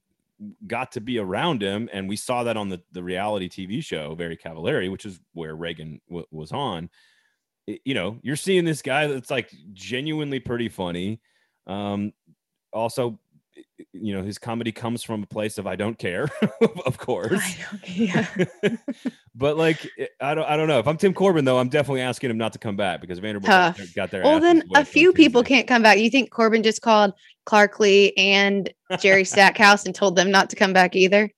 got 0.66 0.92
to 0.92 1.00
be 1.00 1.18
around 1.18 1.62
him, 1.62 1.88
and 1.92 2.08
we 2.08 2.16
saw 2.16 2.42
that 2.44 2.56
on 2.56 2.68
the 2.68 2.82
the 2.92 3.02
reality 3.02 3.48
TV 3.48 3.82
show 3.82 4.14
Very 4.14 4.36
Cavallari, 4.36 4.90
which 4.90 5.06
is 5.06 5.20
where 5.32 5.54
Reagan 5.54 6.00
w- 6.08 6.26
was 6.30 6.52
on. 6.52 6.90
it- 7.66 7.80
you 7.84 7.94
know, 7.94 8.18
you're 8.22 8.36
seeing 8.36 8.64
this 8.64 8.82
guy 8.82 9.06
that's 9.06 9.30
like 9.30 9.50
genuinely 9.72 10.40
pretty 10.40 10.68
funny. 10.68 11.20
Um, 11.66 12.12
also, 12.72 13.18
you 13.92 14.14
know, 14.16 14.22
his 14.22 14.38
comedy 14.38 14.72
comes 14.72 15.02
from 15.02 15.22
a 15.22 15.26
place 15.26 15.58
of 15.58 15.66
I 15.66 15.76
don't 15.76 15.98
care, 15.98 16.28
of 16.86 16.98
course. 16.98 17.40
I 17.40 17.56
yeah. 17.86 18.26
but 19.34 19.56
like, 19.56 19.88
I 20.20 20.34
don't, 20.34 20.44
I 20.48 20.56
don't 20.56 20.68
know. 20.68 20.78
If 20.78 20.88
I'm 20.88 20.96
Tim 20.96 21.14
Corbin, 21.14 21.44
though, 21.44 21.58
I'm 21.58 21.68
definitely 21.68 22.00
asking 22.00 22.30
him 22.30 22.38
not 22.38 22.52
to 22.54 22.58
come 22.58 22.76
back 22.76 23.00
because 23.00 23.18
Vanderbilt 23.18 23.48
got 23.48 23.76
Tough. 23.76 23.94
got 23.94 24.10
their. 24.10 24.22
Well, 24.22 24.40
then 24.40 24.62
a 24.74 24.84
few 24.84 25.12
people 25.12 25.42
can't 25.42 25.66
come 25.66 25.82
back. 25.82 25.98
You 25.98 26.10
think 26.10 26.30
Corbin 26.30 26.62
just 26.62 26.82
called 26.82 27.12
Clark 27.46 27.78
Lea 27.80 28.12
and 28.16 28.72
Jerry 28.98 29.24
Stackhouse 29.24 29.86
and 29.86 29.94
told 29.94 30.16
them 30.16 30.30
not 30.30 30.50
to 30.50 30.56
come 30.56 30.72
back 30.72 30.96
either? 30.96 31.30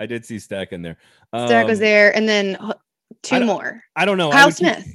I 0.00 0.06
did 0.06 0.24
see 0.24 0.38
Stack 0.38 0.72
in 0.72 0.82
there. 0.82 0.96
Stack 1.34 1.66
was 1.66 1.78
Um, 1.78 1.82
there, 1.84 2.16
and 2.16 2.28
then 2.28 2.56
two 3.22 3.38
don't- 3.38 3.46
more. 3.46 3.82
I 3.96 4.04
don't 4.04 4.16
know. 4.18 4.30
I 4.30 4.32
Kyle 4.32 4.46
keep- 4.48 4.56
Smith. 4.56 4.86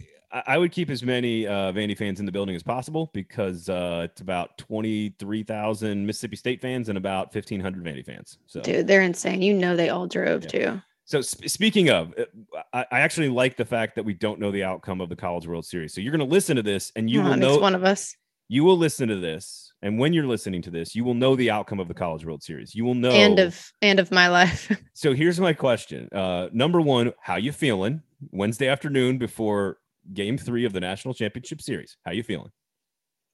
I 0.48 0.58
would 0.58 0.72
keep 0.72 0.90
as 0.90 1.04
many 1.04 1.46
uh, 1.46 1.72
Vandy 1.72 1.96
fans 1.98 2.20
in 2.20 2.26
the 2.26 2.32
building 2.32 2.56
as 2.56 2.64
possible 2.64 3.12
because 3.14 3.70
uh, 3.70 4.08
it's 4.10 4.22
about 4.22 4.58
23,000 4.58 6.06
Mississippi 6.06 6.36
State 6.36 6.62
fans 6.62 6.90
and 6.90 6.98
about 6.98 7.34
1,500 7.34 7.84
Vandy 7.84 8.06
fans. 8.06 8.38
So, 8.46 8.62
Dude, 8.62 8.88
they're 8.88 9.02
insane. 9.02 9.42
You 9.42 9.54
know 9.54 9.76
they 9.76 9.90
all 9.90 10.08
drove 10.08 10.44
Yeah. 10.44 10.50
too. 10.50 10.82
so 11.06 11.22
sp- 11.22 11.46
speaking 11.48 11.90
of, 11.90 12.14
uh, 12.18 12.62
I, 12.74 12.86
I 12.92 13.00
actually 13.02 13.30
like 13.30 13.58
the 13.58 13.66
fact 13.66 13.96
that 13.96 14.04
we 14.04 14.14
don't 14.14 14.40
know 14.40 14.52
the 14.52 14.64
outcome 14.64 15.02
of 15.02 15.10
the 15.10 15.16
College 15.16 15.48
World 15.48 15.66
Series. 15.66 15.94
So 15.94 16.02
you're 16.02 16.12
going 16.16 16.28
to 16.28 16.34
listen 16.34 16.56
to 16.56 16.64
this 16.64 16.92
and 16.96 17.10
you 17.10 17.22
Oh, 17.22 17.26
will 17.30 17.38
know 17.38 17.58
one 17.60 17.76
of 17.76 17.84
us. 17.84 18.16
you 18.48 18.64
will 18.64 18.78
listen 18.78 19.10
to 19.10 19.18
this, 19.18 19.72
and 19.82 20.00
when 20.00 20.14
you're 20.14 20.28
listening 20.28 20.62
to 20.64 20.72
this, 20.72 20.96
you 20.96 21.04
will 21.04 21.14
know 21.14 21.36
the 21.36 21.52
outcome 21.52 21.80
of 21.80 21.88
the 21.88 21.94
College 21.94 22.26
World 22.26 22.42
Series. 22.44 22.74
You 22.74 22.86
will 22.86 22.96
know. 22.96 23.12
End 23.12 23.40
of 23.40 23.72
end 23.82 24.00
of 24.00 24.12
my 24.12 24.28
life. 24.30 24.72
So 24.96 25.14
here's 25.14 25.40
my 25.40 25.54
question. 25.54 26.08
Uh, 26.14 26.48
number 26.54 26.80
one, 26.80 27.12
how 27.22 27.36
you 27.36 27.52
feeling? 27.52 28.02
Wednesday 28.32 28.68
afternoon 28.70 29.18
before 29.18 29.78
Game 30.14 30.38
Three 30.38 30.66
of 30.66 30.74
the 30.74 30.80
National 30.80 31.14
Championship 31.14 31.62
Series. 31.62 31.98
How 32.06 32.12
you 32.12 32.24
feeling? 32.24 32.52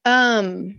um 0.05 0.75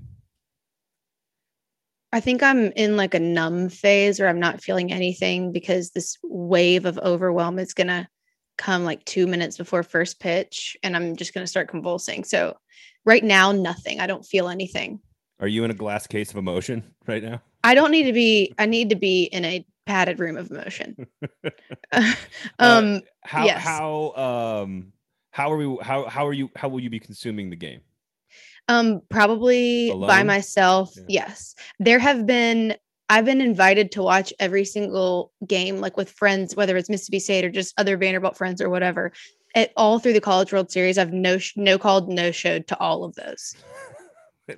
I 2.12 2.20
think 2.20 2.42
I'm 2.42 2.72
in 2.72 2.96
like 2.96 3.14
a 3.14 3.20
numb 3.20 3.68
phase 3.68 4.18
where 4.18 4.29
I'm 4.29 4.40
not 4.40 4.62
feeling 4.62 4.92
anything 4.92 5.53
because 5.53 5.90
this 5.90 6.18
wave 6.24 6.85
of 6.85 6.98
overwhelm 6.98 7.59
is 7.59 7.72
gonna 7.72 8.09
come 8.59 8.85
like 8.85 9.05
two 9.05 9.26
minutes 9.26 9.57
before 9.57 9.83
first 9.83 10.18
pitch 10.20 10.76
and 10.83 10.96
I'm 10.96 11.16
just 11.16 11.33
gonna 11.35 11.46
start 11.46 11.68
convulsing. 11.68 12.24
So 12.24 12.57
right 13.05 13.22
now, 13.22 13.53
nothing. 13.53 14.00
I 14.00 14.07
don't 14.07 14.24
feel 14.26 14.48
anything. 14.48 15.00
Are 15.38 15.48
you 15.48 15.64
in 15.64 15.70
a 15.70 15.74
glass 15.74 16.07
case 16.07 16.31
of 16.31 16.37
emotion 16.37 16.83
right 17.07 17.22
now? 17.22 17.42
I 17.62 17.74
don't 17.74 17.90
need 17.90 18.05
to 18.05 18.12
be 18.12 18.53
I 18.59 18.66
need 18.66 18.90
to 18.90 18.96
be 18.96 19.24
in 19.24 19.44
a 19.44 19.64
padded 19.87 20.18
room 20.18 20.37
of 20.37 20.50
emotion. 20.50 20.96
Uh, 21.92 22.14
um 22.59 23.00
How 23.24 23.44
Yes. 23.46 23.64
how 23.64 24.12
um 24.62 24.92
how 25.31 25.53
are 25.53 25.57
we 25.57 25.79
how 25.83 26.09
how 26.09 26.27
are 26.27 26.33
you 26.33 26.51
how 26.57 26.69
will 26.69 26.81
you 26.81 26.90
be 26.90 27.01
consuming 27.01 27.51
the 27.51 27.57
game? 27.57 27.81
Um, 28.69 29.03
probably 29.09 29.93
by 29.93 30.23
myself. 30.23 30.93
Yeah. 30.97 31.05
Yes. 31.09 31.55
There 31.79 31.99
have 31.99 32.27
been 32.27 32.77
I've 33.09 33.25
been 33.25 33.40
invited 33.40 33.90
to 33.93 34.03
watch 34.03 34.33
every 34.38 34.64
single 34.64 35.33
game, 35.45 35.79
like 35.79 35.97
with 35.97 36.11
friends, 36.11 36.55
whether 36.55 36.77
it's 36.77 36.88
Mississippi 36.88 37.19
State 37.19 37.45
or 37.45 37.51
just 37.51 37.75
other 37.79 37.97
Vanderbilt 37.97 38.37
friends 38.37 38.62
or 38.62 38.71
whatever. 38.71 39.12
At 39.57 39.73
all 39.77 39.99
through 39.99 40.12
the 40.12 40.21
College 40.21 40.53
World 40.53 40.71
Series, 40.71 40.97
I've 40.97 41.12
no 41.12 41.38
no 41.57 41.77
called, 41.77 42.09
no 42.09 42.31
showed 42.31 42.69
to 42.69 42.79
all 42.79 43.03
of 43.03 43.16
those. 43.16 43.57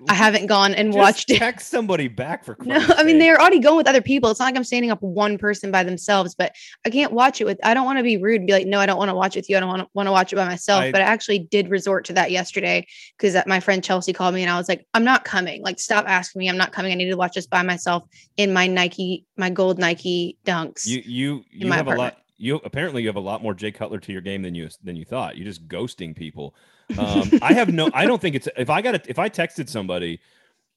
I 0.08 0.14
haven't 0.14 0.46
gone 0.46 0.74
and 0.74 0.94
watched 0.94 1.30
it. 1.30 1.38
Text 1.38 1.68
somebody 1.70 2.08
back 2.08 2.44
for 2.44 2.56
No, 2.60 2.74
Christ's 2.80 3.00
I 3.00 3.02
mean 3.04 3.18
they're 3.18 3.40
already 3.40 3.58
going 3.58 3.76
with 3.76 3.88
other 3.88 4.00
people. 4.02 4.30
It's 4.30 4.38
not 4.40 4.46
like 4.46 4.56
I'm 4.56 4.64
standing 4.64 4.90
up 4.90 5.02
one 5.02 5.38
person 5.38 5.70
by 5.70 5.82
themselves, 5.84 6.34
but 6.34 6.54
I 6.86 6.90
can't 6.90 7.12
watch 7.12 7.40
it 7.40 7.44
with. 7.44 7.58
I 7.64 7.74
don't 7.74 7.84
want 7.84 7.98
to 7.98 8.02
be 8.02 8.16
rude 8.16 8.36
and 8.40 8.46
be 8.46 8.52
like, 8.52 8.66
no, 8.66 8.78
I 8.80 8.86
don't 8.86 8.98
want 8.98 9.08
to 9.10 9.14
watch 9.14 9.36
it 9.36 9.40
with 9.40 9.50
you. 9.50 9.56
I 9.56 9.60
don't 9.60 9.68
want 9.68 9.82
to 9.82 9.88
want 9.94 10.06
to 10.06 10.12
watch 10.12 10.32
it 10.32 10.36
by 10.36 10.44
myself. 10.46 10.82
I- 10.82 10.92
but 10.92 11.00
I 11.00 11.04
actually 11.04 11.40
did 11.40 11.68
resort 11.68 12.04
to 12.06 12.12
that 12.14 12.30
yesterday 12.30 12.86
because 13.18 13.36
my 13.46 13.60
friend 13.60 13.82
Chelsea 13.82 14.12
called 14.12 14.34
me 14.34 14.42
and 14.42 14.50
I 14.50 14.56
was 14.58 14.68
like, 14.68 14.86
I'm 14.94 15.04
not 15.04 15.24
coming. 15.24 15.62
Like, 15.62 15.78
stop 15.78 16.06
asking 16.08 16.40
me. 16.40 16.48
I'm 16.48 16.56
not 16.56 16.72
coming. 16.72 16.92
I 16.92 16.94
need 16.94 17.10
to 17.10 17.16
watch 17.16 17.34
this 17.34 17.46
by 17.46 17.62
myself 17.62 18.04
in 18.36 18.52
my 18.52 18.66
Nike, 18.66 19.24
my 19.36 19.50
gold 19.50 19.78
Nike 19.78 20.38
dunks. 20.44 20.86
you 20.86 21.02
you 21.04 21.44
you 21.50 21.70
have 21.72 21.86
a 21.86 21.90
lot 21.90 21.94
apartment. 21.94 22.21
You 22.42 22.60
apparently 22.64 23.02
you 23.02 23.08
have 23.08 23.16
a 23.16 23.20
lot 23.20 23.40
more 23.40 23.54
Jay 23.54 23.70
Cutler 23.70 24.00
to 24.00 24.12
your 24.12 24.20
game 24.20 24.42
than 24.42 24.52
you 24.52 24.68
than 24.82 24.96
you 24.96 25.04
thought. 25.04 25.36
You're 25.36 25.46
just 25.46 25.68
ghosting 25.68 26.14
people. 26.14 26.56
Um, 26.98 27.30
I 27.42 27.52
have 27.52 27.72
no. 27.72 27.88
I 27.94 28.04
don't 28.04 28.20
think 28.20 28.34
it's 28.34 28.48
if 28.56 28.68
I 28.68 28.82
got 28.82 28.96
it 28.96 29.06
if 29.08 29.20
I 29.20 29.28
texted 29.28 29.68
somebody 29.68 30.20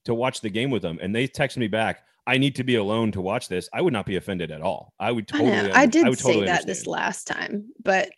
to 0.04 0.14
watch 0.14 0.42
the 0.42 0.50
game 0.50 0.70
with 0.70 0.84
them 0.84 1.00
and 1.02 1.14
they 1.14 1.26
text 1.26 1.58
me 1.58 1.68
back, 1.68 2.04
I 2.28 2.38
need 2.38 2.56
to 2.58 2.64
be 2.64 2.76
alone 2.76 3.12
to 3.14 3.22
watch 3.22 3.48
this. 3.48 3.68
I 3.74 3.82
would 3.82 3.94
not 3.94 4.06
be 4.06 4.16
offended 4.16 4.52
at 4.52 4.62
all. 4.62 4.94
I 5.00 5.12
would 5.12 5.28
I 5.34 5.38
totally. 5.40 5.58
under- 5.58 5.76
I 5.76 5.86
did 5.88 6.08
would 6.08 6.20
say 6.20 6.34
totally 6.34 6.46
that 6.46 6.68
this 6.68 6.86
last 6.86 7.26
time, 7.26 7.72
but 7.84 8.12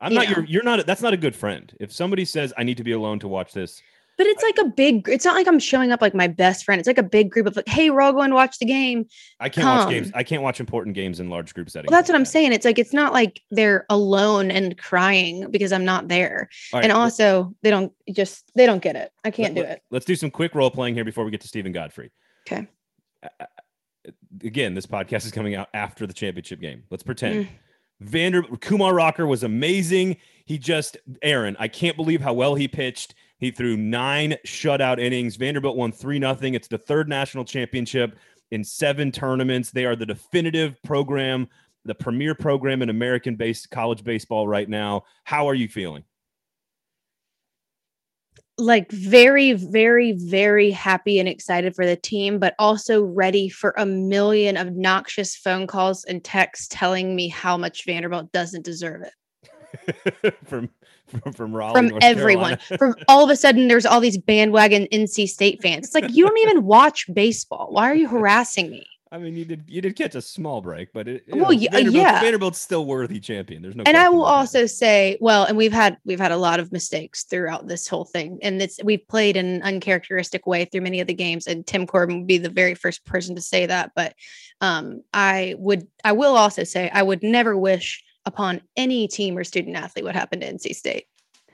I'm 0.00 0.12
you 0.12 0.18
not 0.18 0.28
know. 0.28 0.36
your. 0.36 0.44
You're 0.44 0.62
not. 0.62 0.86
That's 0.86 1.02
not 1.02 1.12
a 1.12 1.16
good 1.16 1.34
friend. 1.34 1.76
If 1.80 1.92
somebody 1.92 2.24
says 2.24 2.52
I 2.56 2.62
need 2.62 2.76
to 2.76 2.84
be 2.84 2.92
alone 2.92 3.18
to 3.18 3.28
watch 3.28 3.52
this, 3.52 3.82
but 4.20 4.26
it's 4.26 4.42
like 4.42 4.58
a 4.58 4.68
big. 4.68 5.08
It's 5.08 5.24
not 5.24 5.34
like 5.34 5.48
I'm 5.48 5.58
showing 5.58 5.92
up 5.92 6.02
like 6.02 6.14
my 6.14 6.26
best 6.26 6.66
friend. 6.66 6.78
It's 6.78 6.86
like 6.86 6.98
a 6.98 7.02
big 7.02 7.30
group 7.30 7.46
of 7.46 7.56
like, 7.56 7.66
hey, 7.66 7.88
we're 7.88 8.02
all 8.02 8.12
going 8.12 8.28
to 8.28 8.34
watch 8.34 8.58
the 8.58 8.66
game. 8.66 9.06
I 9.40 9.48
can't 9.48 9.66
watch 9.66 9.88
games. 9.88 10.12
I 10.14 10.22
can't 10.22 10.42
watch 10.42 10.60
important 10.60 10.94
games 10.94 11.20
in 11.20 11.30
large 11.30 11.54
group 11.54 11.70
settings. 11.70 11.90
Well, 11.90 11.98
that's 11.98 12.10
like 12.10 12.16
what 12.16 12.20
I'm 12.20 12.26
saying. 12.26 12.52
It's 12.52 12.66
like 12.66 12.78
it's 12.78 12.92
not 12.92 13.14
like 13.14 13.40
they're 13.50 13.86
alone 13.88 14.50
and 14.50 14.76
crying 14.76 15.50
because 15.50 15.72
I'm 15.72 15.86
not 15.86 16.08
there. 16.08 16.50
All 16.74 16.80
and 16.80 16.92
also, 16.92 17.54
they 17.62 17.70
don't 17.70 17.94
just 18.12 18.52
they 18.54 18.66
don't 18.66 18.82
get 18.82 18.94
it. 18.94 19.10
I 19.24 19.30
can't 19.30 19.54
do 19.54 19.62
it. 19.62 19.80
Let's 19.90 20.04
do 20.04 20.14
some 20.14 20.30
quick 20.30 20.54
role 20.54 20.70
playing 20.70 20.92
here 20.92 21.06
before 21.06 21.24
we 21.24 21.30
get 21.30 21.40
to 21.40 21.48
Steven 21.48 21.72
Godfrey. 21.72 22.10
Okay. 22.46 22.68
Again, 24.44 24.74
this 24.74 24.84
podcast 24.84 25.24
is 25.24 25.30
coming 25.30 25.54
out 25.54 25.68
after 25.72 26.06
the 26.06 26.12
championship 26.12 26.60
game. 26.60 26.82
Let's 26.90 27.02
pretend. 27.02 27.46
Mm. 27.46 27.48
Vander 28.00 28.42
Kumar 28.42 28.92
Rocker 28.94 29.26
was 29.26 29.44
amazing. 29.44 30.18
He 30.44 30.58
just 30.58 30.98
Aaron, 31.22 31.56
I 31.58 31.68
can't 31.68 31.96
believe 31.96 32.20
how 32.20 32.34
well 32.34 32.54
he 32.54 32.68
pitched. 32.68 33.14
He 33.40 33.50
threw 33.50 33.76
nine 33.76 34.36
shutout 34.46 35.00
innings. 35.00 35.36
Vanderbilt 35.36 35.76
won 35.76 35.92
three 35.92 36.18
nothing. 36.18 36.54
It's 36.54 36.68
the 36.68 36.78
third 36.78 37.08
national 37.08 37.46
championship 37.46 38.16
in 38.50 38.62
seven 38.62 39.10
tournaments. 39.10 39.70
They 39.70 39.86
are 39.86 39.96
the 39.96 40.06
definitive 40.06 40.80
program, 40.82 41.48
the 41.86 41.94
premier 41.94 42.34
program 42.34 42.82
in 42.82 42.90
American 42.90 43.36
based 43.36 43.70
college 43.70 44.04
baseball 44.04 44.46
right 44.46 44.68
now. 44.68 45.04
How 45.24 45.48
are 45.48 45.54
you 45.54 45.68
feeling? 45.68 46.04
Like 48.58 48.92
very, 48.92 49.54
very, 49.54 50.12
very 50.12 50.70
happy 50.70 51.18
and 51.18 51.26
excited 51.26 51.74
for 51.74 51.86
the 51.86 51.96
team, 51.96 52.38
but 52.38 52.54
also 52.58 53.02
ready 53.02 53.48
for 53.48 53.72
a 53.78 53.86
million 53.86 54.58
obnoxious 54.58 55.34
phone 55.34 55.66
calls 55.66 56.04
and 56.04 56.22
texts 56.22 56.68
telling 56.70 57.16
me 57.16 57.28
how 57.28 57.56
much 57.56 57.86
Vanderbilt 57.86 58.30
doesn't 58.32 58.66
deserve 58.66 59.00
it 59.02 60.34
from 60.44 60.68
from 61.10 61.32
from 61.32 61.54
Raleigh, 61.54 61.74
from 61.74 61.88
North 61.88 62.02
everyone. 62.02 62.58
From 62.78 62.94
all 63.08 63.24
of 63.24 63.30
a 63.30 63.36
sudden, 63.36 63.68
there's 63.68 63.86
all 63.86 64.00
these 64.00 64.18
bandwagon 64.18 64.86
NC 64.92 65.28
State 65.28 65.60
fans. 65.62 65.86
It's 65.86 65.94
like 65.94 66.10
you 66.10 66.26
don't 66.26 66.38
even 66.38 66.64
watch 66.64 67.06
baseball. 67.12 67.68
Why 67.70 67.90
are 67.90 67.94
you 67.94 68.08
harassing 68.16 68.70
me? 68.70 68.86
I 69.12 69.18
mean, 69.18 69.34
you 69.34 69.44
did 69.44 69.64
you 69.66 69.80
did 69.80 69.96
catch 69.96 70.14
a 70.14 70.22
small 70.22 70.60
break, 70.60 70.92
but 70.92 71.08
it, 71.08 71.24
Well, 71.26 71.46
know, 71.46 71.50
yeah, 71.50 71.70
Vanderbilt, 71.72 71.96
yeah. 71.96 72.20
Vanderbilt's 72.20 72.60
still 72.60 72.86
worthy 72.86 73.18
champion. 73.18 73.60
There's 73.60 73.74
no. 73.74 73.82
and 73.84 73.96
I 73.96 74.08
will 74.08 74.22
about 74.22 74.28
that. 74.28 74.36
also 74.36 74.66
say, 74.66 75.18
well, 75.20 75.44
and 75.44 75.56
we've 75.56 75.72
had 75.72 75.98
we've 76.04 76.20
had 76.20 76.30
a 76.30 76.36
lot 76.36 76.60
of 76.60 76.70
mistakes 76.70 77.24
throughout 77.24 77.66
this 77.66 77.88
whole 77.88 78.04
thing, 78.04 78.38
and 78.40 78.62
it's 78.62 78.78
we've 78.84 79.06
played 79.08 79.36
in 79.36 79.46
an 79.46 79.62
uncharacteristic 79.62 80.46
way 80.46 80.64
through 80.64 80.82
many 80.82 81.00
of 81.00 81.08
the 81.08 81.14
games. 81.14 81.48
And 81.48 81.66
Tim 81.66 81.88
Corbin 81.88 82.18
would 82.18 82.28
be 82.28 82.38
the 82.38 82.50
very 82.50 82.76
first 82.76 83.04
person 83.04 83.34
to 83.34 83.42
say 83.42 83.66
that. 83.66 83.90
But 83.96 84.14
um, 84.60 85.02
I 85.12 85.56
would, 85.58 85.88
I 86.04 86.12
will 86.12 86.36
also 86.36 86.62
say, 86.62 86.88
I 86.90 87.02
would 87.02 87.24
never 87.24 87.56
wish 87.56 88.04
upon 88.26 88.60
any 88.76 89.08
team 89.08 89.36
or 89.36 89.44
student 89.44 89.76
athlete 89.76 90.04
what 90.04 90.14
happened 90.14 90.42
to 90.42 90.52
NC 90.52 90.74
State. 90.74 91.06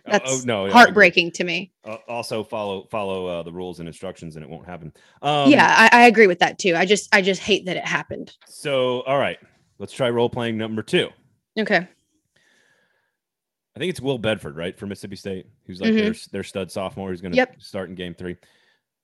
Oh, 0.07 0.13
That's 0.13 0.31
oh, 0.31 0.41
no, 0.45 0.55
yeah, 0.55 0.63
I 0.63 0.67
agree. 0.67 0.73
heartbreaking 0.73 1.31
to 1.33 1.45
me. 1.45 1.73
Uh, 1.85 1.97
also 2.09 2.45
follow 2.45 2.87
follow 2.91 3.27
uh, 3.27 3.43
the 3.43 3.53
rules 3.53 3.81
and 3.81 3.89
instructions, 3.89 4.37
and 4.37 4.45
it 4.45 4.49
won't 4.49 4.67
happen. 4.67 4.93
Um, 5.23 5.51
yeah, 5.51 5.89
I, 5.93 6.03
I 6.03 6.07
agree 6.07 6.29
with 6.29 6.39
that 6.39 6.59
too. 6.59 6.77
I 6.77 6.85
just, 6.87 7.09
I 7.13 7.23
just 7.23 7.41
hate 7.41 7.67
that 7.67 7.77
it 7.77 7.85
happened. 7.85 8.37
So, 8.47 9.01
all 9.03 9.19
right, 9.19 9.39
let's 9.79 9.93
try 9.93 10.09
role 10.11 10.31
playing 10.31 10.59
number 10.59 10.83
two. 10.83 11.09
Okay. 11.59 11.89
I 13.75 13.79
think 13.79 13.91
it's 13.91 14.01
Will 14.01 14.19
Bednar, 14.19 14.57
right, 14.57 14.79
for 14.79 14.87
Mississippi 14.87 15.17
State, 15.17 15.47
who's 15.67 15.81
like 15.81 15.93
Mhm. 15.93 16.01
their 16.03 16.15
their 16.33 16.45
stud 16.45 16.71
sophomore 16.71 17.11
who's 17.11 17.21
going 17.21 17.33
to 17.33 17.37
Yep. 17.37 17.61
start 17.61 17.89
in 17.91 17.95
game 17.95 18.15
three. 18.15 18.37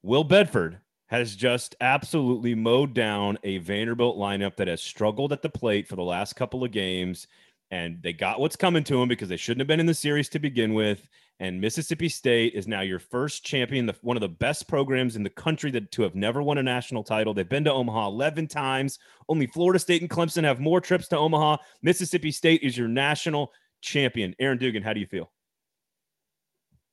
Will 0.03 0.25
Bednar 0.25 0.79
has 1.09 1.37
just 1.37 1.75
absolutely 1.83 2.55
mowed 2.55 2.95
down 2.95 3.39
a 3.45 3.59
Vanderbilt 3.59 4.17
lineup 4.17 4.57
that 4.57 4.69
has 4.69 4.81
struggled 4.81 5.31
at 5.33 5.43
the 5.43 5.51
plate 5.51 5.87
for 5.87 5.97
the 5.97 6.03
last 6.03 6.37
couple 6.37 6.65
of 6.65 6.71
games. 6.71 7.27
And 7.73 8.03
they 8.03 8.13
got 8.13 8.39
what's 8.39 8.55
coming 8.55 8.85
to 8.85 8.99
them 8.99 9.09
because 9.09 9.31
they 9.31 9.39
shouldn't 9.39 9.63
have 9.63 9.67
been 9.67 9.81
in 9.81 9.87
the 9.87 9.95
series 9.95 10.29
to 10.29 10.39
begin 10.39 10.75
with. 10.75 11.09
And 11.41 11.59
Mississippi 11.59 12.11
State 12.11 12.53
is 12.53 12.69
now 12.69 12.83
your 12.83 12.99
first 12.99 13.47
champion, 13.47 13.87
the, 13.87 13.97
one 14.03 14.15
of 14.15 14.21
the 14.21 14.29
best 14.29 14.69
programs 14.69 15.17
in 15.17 15.23
the 15.23 15.31
country 15.31 15.71
that 15.71 15.91
to 15.93 16.03
have 16.03 16.15
never 16.15 16.43
won 16.43 16.59
a 16.59 16.63
national 16.63 17.03
title. 17.03 17.33
They've 17.33 17.49
been 17.49 17.65
to 17.65 17.73
Omaha 17.73 18.09
11 18.09 18.49
times. 18.49 18.99
Only 19.27 19.47
Florida 19.47 19.79
State 19.79 20.03
and 20.03 20.11
Clemson 20.11 20.45
have 20.45 20.61
more 20.61 20.83
trips 20.83 21.09
to 21.09 21.17
Omaha. 21.17 21.57
Mississippi 21.81 22.31
State 22.31 22.63
is 22.63 22.77
your 22.77 22.89
national 22.89 23.51
champion. 23.81 24.37
Aaron 24.39 24.59
Dugan, 24.59 24.83
how 24.83 24.93
do 24.93 25.01
you 25.01 25.07
feel? 25.07 25.33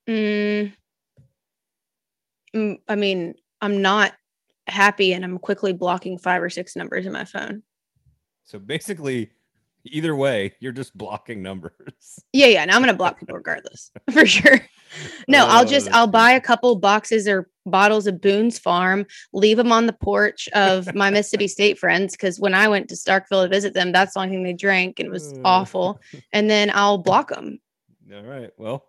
Mm, 0.08 0.72
mm, 2.56 2.80
I 2.88 2.96
mean, 2.96 3.36
I'm 3.60 3.82
not 3.82 4.14
happy 4.68 5.12
and 5.12 5.26
I'm 5.26 5.40
quickly 5.40 5.74
blocking 5.74 6.18
five 6.18 6.42
or 6.42 6.50
six 6.50 6.78
numbers 6.78 7.06
in 7.06 7.12
my 7.12 7.26
phone. 7.26 7.64
So 8.46 8.58
basically, 8.60 9.30
either 9.86 10.16
way, 10.16 10.54
you're 10.60 10.72
just 10.72 10.98
blocking 10.98 11.42
numbers. 11.42 12.20
Yeah, 12.34 12.48
yeah. 12.48 12.62
And 12.62 12.72
I'm 12.72 12.82
gonna 12.82 12.94
block 12.94 13.20
people 13.20 13.36
regardless 13.38 13.92
for 14.12 14.26
sure. 14.26 14.60
No, 15.28 15.46
I'll 15.48 15.66
just 15.66 15.88
oh, 15.90 15.92
I'll 15.94 16.08
buy 16.08 16.32
a 16.32 16.42
couple 16.42 16.76
boxes 16.76 17.28
or 17.28 17.50
bottles 17.66 18.08
of 18.08 18.20
Boone's 18.20 18.58
Farm, 18.58 19.06
leave 19.34 19.58
them 19.58 19.72
on 19.72 19.86
the 19.86 19.94
porch 19.94 20.50
of 20.54 20.94
my 20.96 21.10
Mississippi 21.12 21.48
State 21.48 21.78
friends 21.78 22.14
because 22.14 22.40
when 22.40 22.54
I 22.54 22.68
went 22.68 22.90
to 22.90 22.96
Starkville 22.96 23.44
to 23.44 23.50
visit 23.50 23.74
them, 23.74 23.92
that's 23.92 24.14
the 24.14 24.22
only 24.22 24.32
thing 24.32 24.44
they 24.44 24.54
drank 24.54 25.00
and 25.00 25.08
it 25.08 25.12
was 25.12 25.34
awful. 25.46 26.00
Mm. 26.12 26.24
And 26.34 26.50
then 26.50 26.72
I'll 26.74 26.98
block 26.98 27.30
them. 27.30 27.60
All 28.14 28.24
right. 28.24 28.50
Well, 28.58 28.86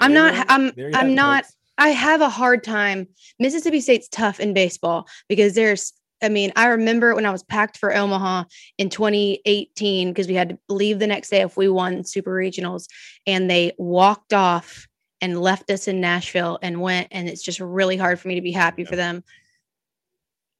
I'm 0.00 0.12
not. 0.12 0.46
I'm. 0.48 0.72
I'm 0.94 1.14
not. 1.14 1.44
Folks. 1.44 1.56
I 1.78 1.88
have 1.88 2.20
a 2.20 2.28
hard 2.28 2.62
time. 2.62 3.08
Mississippi 3.38 3.80
State's 3.80 4.08
tough 4.08 4.40
in 4.40 4.52
baseball 4.52 5.08
because 5.28 5.54
there's 5.54 5.92
I 6.22 6.28
mean, 6.28 6.52
I 6.54 6.68
remember 6.68 7.14
when 7.14 7.26
I 7.26 7.30
was 7.30 7.42
packed 7.42 7.76
for 7.76 7.94
Omaha 7.94 8.44
in 8.78 8.88
2018 8.88 10.08
because 10.08 10.28
we 10.28 10.34
had 10.34 10.50
to 10.50 10.58
leave 10.68 10.98
the 10.98 11.06
next 11.06 11.30
day 11.30 11.40
if 11.40 11.56
we 11.56 11.68
won 11.68 12.04
super 12.04 12.30
regionals 12.30 12.86
and 13.26 13.50
they 13.50 13.72
walked 13.76 14.32
off 14.32 14.86
and 15.20 15.40
left 15.40 15.70
us 15.70 15.88
in 15.88 16.00
Nashville 16.00 16.58
and 16.62 16.80
went 16.80 17.08
and 17.10 17.28
it's 17.28 17.42
just 17.42 17.60
really 17.60 17.96
hard 17.96 18.20
for 18.20 18.28
me 18.28 18.36
to 18.36 18.40
be 18.40 18.52
happy 18.52 18.84
for 18.84 18.96
them. 18.96 19.24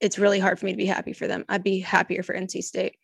It's 0.01 0.19
really 0.19 0.39
hard 0.39 0.59
for 0.59 0.65
me 0.65 0.73
to 0.73 0.77
be 0.77 0.85
happy 0.85 1.13
for 1.13 1.27
them. 1.27 1.45
I'd 1.47 1.63
be 1.63 1.79
happier 1.79 2.23
for 2.23 2.35
NC 2.35 2.63
State. 2.63 2.97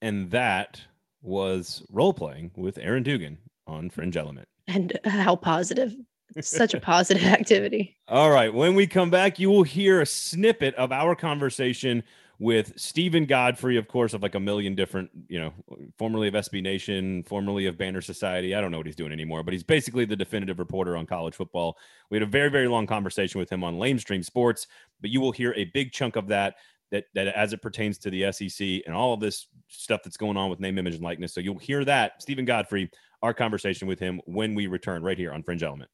And 0.00 0.30
that 0.30 0.80
was 1.22 1.82
role 1.90 2.12
playing 2.12 2.52
with 2.56 2.78
Aaron 2.78 3.02
Dugan 3.02 3.38
on 3.66 3.90
Fringe 3.90 4.16
Element. 4.16 4.46
And 4.68 4.98
how 5.04 5.36
positive 5.36 5.94
such 6.40 6.74
a 6.74 6.80
positive 6.80 7.24
activity. 7.24 7.96
All 8.08 8.30
right. 8.30 8.52
When 8.52 8.74
we 8.74 8.86
come 8.86 9.10
back, 9.10 9.38
you 9.38 9.50
will 9.50 9.62
hear 9.62 10.00
a 10.00 10.06
snippet 10.06 10.74
of 10.74 10.92
our 10.92 11.14
conversation 11.14 12.02
with 12.38 12.72
Steven 12.78 13.26
Godfrey, 13.26 13.76
of 13.76 13.86
course, 13.86 14.12
of 14.12 14.22
like 14.22 14.34
a 14.34 14.40
million 14.40 14.74
different, 14.74 15.10
you 15.28 15.40
know, 15.40 15.52
formerly 15.98 16.28
of 16.28 16.34
SB 16.34 16.62
Nation, 16.62 17.22
formerly 17.24 17.66
of 17.66 17.78
Banner 17.78 18.00
Society. 18.00 18.54
I 18.54 18.60
don't 18.60 18.70
know 18.70 18.78
what 18.78 18.86
he's 18.86 18.96
doing 18.96 19.12
anymore, 19.12 19.42
but 19.42 19.52
he's 19.52 19.62
basically 19.62 20.04
the 20.04 20.16
definitive 20.16 20.58
reporter 20.58 20.96
on 20.96 21.06
college 21.06 21.34
football. 21.34 21.78
We 22.10 22.16
had 22.16 22.22
a 22.22 22.30
very, 22.30 22.50
very 22.50 22.68
long 22.68 22.86
conversation 22.86 23.38
with 23.38 23.50
him 23.50 23.62
on 23.62 23.76
Lamestream 23.76 24.24
Sports, 24.24 24.66
but 25.00 25.10
you 25.10 25.20
will 25.20 25.32
hear 25.32 25.52
a 25.54 25.64
big 25.66 25.92
chunk 25.92 26.16
of 26.16 26.26
that 26.28 26.56
that 26.90 27.04
that 27.14 27.28
as 27.28 27.52
it 27.52 27.62
pertains 27.62 27.98
to 27.98 28.10
the 28.10 28.30
SEC 28.30 28.82
and 28.86 28.94
all 28.94 29.14
of 29.14 29.20
this 29.20 29.48
stuff 29.68 30.02
that's 30.04 30.16
going 30.16 30.36
on 30.36 30.50
with 30.50 30.60
name, 30.60 30.78
image, 30.78 30.94
and 30.94 31.02
likeness. 31.02 31.32
So 31.32 31.40
you'll 31.40 31.58
hear 31.58 31.84
that 31.84 32.20
Steven 32.20 32.44
Godfrey, 32.44 32.90
our 33.22 33.34
conversation 33.34 33.88
with 33.88 33.98
him 33.98 34.20
when 34.26 34.54
we 34.54 34.66
return 34.66 35.02
right 35.02 35.18
here 35.18 35.32
on 35.32 35.42
Fringe 35.42 35.62
Element. 35.62 35.90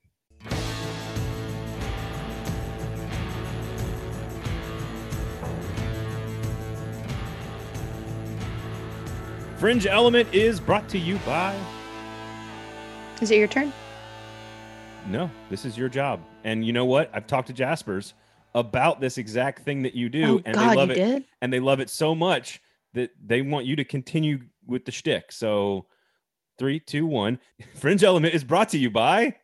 Fringe 9.60 9.86
Element 9.86 10.26
is 10.32 10.58
brought 10.58 10.88
to 10.88 10.98
you 10.98 11.18
by. 11.18 11.54
Is 13.20 13.30
it 13.30 13.36
your 13.36 13.46
turn? 13.46 13.70
No, 15.06 15.30
this 15.50 15.66
is 15.66 15.76
your 15.76 15.90
job. 15.90 16.18
And 16.44 16.64
you 16.64 16.72
know 16.72 16.86
what? 16.86 17.10
I've 17.12 17.26
talked 17.26 17.48
to 17.48 17.52
Jaspers 17.52 18.14
about 18.54 19.02
this 19.02 19.18
exact 19.18 19.62
thing 19.62 19.82
that 19.82 19.94
you 19.94 20.08
do, 20.08 20.38
oh, 20.38 20.42
and 20.46 20.54
God, 20.54 20.70
they 20.70 20.76
love 20.76 20.90
it. 20.90 20.94
Did? 20.94 21.24
And 21.42 21.52
they 21.52 21.60
love 21.60 21.78
it 21.78 21.90
so 21.90 22.14
much 22.14 22.62
that 22.94 23.10
they 23.22 23.42
want 23.42 23.66
you 23.66 23.76
to 23.76 23.84
continue 23.84 24.38
with 24.66 24.86
the 24.86 24.92
shtick. 24.92 25.30
So, 25.30 25.84
three, 26.58 26.80
two, 26.80 27.04
one. 27.04 27.38
Fringe 27.74 28.02
Element 28.02 28.32
is 28.32 28.44
brought 28.44 28.70
to 28.70 28.78
you 28.78 28.90
by 28.90 29.36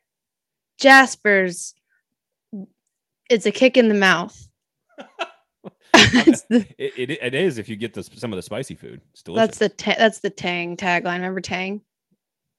Jaspers. 0.80 1.74
It's 3.28 3.44
a 3.44 3.52
kick 3.52 3.76
in 3.76 3.88
the 3.88 3.94
mouth. 3.94 4.48
the, 6.48 6.66
it, 6.78 7.10
it, 7.10 7.10
it 7.22 7.34
is 7.34 7.58
if 7.58 7.68
you 7.68 7.76
get 7.76 7.94
the, 7.94 8.02
some 8.02 8.32
of 8.32 8.36
the 8.36 8.42
spicy 8.42 8.74
food. 8.74 9.00
It's 9.12 9.22
delicious. 9.22 9.58
That's 9.58 9.58
the 9.58 9.68
ta- 9.68 9.94
that's 9.98 10.20
the 10.20 10.30
Tang 10.30 10.76
tagline. 10.76 11.16
Remember 11.16 11.40
Tang? 11.40 11.82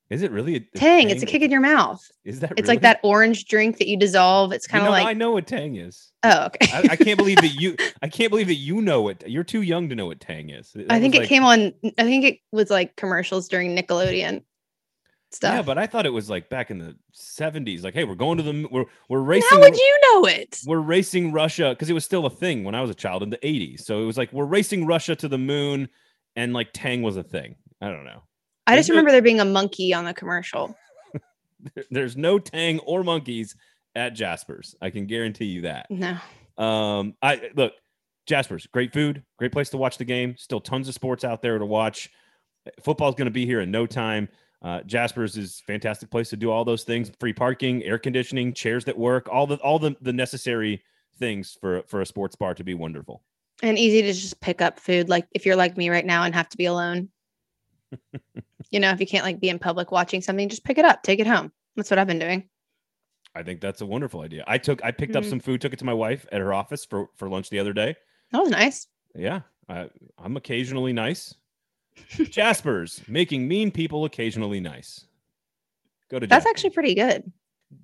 Is 0.09 0.21
it 0.21 0.31
really 0.31 0.55
a, 0.55 0.59
tang, 0.59 0.69
tang? 0.79 1.09
It's 1.09 1.21
a 1.21 1.25
kick 1.25 1.41
in 1.41 1.51
your 1.51 1.59
mouth. 1.59 2.01
Is 2.23 2.39
that? 2.39 2.51
It's 2.51 2.61
really? 2.61 2.75
like 2.75 2.81
that 2.81 2.99
orange 3.03 3.45
drink 3.45 3.77
that 3.79 3.89
you 3.89 3.97
dissolve. 3.97 4.53
It's 4.53 4.65
kind 4.65 4.83
of 4.83 4.85
you 4.85 4.88
know, 4.88 5.03
like 5.03 5.07
I 5.07 5.13
know 5.13 5.31
what 5.31 5.47
Tang 5.47 5.75
is. 5.75 6.13
Oh, 6.23 6.45
okay. 6.45 6.71
I, 6.71 6.93
I, 6.93 6.95
can't 6.95 7.17
believe 7.17 7.41
that 7.41 7.55
you. 7.59 7.75
I 8.01 8.07
can't 8.07 8.29
believe 8.29 8.47
that 8.47 8.55
you 8.55 8.81
know 8.81 9.09
it. 9.09 9.23
You're 9.27 9.43
too 9.43 9.63
young 9.63 9.89
to 9.89 9.95
know 9.95 10.05
what 10.05 10.21
Tang 10.21 10.49
is. 10.49 10.71
That 10.73 10.89
I 10.89 11.01
think 11.01 11.15
it 11.15 11.19
like, 11.19 11.27
came 11.27 11.43
on. 11.43 11.73
I 11.97 12.03
think 12.03 12.23
it 12.23 12.39
was 12.53 12.69
like 12.69 12.95
commercials 12.95 13.49
during 13.49 13.75
Nickelodeon 13.75 14.43
stuff. 15.32 15.53
Yeah, 15.53 15.61
but 15.61 15.78
I 15.78 15.88
thought 15.88 16.05
it 16.05 16.13
was 16.13 16.30
like 16.30 16.49
back 16.49 16.71
in 16.71 16.80
the 16.80 16.95
70s. 17.15 17.84
Like, 17.84 17.93
hey, 17.93 18.03
we're 18.03 18.15
going 18.15 18.38
to 18.38 18.43
the 18.43 18.67
we're 18.71 18.86
we're 19.09 19.21
racing. 19.21 19.47
How 19.49 19.59
would 19.59 19.75
you 19.75 19.99
know 20.03 20.25
it? 20.25 20.61
We're 20.65 20.80
racing 20.80 21.32
Russia 21.32 21.69
because 21.69 21.89
it 21.89 21.93
was 21.93 22.05
still 22.05 22.25
a 22.25 22.30
thing 22.30 22.63
when 22.63 22.75
I 22.75 22.82
was 22.82 22.89
a 22.89 22.95
child 22.95 23.23
in 23.23 23.30
the 23.30 23.38
80s. 23.38 23.82
So 23.82 24.01
it 24.01 24.05
was 24.05 24.17
like 24.17 24.32
we're 24.34 24.45
racing 24.45 24.86
Russia 24.86 25.15
to 25.15 25.28
the 25.28 25.38
moon, 25.38 25.89
and 26.36 26.53
like 26.53 26.69
Tang 26.73 27.01
was 27.01 27.17
a 27.17 27.23
thing. 27.23 27.55
I 27.82 27.89
don't 27.89 28.05
know. 28.05 28.23
I 28.65 28.75
just 28.75 28.89
remember 28.89 29.11
there 29.11 29.21
being 29.21 29.39
a 29.39 29.45
monkey 29.45 29.93
on 29.93 30.03
the 30.03 30.13
commercial. 30.13 30.75
There's 31.89 32.17
no 32.17 32.38
Tang 32.38 32.80
or 32.80 33.03
monkeys 33.03 33.55
at 33.95 34.13
Jasper's. 34.13 34.75
I 34.82 34.89
can 34.89 35.05
guarantee 35.05 35.45
you 35.45 35.61
that. 35.61 35.88
No. 35.89 36.17
Um, 36.57 37.15
I 37.21 37.49
look, 37.55 37.73
Jasper's 38.25 38.67
great 38.67 38.93
food, 38.93 39.23
great 39.38 39.53
place 39.53 39.69
to 39.69 39.78
watch 39.78 39.97
the 39.97 40.05
game. 40.05 40.36
Still 40.38 40.59
tons 40.59 40.88
of 40.88 40.93
sports 40.93 41.23
out 41.23 41.41
there 41.41 41.57
to 41.57 41.65
watch. 41.65 42.09
Football's 42.84 43.15
going 43.15 43.28
to 43.28 43.32
be 43.32 43.45
here 43.45 43.61
in 43.61 43.71
no 43.71 43.86
time. 43.86 44.28
Uh, 44.62 44.82
Jasper's 44.82 45.38
is 45.38 45.62
a 45.62 45.64
fantastic 45.64 46.10
place 46.10 46.30
to 46.30 46.38
do 46.38 46.49
all 46.51 46.66
those 46.66 46.84
things: 46.84 47.12
free 47.20 47.34
parking, 47.34 47.84
air 47.84 47.99
conditioning, 47.99 48.53
chairs 48.53 48.86
that 48.86 48.97
work, 48.97 49.28
all 49.32 49.47
the 49.47 49.58
all 49.58 49.80
the 49.80 49.95
the 50.01 50.14
necessary 50.14 50.84
things 51.20 51.58
for 51.60 51.84
for 51.88 52.01
a 52.01 52.05
sports 52.05 52.36
bar 52.36 52.53
to 52.53 52.64
be 52.64 52.74
wonderful. 52.74 53.24
And 53.64 53.78
easy 53.78 54.01
to 54.03 54.14
just 54.14 54.39
pick 54.39 54.62
up 54.62 54.80
food, 54.80 55.10
like 55.10 55.28
if 55.32 55.45
you're 55.45 55.55
like 55.55 55.78
me 55.78 55.89
right 55.89 56.05
now 56.05 56.24
and 56.24 56.34
have 56.36 56.49
to 56.49 56.58
be 56.58 56.66
alone. 56.66 57.10
you 58.72 58.80
know, 58.80 58.91
if 58.91 58.99
you 58.99 59.08
can't 59.08 59.24
like 59.24 59.39
be 59.39 59.49
in 59.49 59.60
public 59.60 59.91
watching 59.91 60.22
something, 60.22 60.49
just 60.49 60.64
pick 60.64 60.78
it 60.78 60.86
up, 60.86 61.03
take 61.03 61.20
it 61.20 61.28
home. 61.28 61.51
That's 61.76 61.89
what 61.89 61.99
I've 61.99 62.08
been 62.08 62.20
doing. 62.20 62.49
I 63.36 63.43
think 63.43 63.62
that's 63.62 63.82
a 63.82 63.86
wonderful 63.86 64.22
idea. 64.22 64.43
I 64.47 64.58
took 64.58 64.84
I 64.84 64.91
picked 64.91 65.14
mm-hmm. 65.14 65.24
up 65.24 65.30
some 65.30 65.39
food, 65.39 65.62
took 65.62 65.74
it 65.74 65.80
to 65.80 65.86
my 65.86 65.93
wife 65.93 66.26
at 66.32 66.41
her 66.41 66.53
office 66.53 66.86
for 66.86 67.10
for 67.16 67.30
lunch 67.30 67.49
the 67.49 67.60
other 67.60 67.74
day. 67.74 67.95
That 68.32 68.39
was 68.39 68.49
nice. 68.49 68.88
Yeah, 69.16 69.41
I, 69.70 69.89
I'm 70.18 70.38
occasionally 70.38 70.93
nice. 70.93 71.34
Jaspers, 72.29 73.01
making 73.07 73.47
mean 73.47 73.71
people 73.71 74.05
occasionally 74.05 74.59
nice. 74.59 75.05
Go 76.09 76.19
to 76.19 76.27
That's 76.27 76.45
Jaspers. 76.45 76.49
actually 76.49 76.69
pretty 76.71 76.95
good. 76.95 77.31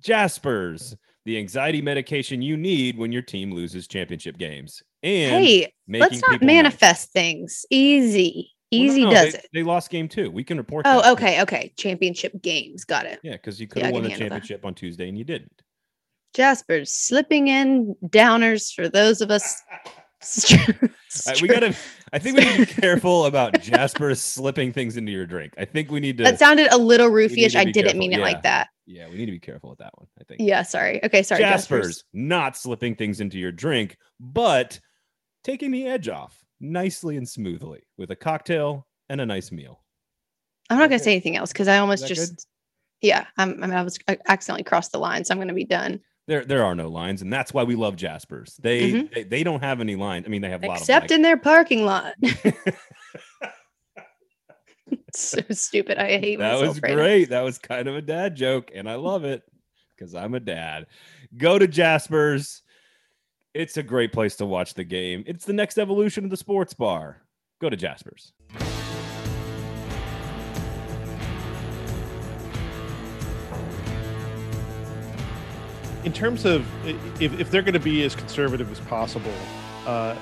Jaspers, 0.00 0.96
the 1.24 1.38
anxiety 1.38 1.82
medication 1.82 2.42
you 2.42 2.56
need 2.56 2.96
when 2.96 3.12
your 3.12 3.22
team 3.22 3.52
loses 3.52 3.86
championship 3.86 4.38
games. 4.38 4.82
And 5.02 5.44
hey, 5.44 5.72
let's 5.88 6.22
not 6.26 6.42
manifest 6.42 7.14
nice. 7.14 7.22
things. 7.22 7.66
Easy. 7.70 8.50
Easy 8.70 9.02
well, 9.02 9.12
no, 9.12 9.18
no, 9.18 9.24
does 9.24 9.32
they, 9.34 9.38
it. 9.38 9.48
They 9.52 9.62
lost 9.62 9.90
game 9.90 10.08
two. 10.08 10.30
We 10.30 10.42
can 10.42 10.56
report. 10.56 10.86
Oh, 10.88 11.12
okay, 11.12 11.40
okay. 11.42 11.72
Championship 11.76 12.40
games. 12.42 12.84
Got 12.84 13.06
it. 13.06 13.20
Yeah, 13.22 13.32
because 13.32 13.60
you 13.60 13.68
could 13.68 13.82
have 13.82 13.90
yeah, 13.90 13.94
won 13.94 14.02
the 14.02 14.16
championship 14.16 14.62
that. 14.62 14.66
on 14.66 14.74
Tuesday 14.74 15.08
and 15.08 15.16
you 15.16 15.24
didn't. 15.24 15.62
Jaspers 16.34 16.90
slipping 16.90 17.48
in 17.48 17.94
downers 18.06 18.74
for 18.74 18.88
those 18.88 19.20
of 19.20 19.30
us 19.30 19.62
right, 21.26 21.42
we 21.42 21.48
gotta. 21.48 21.74
I 22.12 22.18
think 22.18 22.36
we 22.38 22.44
need 22.44 22.66
to 22.66 22.74
be 22.74 22.80
careful 22.80 23.26
about 23.26 23.60
Jasper 23.60 24.14
slipping 24.14 24.72
things 24.72 24.96
into 24.96 25.12
your 25.12 25.26
drink. 25.26 25.54
I 25.58 25.64
think 25.64 25.90
we 25.90 26.00
need 26.00 26.18
to. 26.18 26.24
That 26.24 26.38
sounded 26.38 26.68
a 26.72 26.78
little 26.78 27.10
roofyish. 27.10 27.54
I 27.54 27.64
didn't 27.64 27.74
careful. 27.74 27.98
mean 27.98 28.12
it 28.12 28.18
yeah. 28.18 28.24
like 28.24 28.42
that. 28.42 28.68
Yeah, 28.86 29.08
we 29.08 29.16
need 29.16 29.26
to 29.26 29.32
be 29.32 29.40
careful 29.40 29.70
with 29.70 29.78
that 29.78 29.92
one. 29.96 30.06
I 30.20 30.24
think. 30.24 30.40
Yeah, 30.40 30.62
sorry. 30.62 31.02
Okay, 31.04 31.22
sorry. 31.22 31.40
Jasper's, 31.40 31.86
Jasper's 31.86 32.04
not 32.12 32.56
slipping 32.56 32.94
things 32.94 33.20
into 33.20 33.38
your 33.38 33.52
drink, 33.52 33.96
but 34.20 34.78
taking 35.42 35.70
the 35.70 35.86
edge 35.86 36.08
off 36.08 36.44
nicely 36.60 37.16
and 37.16 37.28
smoothly 37.28 37.82
with 37.98 38.10
a 38.10 38.16
cocktail 38.16 38.86
and 39.08 39.20
a 39.20 39.26
nice 39.26 39.52
meal. 39.52 39.82
I'm 40.70 40.78
not 40.78 40.88
gonna 40.88 40.98
say 40.98 41.12
anything 41.12 41.36
else 41.36 41.52
because 41.52 41.68
I 41.68 41.78
almost 41.78 42.06
just. 42.06 42.32
Good? 42.32 42.44
Yeah, 43.02 43.26
I'm, 43.36 43.62
I 43.62 43.66
mean, 43.66 43.76
I 43.76 43.82
was 43.82 43.98
I 44.08 44.18
accidentally 44.28 44.64
crossed 44.64 44.92
the 44.92 44.98
line, 44.98 45.24
so 45.24 45.32
I'm 45.32 45.38
gonna 45.38 45.52
be 45.52 45.64
done 45.64 46.00
there 46.26 46.44
there 46.44 46.64
are 46.64 46.74
no 46.74 46.88
lines, 46.88 47.22
and 47.22 47.32
that's 47.32 47.52
why 47.52 47.62
we 47.64 47.74
love 47.74 47.96
Jaspers. 47.96 48.56
They 48.60 48.92
mm-hmm. 48.92 49.06
they, 49.14 49.22
they, 49.24 49.44
don't 49.44 49.62
have 49.62 49.80
any 49.80 49.96
lines. 49.96 50.24
I 50.26 50.30
mean, 50.30 50.42
they 50.42 50.50
have 50.50 50.64
a 50.64 50.68
lot 50.68 50.78
except 50.78 51.10
in 51.10 51.22
their 51.22 51.36
parking 51.36 51.84
lot. 51.84 52.14
so 55.14 55.40
stupid. 55.50 55.98
I 55.98 56.18
hate 56.18 56.38
that 56.38 56.60
was 56.60 56.80
right 56.82 56.94
great. 56.94 57.30
Now. 57.30 57.38
That 57.38 57.44
was 57.44 57.58
kind 57.58 57.88
of 57.88 57.96
a 57.96 58.02
dad 58.02 58.36
joke, 58.36 58.70
and 58.74 58.88
I 58.88 58.94
love 58.94 59.24
it 59.24 59.42
because 59.96 60.14
I'm 60.14 60.34
a 60.34 60.40
dad. 60.40 60.86
Go 61.36 61.58
to 61.58 61.66
Jaspers. 61.66 62.62
It's 63.52 63.76
a 63.76 63.82
great 63.82 64.12
place 64.12 64.36
to 64.36 64.46
watch 64.46 64.74
the 64.74 64.84
game. 64.84 65.24
It's 65.26 65.44
the 65.44 65.52
next 65.52 65.78
evolution 65.78 66.24
of 66.24 66.30
the 66.30 66.36
sports 66.36 66.74
bar. 66.74 67.22
Go 67.60 67.70
to 67.70 67.76
Jasper's. 67.76 68.32
In 76.04 76.12
terms 76.12 76.44
of 76.44 76.66
if, 77.20 77.38
if 77.40 77.50
they're 77.50 77.62
going 77.62 77.74
to 77.74 77.80
be 77.80 78.04
as 78.04 78.14
conservative 78.14 78.70
as 78.70 78.80
possible, 78.80 79.32
uh, 79.86 80.14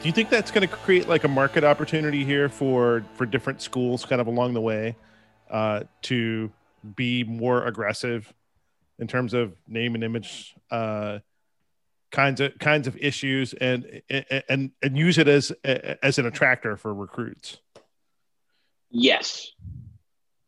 do 0.00 0.06
you 0.06 0.12
think 0.12 0.30
that's 0.30 0.50
going 0.50 0.66
to 0.66 0.72
create 0.72 1.08
like 1.08 1.24
a 1.24 1.28
market 1.28 1.64
opportunity 1.64 2.24
here 2.24 2.48
for 2.48 3.04
for 3.14 3.26
different 3.26 3.60
schools, 3.62 4.04
kind 4.04 4.20
of 4.20 4.26
along 4.26 4.54
the 4.54 4.60
way, 4.60 4.96
uh, 5.50 5.82
to 6.02 6.52
be 6.94 7.24
more 7.24 7.66
aggressive 7.66 8.32
in 8.98 9.08
terms 9.08 9.34
of 9.34 9.54
name 9.66 9.94
and 9.94 10.04
image 10.04 10.54
uh, 10.70 11.18
kinds 12.12 12.40
of 12.40 12.58
kinds 12.58 12.86
of 12.86 12.96
issues, 12.96 13.54
and 13.54 14.02
and 14.48 14.70
and 14.82 14.98
use 14.98 15.18
it 15.18 15.26
as 15.26 15.50
as 15.64 16.18
an 16.18 16.26
attractor 16.26 16.76
for 16.76 16.94
recruits? 16.94 17.58
Yes, 18.90 19.52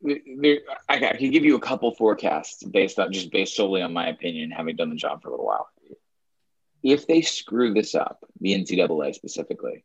there, 0.02 0.58
I, 0.88 0.94
I 0.96 1.16
can 1.16 1.30
give 1.30 1.44
you 1.44 1.56
a 1.56 1.60
couple 1.60 1.94
forecasts 1.94 2.62
based 2.62 2.98
on 2.98 3.12
just 3.12 3.30
based 3.30 3.54
solely 3.54 3.82
on 3.82 3.92
my 3.92 4.08
opinion, 4.08 4.50
having 4.50 4.76
done 4.76 4.90
the 4.90 4.96
job 4.96 5.22
for 5.22 5.28
a 5.28 5.30
little 5.32 5.46
while. 5.46 5.68
If 6.82 7.06
they 7.06 7.20
screw 7.20 7.74
this 7.74 7.94
up, 7.94 8.24
the 8.40 8.54
NCAA 8.54 9.14
specifically, 9.14 9.84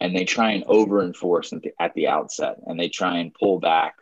and 0.00 0.14
they 0.14 0.24
try 0.24 0.50
and 0.50 0.64
over 0.64 1.02
enforce 1.02 1.52
at 1.52 1.62
the, 1.62 1.72
at 1.80 1.94
the 1.94 2.08
outset, 2.08 2.58
and 2.66 2.78
they 2.78 2.88
try 2.88 3.18
and 3.18 3.32
pull 3.32 3.58
back 3.58 3.94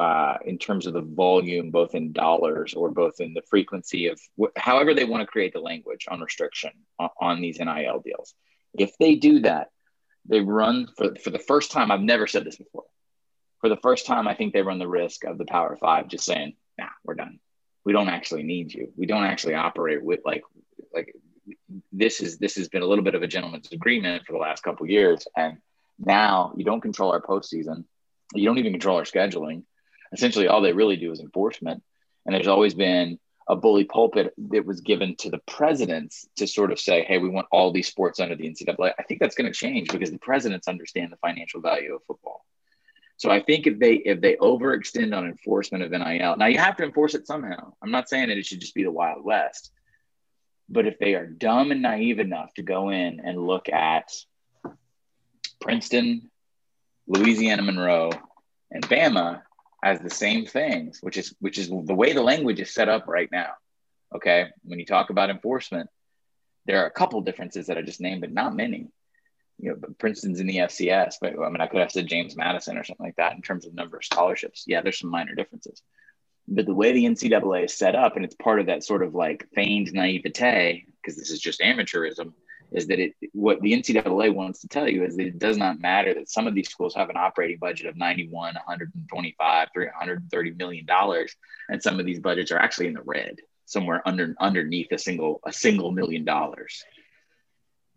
uh, 0.00 0.38
in 0.44 0.58
terms 0.58 0.86
of 0.86 0.92
the 0.92 1.00
volume, 1.02 1.70
both 1.70 1.94
in 1.94 2.12
dollars 2.12 2.74
or 2.74 2.90
both 2.90 3.20
in 3.20 3.32
the 3.32 3.42
frequency 3.48 4.08
of 4.08 4.20
wh- 4.40 4.58
however 4.58 4.92
they 4.92 5.04
want 5.04 5.20
to 5.20 5.26
create 5.26 5.52
the 5.52 5.60
language 5.60 6.06
on 6.10 6.20
restriction 6.20 6.70
on, 6.98 7.10
on 7.20 7.40
these 7.40 7.60
NIL 7.60 8.00
deals. 8.04 8.34
If 8.76 8.98
they 8.98 9.14
do 9.14 9.40
that, 9.40 9.70
they 10.26 10.40
run 10.40 10.88
for, 10.96 11.14
for 11.14 11.30
the 11.30 11.38
first 11.38 11.70
time. 11.70 11.92
I've 11.92 12.00
never 12.00 12.26
said 12.26 12.44
this 12.44 12.56
before 12.56 12.84
for 13.60 13.68
the 13.68 13.76
first 13.78 14.06
time, 14.06 14.28
I 14.28 14.34
think 14.34 14.52
they 14.52 14.62
run 14.62 14.78
the 14.78 14.88
risk 14.88 15.24
of 15.24 15.38
the 15.38 15.44
Power 15.44 15.76
Five 15.76 16.08
just 16.08 16.24
saying, 16.24 16.54
"Nah, 16.78 16.88
we're 17.04 17.14
done. 17.14 17.38
We 17.84 17.92
don't 17.92 18.08
actually 18.08 18.42
need 18.42 18.72
you. 18.72 18.92
We 18.96 19.06
don't 19.06 19.24
actually 19.24 19.54
operate 19.54 20.02
with 20.02 20.20
like 20.24 20.42
like 20.92 21.14
this 21.92 22.20
is 22.20 22.38
this 22.38 22.56
has 22.56 22.68
been 22.68 22.82
a 22.82 22.86
little 22.86 23.04
bit 23.04 23.14
of 23.14 23.22
a 23.22 23.28
gentleman's 23.28 23.70
agreement 23.72 24.26
for 24.26 24.32
the 24.32 24.38
last 24.38 24.62
couple 24.62 24.86
years, 24.88 25.26
and 25.36 25.58
now 25.98 26.52
you 26.56 26.64
don't 26.64 26.80
control 26.80 27.12
our 27.12 27.20
postseason. 27.20 27.84
You 28.34 28.44
don't 28.44 28.58
even 28.58 28.72
control 28.72 28.98
our 28.98 29.04
scheduling. 29.04 29.62
Essentially, 30.12 30.48
all 30.48 30.60
they 30.60 30.72
really 30.72 30.96
do 30.96 31.12
is 31.12 31.20
enforcement. 31.20 31.82
And 32.24 32.34
there's 32.34 32.48
always 32.48 32.74
been 32.74 33.18
a 33.48 33.54
bully 33.54 33.84
pulpit 33.84 34.34
that 34.36 34.66
was 34.66 34.80
given 34.80 35.14
to 35.16 35.30
the 35.30 35.38
presidents 35.46 36.26
to 36.36 36.46
sort 36.46 36.72
of 36.72 36.80
say, 36.80 37.04
hey, 37.04 37.18
we 37.18 37.28
want 37.28 37.46
all 37.52 37.72
these 37.72 37.86
sports 37.86 38.18
under 38.18 38.34
the 38.34 38.48
NCAA. 38.48 38.92
I 38.98 39.02
think 39.04 39.20
that's 39.20 39.36
going 39.36 39.50
to 39.50 39.56
change 39.56 39.88
because 39.88 40.10
the 40.10 40.18
presidents 40.18 40.66
understand 40.66 41.12
the 41.12 41.16
financial 41.18 41.60
value 41.60 41.94
of 41.94 42.02
football. 42.06 42.44
So 43.18 43.30
I 43.30 43.40
think 43.40 43.66
if 43.66 43.78
they 43.78 43.94
if 43.94 44.20
they 44.20 44.36
overextend 44.36 45.16
on 45.16 45.26
enforcement 45.26 45.84
of 45.84 45.90
NIL, 45.90 46.36
now 46.36 46.46
you 46.46 46.58
have 46.58 46.76
to 46.76 46.84
enforce 46.84 47.14
it 47.14 47.26
somehow. 47.26 47.72
I'm 47.82 47.90
not 47.90 48.08
saying 48.08 48.28
that 48.28 48.36
it 48.36 48.44
should 48.44 48.60
just 48.60 48.74
be 48.74 48.84
the 48.84 48.90
Wild 48.90 49.24
West, 49.24 49.72
but 50.68 50.86
if 50.86 50.98
they 50.98 51.14
are 51.14 51.26
dumb 51.26 51.70
and 51.70 51.82
naive 51.82 52.18
enough 52.18 52.52
to 52.54 52.62
go 52.62 52.90
in 52.90 53.20
and 53.20 53.46
look 53.46 53.68
at 53.70 54.12
Princeton, 55.60 56.30
Louisiana 57.06 57.62
Monroe, 57.62 58.10
and 58.70 58.86
Bama 58.86 59.42
as 59.82 60.00
the 60.00 60.10
same 60.10 60.44
things, 60.44 60.98
which 61.00 61.16
is 61.16 61.34
which 61.40 61.56
is 61.56 61.68
the 61.68 61.94
way 61.94 62.12
the 62.12 62.22
language 62.22 62.60
is 62.60 62.74
set 62.74 62.90
up 62.90 63.06
right 63.06 63.30
now. 63.32 63.52
Okay, 64.14 64.48
when 64.62 64.78
you 64.78 64.84
talk 64.84 65.08
about 65.08 65.30
enforcement, 65.30 65.88
there 66.66 66.82
are 66.82 66.86
a 66.86 66.90
couple 66.90 67.22
differences 67.22 67.68
that 67.68 67.78
I 67.78 67.82
just 67.82 68.00
named, 68.00 68.20
but 68.20 68.32
not 68.32 68.54
many 68.54 68.88
you 69.58 69.70
know, 69.70 69.76
Princeton's 69.98 70.40
in 70.40 70.46
the 70.46 70.58
FCS, 70.58 71.14
but 71.20 71.32
I 71.38 71.48
mean, 71.48 71.60
I 71.60 71.66
could 71.66 71.80
have 71.80 71.90
said 71.90 72.06
James 72.06 72.36
Madison 72.36 72.76
or 72.76 72.84
something 72.84 73.06
like 73.06 73.16
that 73.16 73.34
in 73.34 73.42
terms 73.42 73.66
of 73.66 73.74
number 73.74 73.96
of 73.96 74.04
scholarships. 74.04 74.64
Yeah, 74.66 74.82
there's 74.82 74.98
some 74.98 75.10
minor 75.10 75.34
differences. 75.34 75.82
But 76.48 76.66
the 76.66 76.74
way 76.74 76.92
the 76.92 77.06
NCAA 77.06 77.64
is 77.64 77.74
set 77.74 77.94
up, 77.94 78.16
and 78.16 78.24
it's 78.24 78.34
part 78.34 78.60
of 78.60 78.66
that 78.66 78.84
sort 78.84 79.02
of 79.02 79.14
like 79.14 79.48
feigned 79.54 79.92
naivete, 79.92 80.86
because 81.00 81.16
this 81.16 81.30
is 81.30 81.40
just 81.40 81.60
amateurism, 81.60 82.34
is 82.70 82.88
that 82.88 82.98
it 82.98 83.14
what 83.32 83.60
the 83.60 83.72
NCAA 83.72 84.34
wants 84.34 84.60
to 84.60 84.68
tell 84.68 84.88
you 84.88 85.04
is 85.04 85.16
that 85.16 85.26
it 85.26 85.38
does 85.38 85.56
not 85.56 85.80
matter 85.80 86.14
that 86.14 86.28
some 86.28 86.46
of 86.46 86.54
these 86.54 86.68
schools 86.68 86.94
have 86.94 87.08
an 87.10 87.16
operating 87.16 87.58
budget 87.58 87.86
of 87.86 87.96
91, 87.96 88.54
125, 88.54 89.68
330 89.72 90.50
million 90.52 90.84
dollars, 90.84 91.34
and 91.68 91.82
some 91.82 91.98
of 91.98 92.06
these 92.06 92.20
budgets 92.20 92.52
are 92.52 92.58
actually 92.58 92.88
in 92.88 92.94
the 92.94 93.02
red, 93.02 93.36
somewhere 93.64 94.02
under 94.06 94.34
underneath 94.38 94.92
a 94.92 94.98
single 94.98 95.40
a 95.46 95.52
single 95.52 95.90
million 95.90 96.24
dollars 96.24 96.84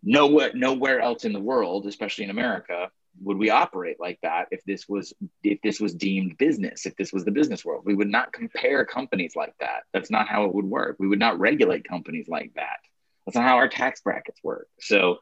nowhere 0.02 0.50
nowhere 0.54 1.00
else 1.00 1.24
in 1.24 1.32
the 1.32 1.40
world 1.40 1.86
especially 1.86 2.24
in 2.24 2.30
america 2.30 2.90
would 3.22 3.38
we 3.38 3.50
operate 3.50 3.98
like 4.00 4.18
that 4.22 4.46
if 4.50 4.64
this 4.64 4.88
was 4.88 5.12
if 5.42 5.60
this 5.62 5.80
was 5.80 5.94
deemed 5.94 6.38
business 6.38 6.86
if 6.86 6.96
this 6.96 7.12
was 7.12 7.24
the 7.24 7.30
business 7.30 7.64
world. 7.64 7.82
We 7.84 7.94
would 7.94 8.08
not 8.08 8.32
compare 8.32 8.84
companies 8.84 9.34
like 9.36 9.54
that. 9.60 9.82
That's 9.92 10.10
not 10.10 10.28
how 10.28 10.44
it 10.44 10.54
would 10.54 10.64
work. 10.64 10.96
We 10.98 11.08
would 11.08 11.18
not 11.18 11.38
regulate 11.38 11.84
companies 11.84 12.28
like 12.28 12.52
that. 12.54 12.78
That's 13.26 13.36
not 13.36 13.44
how 13.44 13.56
our 13.56 13.68
tax 13.68 14.00
brackets 14.00 14.40
work. 14.42 14.68
So 14.80 15.18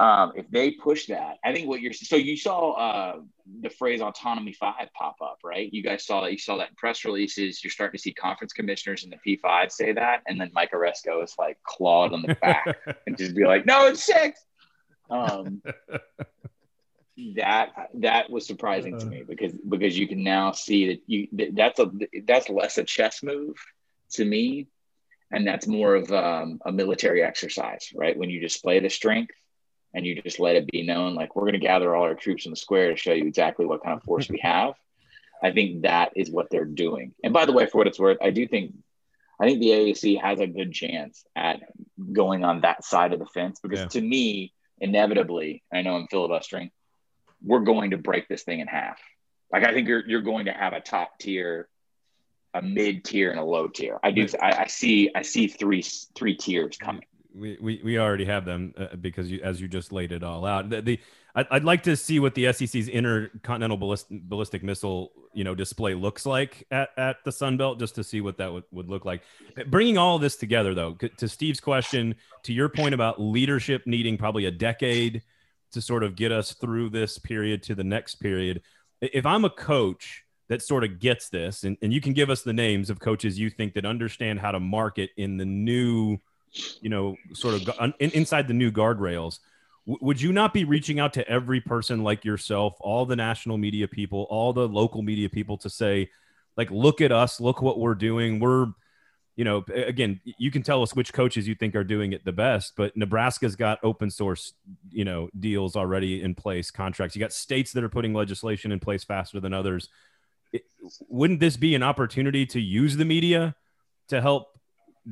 um, 0.00 0.32
if 0.34 0.48
they 0.50 0.70
push 0.70 1.06
that, 1.08 1.36
I 1.44 1.52
think 1.52 1.68
what 1.68 1.82
you're 1.82 1.92
so 1.92 2.16
you 2.16 2.34
saw 2.34 2.72
uh, 2.72 3.16
the 3.60 3.68
phrase 3.68 4.00
autonomy 4.00 4.54
five 4.54 4.88
pop 4.94 5.16
up, 5.22 5.40
right? 5.44 5.70
You 5.70 5.82
guys 5.82 6.06
saw 6.06 6.22
that. 6.22 6.32
You 6.32 6.38
saw 6.38 6.56
that 6.56 6.70
in 6.70 6.74
press 6.74 7.04
releases. 7.04 7.62
You're 7.62 7.70
starting 7.70 7.98
to 7.98 8.02
see 8.02 8.14
conference 8.14 8.54
commissioners 8.54 9.04
in 9.04 9.10
the 9.10 9.18
P5 9.36 9.70
say 9.70 9.92
that, 9.92 10.22
and 10.26 10.40
then 10.40 10.52
Mike 10.54 10.70
Aresco 10.72 11.22
is 11.22 11.34
like 11.38 11.58
clawed 11.64 12.14
on 12.14 12.22
the 12.22 12.34
back 12.36 12.78
and 13.06 13.18
just 13.18 13.36
be 13.36 13.44
like, 13.44 13.66
"No, 13.66 13.88
it's 13.88 14.02
six. 14.02 14.42
Um, 15.10 15.60
that 17.36 17.68
that 17.92 18.30
was 18.30 18.46
surprising 18.46 18.98
to 18.98 19.04
me 19.04 19.22
because 19.28 19.52
because 19.52 19.98
you 19.98 20.08
can 20.08 20.24
now 20.24 20.52
see 20.52 20.86
that 20.86 21.02
you 21.06 21.28
that's 21.52 21.78
a 21.78 21.90
that's 22.26 22.48
less 22.48 22.78
a 22.78 22.84
chess 22.84 23.22
move 23.22 23.54
to 24.12 24.24
me, 24.24 24.66
and 25.30 25.46
that's 25.46 25.66
more 25.66 25.94
of 25.94 26.10
um, 26.10 26.58
a 26.64 26.72
military 26.72 27.22
exercise, 27.22 27.90
right? 27.94 28.16
When 28.16 28.30
you 28.30 28.40
display 28.40 28.80
the 28.80 28.88
strength 28.88 29.34
and 29.94 30.06
you 30.06 30.20
just 30.22 30.40
let 30.40 30.56
it 30.56 30.70
be 30.70 30.82
known 30.82 31.14
like 31.14 31.34
we're 31.34 31.42
going 31.42 31.52
to 31.54 31.58
gather 31.58 31.94
all 31.94 32.04
our 32.04 32.14
troops 32.14 32.44
in 32.44 32.50
the 32.50 32.56
square 32.56 32.90
to 32.90 32.96
show 32.96 33.12
you 33.12 33.26
exactly 33.26 33.66
what 33.66 33.82
kind 33.82 33.96
of 33.96 34.02
force 34.04 34.28
we 34.28 34.38
have. 34.42 34.74
I 35.42 35.52
think 35.52 35.82
that 35.82 36.12
is 36.16 36.30
what 36.30 36.50
they're 36.50 36.64
doing. 36.64 37.14
And 37.24 37.32
by 37.32 37.46
the 37.46 37.52
way 37.52 37.66
for 37.66 37.78
what 37.78 37.86
it's 37.86 37.98
worth 37.98 38.18
i 38.20 38.30
do 38.30 38.46
think 38.46 38.74
i 39.40 39.46
think 39.46 39.60
the 39.60 39.70
aac 39.70 40.20
has 40.20 40.40
a 40.40 40.46
good 40.46 40.72
chance 40.72 41.24
at 41.34 41.60
going 42.12 42.44
on 42.44 42.60
that 42.60 42.84
side 42.84 43.12
of 43.12 43.18
the 43.18 43.26
fence 43.26 43.60
because 43.60 43.80
yeah. 43.80 43.86
to 43.86 44.00
me 44.00 44.52
inevitably 44.78 45.62
i 45.72 45.82
know 45.82 45.96
i'm 45.96 46.06
filibustering 46.08 46.70
we're 47.42 47.60
going 47.60 47.92
to 47.92 47.96
break 47.96 48.28
this 48.28 48.42
thing 48.42 48.60
in 48.60 48.66
half. 48.66 49.00
Like 49.52 49.64
i 49.64 49.72
think 49.72 49.88
you're, 49.88 50.06
you're 50.06 50.22
going 50.22 50.46
to 50.46 50.52
have 50.52 50.72
a 50.72 50.80
top 50.80 51.18
tier 51.18 51.68
a 52.52 52.60
mid 52.60 53.04
tier 53.04 53.30
and 53.30 53.38
a 53.38 53.44
low 53.44 53.68
tier. 53.68 54.00
I 54.02 54.10
do 54.10 54.26
I, 54.40 54.52
I 54.52 54.66
see 54.66 55.10
i 55.14 55.22
see 55.22 55.46
three 55.46 55.82
three 56.14 56.36
tiers 56.36 56.76
coming 56.76 57.04
we, 57.34 57.58
we, 57.60 57.80
we 57.84 57.98
already 57.98 58.24
have 58.24 58.44
them 58.44 58.74
uh, 58.76 58.96
because 58.96 59.30
you, 59.30 59.40
as 59.42 59.60
you 59.60 59.68
just 59.68 59.92
laid 59.92 60.12
it 60.12 60.22
all 60.22 60.44
out. 60.44 60.70
The, 60.70 60.82
the 60.82 61.00
I'd, 61.34 61.46
I'd, 61.50 61.64
like 61.64 61.82
to 61.84 61.96
see 61.96 62.18
what 62.18 62.34
the 62.34 62.52
SEC's 62.52 62.88
intercontinental 62.88 63.76
ballistic, 63.76 64.22
ballistic 64.22 64.62
missile 64.62 65.12
you 65.32 65.44
know 65.44 65.54
display 65.54 65.94
looks 65.94 66.26
like 66.26 66.66
at, 66.70 66.90
at 66.96 67.16
the 67.24 67.32
Sun 67.32 67.56
Belt, 67.56 67.78
just 67.78 67.94
to 67.96 68.04
see 68.04 68.20
what 68.20 68.38
that 68.38 68.52
would, 68.52 68.64
would 68.72 68.88
look 68.88 69.04
like. 69.04 69.22
Bringing 69.68 69.98
all 69.98 70.18
this 70.18 70.36
together, 70.36 70.74
though, 70.74 70.94
to 70.94 71.28
Steve's 71.28 71.60
question, 71.60 72.14
to 72.44 72.52
your 72.52 72.68
point 72.68 72.94
about 72.94 73.20
leadership 73.20 73.86
needing 73.86 74.16
probably 74.16 74.46
a 74.46 74.50
decade 74.50 75.22
to 75.72 75.80
sort 75.80 76.02
of 76.02 76.16
get 76.16 76.32
us 76.32 76.54
through 76.54 76.90
this 76.90 77.18
period 77.18 77.62
to 77.62 77.74
the 77.74 77.84
next 77.84 78.16
period. 78.16 78.62
If 79.00 79.24
I'm 79.24 79.44
a 79.44 79.50
coach 79.50 80.24
that 80.48 80.62
sort 80.62 80.82
of 80.82 80.98
gets 80.98 81.28
this, 81.28 81.62
and, 81.62 81.76
and 81.80 81.92
you 81.92 82.00
can 82.00 82.12
give 82.12 82.28
us 82.28 82.42
the 82.42 82.52
names 82.52 82.90
of 82.90 82.98
coaches 82.98 83.38
you 83.38 83.50
think 83.50 83.74
that 83.74 83.86
understand 83.86 84.40
how 84.40 84.50
to 84.50 84.58
market 84.58 85.10
in 85.16 85.36
the 85.36 85.44
new 85.44 86.18
you 86.80 86.90
know, 86.90 87.16
sort 87.32 87.54
of 87.54 87.92
in, 88.00 88.10
inside 88.10 88.48
the 88.48 88.54
new 88.54 88.70
guardrails, 88.70 89.38
would 89.86 90.20
you 90.20 90.32
not 90.32 90.52
be 90.52 90.64
reaching 90.64 91.00
out 91.00 91.14
to 91.14 91.28
every 91.28 91.60
person 91.60 92.02
like 92.02 92.24
yourself, 92.24 92.76
all 92.80 93.06
the 93.06 93.16
national 93.16 93.58
media 93.58 93.88
people, 93.88 94.26
all 94.30 94.52
the 94.52 94.68
local 94.68 95.02
media 95.02 95.28
people 95.28 95.56
to 95.58 95.70
say, 95.70 96.10
like, 96.56 96.70
look 96.70 97.00
at 97.00 97.12
us, 97.12 97.40
look 97.40 97.62
what 97.62 97.78
we're 97.78 97.94
doing. 97.94 98.40
We're, 98.40 98.66
you 99.36 99.44
know, 99.44 99.64
again, 99.74 100.20
you 100.24 100.50
can 100.50 100.62
tell 100.62 100.82
us 100.82 100.94
which 100.94 101.12
coaches 101.12 101.48
you 101.48 101.54
think 101.54 101.74
are 101.74 101.84
doing 101.84 102.12
it 102.12 102.24
the 102.24 102.32
best, 102.32 102.74
but 102.76 102.96
Nebraska's 102.96 103.56
got 103.56 103.78
open 103.82 104.10
source, 104.10 104.52
you 104.90 105.04
know, 105.04 105.30
deals 105.38 105.76
already 105.76 106.22
in 106.22 106.34
place, 106.34 106.70
contracts. 106.70 107.16
You 107.16 107.20
got 107.20 107.32
states 107.32 107.72
that 107.72 107.82
are 107.82 107.88
putting 107.88 108.12
legislation 108.12 108.72
in 108.72 108.80
place 108.80 109.02
faster 109.02 109.40
than 109.40 109.54
others. 109.54 109.88
It, 110.52 110.64
wouldn't 111.08 111.40
this 111.40 111.56
be 111.56 111.74
an 111.74 111.82
opportunity 111.82 112.44
to 112.46 112.60
use 112.60 112.96
the 112.96 113.04
media 113.04 113.54
to 114.08 114.20
help 114.20 114.58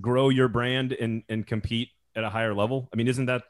grow 0.01 0.29
your 0.29 0.49
brand 0.49 0.93
and 0.93 1.23
and 1.29 1.47
compete 1.47 1.91
at 2.15 2.25
a 2.25 2.31
higher 2.31 2.55
level? 2.55 2.89
I 2.93 2.97
mean, 2.97 3.09
isn't 3.09 3.27
that? 3.27 3.45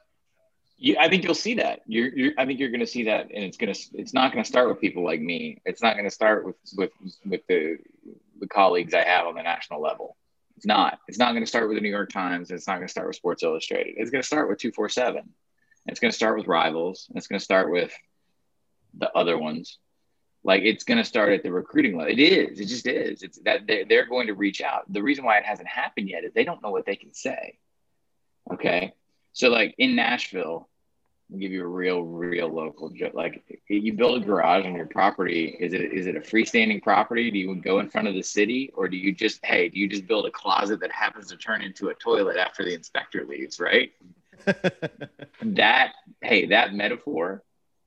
Yeah, 0.81 1.01
I 1.01 1.09
think 1.09 1.25
you'll 1.25 1.35
see 1.35 1.55
that. 1.55 1.81
You're, 1.87 2.09
you're 2.17 2.33
I 2.39 2.47
think 2.47 2.61
you're 2.61 2.71
going 2.71 2.81
to 2.81 2.87
see 2.87 3.05
that, 3.05 3.31
and 3.35 3.45
it's 3.45 3.57
going 3.57 3.75
to. 3.75 3.81
It's 3.95 4.15
not 4.15 4.33
going 4.33 4.45
to 4.45 4.49
start 4.49 4.69
with 4.69 4.81
people 4.81 5.05
like 5.05 5.21
me. 5.21 5.61
It's 5.65 5.83
not 5.83 5.95
going 5.95 6.05
to 6.05 6.11
start 6.11 6.47
with 6.47 6.57
with 6.77 6.91
with 7.27 7.41
the 7.49 7.79
the 8.39 8.47
colleagues 8.47 8.95
I 8.95 9.03
have 9.03 9.27
on 9.27 9.35
the 9.35 9.43
national 9.43 9.83
level. 9.83 10.17
It's 10.57 10.67
not. 10.67 10.99
It's 11.09 11.19
not 11.19 11.33
going 11.33 11.43
to 11.43 11.49
start 11.49 11.69
with 11.69 11.77
the 11.77 11.81
New 11.81 11.89
York 11.91 12.11
Times. 12.11 12.51
It's 12.51 12.67
not 12.67 12.77
going 12.77 12.87
to 12.87 12.91
start 12.91 13.07
with 13.07 13.17
Sports 13.17 13.43
Illustrated. 13.43 13.95
It's 13.97 14.11
going 14.11 14.23
to 14.23 14.27
start 14.27 14.49
with 14.49 14.59
247. 14.59 15.23
It's 15.87 16.01
going 16.01 16.11
to 16.11 16.17
start 16.17 16.37
with 16.37 16.47
rivals. 16.47 17.07
And 17.09 17.17
It's 17.17 17.29
going 17.29 17.39
to 17.39 17.45
start 17.45 17.71
with 17.71 17.93
the 18.95 19.11
other 19.13 19.39
ones. 19.39 19.79
Like 20.45 20.63
it's 20.63 20.85
going 20.85 20.99
to 20.99 21.05
start 21.05 21.33
at 21.33 21.43
the 21.43 21.53
recruiting 21.53 21.97
level. 21.97 22.13
It 22.13 22.21
is. 22.21 22.61
It 22.61 22.67
just 22.67 22.87
is. 22.87 23.23
It's 23.23 23.39
that 23.41 23.67
they're, 23.67 23.85
they're 23.85 24.07
going 24.07 24.29
to 24.29 24.35
reach 24.35 24.61
out. 24.61 24.91
The 24.93 25.03
reason 25.03 25.25
why 25.25 25.39
it 25.39 25.45
hasn't 25.45 25.69
happened 25.69 26.09
yet 26.09 26.25
is 26.25 26.33
they 26.33 26.45
don't 26.45 26.63
know 26.63 26.71
what 26.71 26.87
they 26.87 26.97
can 26.97 27.13
say. 27.13 27.59
Okay. 28.53 28.95
So, 29.33 29.49
like 29.49 29.75
in 29.79 29.95
Nashville, 29.95 30.69
I'll 31.31 31.39
give 31.39 31.53
you 31.53 31.63
a 31.63 31.67
real, 31.67 32.03
real 32.03 32.49
local 32.49 32.89
joke. 32.89 33.15
Like 33.15 33.61
you 33.69 33.93
build 33.93 34.23
a 34.23 34.25
garage 34.25 34.65
on 34.65 34.75
your 34.75 34.87
property. 34.87 35.57
Is 35.61 35.75
it 35.75 35.93
is 35.93 36.07
it 36.07 36.17
a 36.17 36.21
freestanding 36.21 36.83
property? 36.83 37.31
Do 37.31 37.39
you 37.39 37.55
go 37.57 37.81
in 37.81 37.91
front 37.91 38.09
of 38.09 38.15
the 38.15 38.23
city, 38.23 38.73
or 38.75 38.89
do 38.89 38.97
you 38.97 39.13
just 39.13 39.45
hey, 39.45 39.69
do 39.69 39.79
you 39.79 39.89
just 39.89 40.07
build 40.07 40.25
a 40.27 40.31
closet 40.31 40.81
that 40.81 40.93
happens 40.93 41.29
to 41.29 41.37
turn 41.37 41.61
into 41.63 41.89
a 41.89 41.95
toilet 41.95 42.39
after 42.39 42.65
the 42.65 42.73
inspector 42.73 43.27
leaves? 43.27 43.61
Right. 43.61 43.93
that 45.43 45.93
hey, 46.23 46.47
that 46.47 46.73
metaphor 46.73 47.43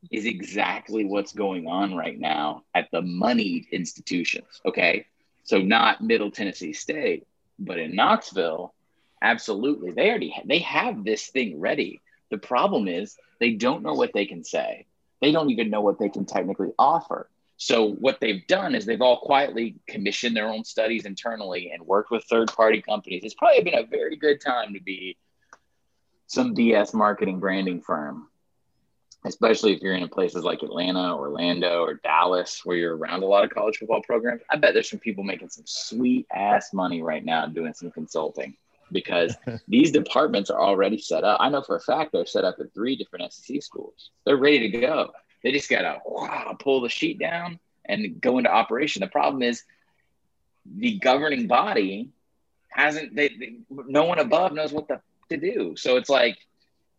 is 0.10 0.26
exactly 0.26 1.06
what's 1.06 1.34
going 1.34 1.68
on 1.68 1.96
right 1.96 2.20
now 2.20 2.64
at 2.74 2.90
the 2.92 3.02
moneyed 3.02 3.68
institutions. 3.72 4.62
Okay, 4.66 5.06
so 5.44 5.60
not 5.60 6.02
Middle 6.02 6.32
Tennessee 6.32 6.74
State, 6.74 7.28
but 7.60 7.78
in 7.78 7.96
Knoxville, 7.96 8.74
absolutely, 9.22 9.92
they 9.92 10.10
already 10.10 10.32
ha- 10.32 10.42
they 10.46 10.60
have 10.60 11.04
this 11.04 11.28
thing 11.28 11.60
ready 11.60 12.02
the 12.32 12.38
problem 12.38 12.88
is 12.88 13.18
they 13.40 13.52
don't 13.52 13.84
know 13.84 13.94
what 13.94 14.14
they 14.14 14.26
can 14.26 14.44
say. 14.44 14.88
They 15.22 15.32
don't 15.32 15.52
even 15.52 15.70
know 15.70 15.82
what 15.82 16.00
they 16.00 16.10
can 16.10 16.26
technically 16.26 16.72
offer. 16.80 17.30
So 17.58 17.92
what 17.92 18.20
they've 18.20 18.48
done 18.48 18.74
is 18.74 18.86
they've 18.86 19.02
all 19.02 19.20
quietly 19.20 19.76
commissioned 19.86 20.36
their 20.36 20.48
own 20.48 20.64
studies 20.64 21.06
internally 21.06 21.72
and 21.72 21.86
worked 21.86 22.10
with 22.10 22.24
third-party 22.24 22.82
companies. 22.82 23.24
It's 23.24 23.36
probably 23.36 23.62
been 23.62 23.78
a 23.78 23.86
very 23.86 24.16
good 24.16 24.42
time 24.42 24.74
to 24.74 24.82
be 24.82 25.18
some 26.26 26.56
DS 26.56 26.94
marketing 26.96 27.40
branding 27.40 27.82
firm, 27.82 28.30
especially 29.26 29.74
if 29.74 29.82
you're 29.82 29.94
in 29.94 30.08
places 30.10 30.44
like 30.44 30.64
Atlanta, 30.64 31.16
Orlando, 31.16 31.84
or 31.84 31.96
Dallas, 31.96 32.62
where 32.64 32.78
you're 32.78 32.98
around 32.98 33.24
a 33.24 33.28
lot 33.28 33.44
of 33.44 33.52
college 33.52 33.78
football 33.78 34.02
programs. 34.02 34.42
I 34.50 34.58
bet 34.58 34.74
there's 34.74 34.90
some 34.90 35.00
people 35.00 35.24
making 35.24 35.50
some 35.50 35.66
sweet 35.68 36.26
ass 36.34 36.74
money 36.74 37.02
right 37.02 37.24
now 37.24 37.46
doing 37.46 37.74
some 37.74 37.92
consulting 37.92 38.56
because 38.92 39.36
these 39.68 39.92
departments 39.92 40.50
are 40.50 40.60
already 40.60 40.98
set 40.98 41.24
up. 41.24 41.38
I 41.40 41.50
know 41.50 41.62
for 41.62 41.76
a 41.76 41.82
fact 41.82 42.12
they're 42.12 42.26
set 42.26 42.46
up 42.46 42.58
at 42.60 42.74
three 42.74 42.96
different 42.96 43.32
SEC 43.32 43.62
schools. 43.62 44.10
They're 44.26 44.38
ready 44.38 44.72
to 44.72 44.80
go. 44.80 45.12
They 45.44 45.52
just 45.52 45.70
got 45.70 45.82
to 45.82 46.56
pull 46.60 46.82
the 46.82 46.90
sheet 46.90 47.20
down 47.20 47.60
and 47.86 48.20
go 48.22 48.38
into 48.38 48.52
operation. 48.52 49.02
The 49.02 49.08
problem 49.08 49.42
is 49.44 49.64
the 50.66 51.00
governing 51.00 51.48
body 51.48 52.10
hasn't. 52.70 53.16
They, 53.16 53.30
they 53.30 53.56
no 53.70 54.06
one 54.06 54.20
above 54.20 54.54
knows 54.54 54.72
what 54.72 54.88
the, 54.88 55.02
to 55.30 55.38
do. 55.38 55.76
So 55.78 55.98
it's 55.98 56.10
like 56.10 56.38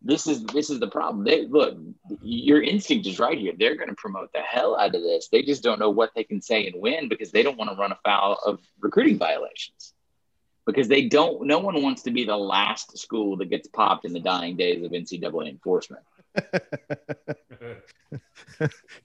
this 0.03 0.27
is 0.27 0.43
this 0.45 0.69
is 0.69 0.79
the 0.79 0.87
problem. 0.87 1.23
They 1.23 1.45
look, 1.45 1.77
your 2.21 2.61
instinct 2.61 3.07
is 3.07 3.19
right 3.19 3.37
here. 3.37 3.53
They're 3.57 3.75
going 3.75 3.89
to 3.89 3.95
promote 3.95 4.33
the 4.33 4.41
hell 4.41 4.77
out 4.77 4.93
of 4.93 5.01
this. 5.01 5.29
They 5.29 5.43
just 5.43 5.63
don't 5.63 5.79
know 5.79 5.89
what 5.89 6.11
they 6.13 6.25
can 6.25 6.41
say 6.41 6.67
and 6.67 6.81
win 6.81 7.07
because 7.07 7.31
they 7.31 7.41
don't 7.41 7.57
want 7.57 7.71
to 7.71 7.77
run 7.77 7.93
afoul 7.93 8.37
of 8.45 8.59
recruiting 8.81 9.17
violations 9.17 9.93
because 10.65 10.89
they 10.89 11.07
don't. 11.07 11.47
No 11.47 11.59
one 11.59 11.81
wants 11.81 12.01
to 12.03 12.11
be 12.11 12.25
the 12.25 12.35
last 12.35 12.97
school 12.97 13.37
that 13.37 13.49
gets 13.49 13.69
popped 13.69 14.03
in 14.03 14.11
the 14.11 14.19
dying 14.19 14.57
days 14.57 14.83
of 14.83 14.91
NCAA 14.91 15.49
enforcement. 15.49 16.03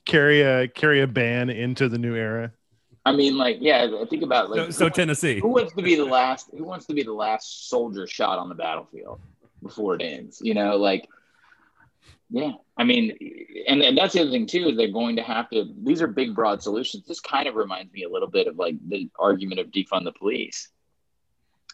carry 0.05 0.43
a 0.43 0.67
carry 0.67 1.01
a 1.01 1.07
ban 1.07 1.49
into 1.49 1.89
the 1.89 1.99
new 1.99 2.17
era. 2.17 2.53
I 3.07 3.13
mean, 3.13 3.39
like, 3.39 3.59
yeah, 3.61 3.87
think 4.11 4.25
about 4.25 4.51
like 4.51 4.67
so, 4.67 4.71
so 4.71 4.89
Tennessee. 4.89 5.39
Who 5.39 5.49
wants 5.49 5.73
to 5.75 5.83
be 5.83 5.95
the 5.95 6.05
last? 6.05 6.51
Who 6.57 6.65
wants 6.65 6.87
to 6.87 6.95
be 6.95 7.05
the 7.05 7.13
last 7.13 7.69
soldier 7.69 8.09
shot 8.09 8.39
on 8.39 8.49
the 8.49 8.57
battlefield 8.57 9.21
before 9.63 9.95
it 9.95 10.03
ends? 10.03 10.41
You 10.43 10.55
know, 10.55 10.77
like, 10.77 11.09
yeah. 12.31 12.53
I 12.77 12.85
mean, 12.85 13.17
and, 13.67 13.83
and 13.83 13.99
that's 13.99 14.15
the 14.15 14.21
other 14.21 14.31
thing 14.31 14.47
too 14.47 14.69
is 14.69 14.77
they're 14.77 14.89
going 14.89 15.17
to 15.17 15.23
have 15.23 15.51
to. 15.51 15.67
These 15.83 16.03
are 16.03 16.07
big, 16.07 16.35
broad 16.35 16.63
solutions. 16.63 17.07
This 17.07 17.21
kind 17.21 17.49
of 17.49 17.55
reminds 17.55 17.93
me 17.93 18.05
a 18.05 18.09
little 18.09 18.29
bit 18.29 18.47
of 18.47 18.57
like 18.57 18.77
the 18.87 19.11
argument 19.19 19.61
of 19.61 19.69
defund 19.69 20.05
the 20.05 20.13
police 20.13 20.69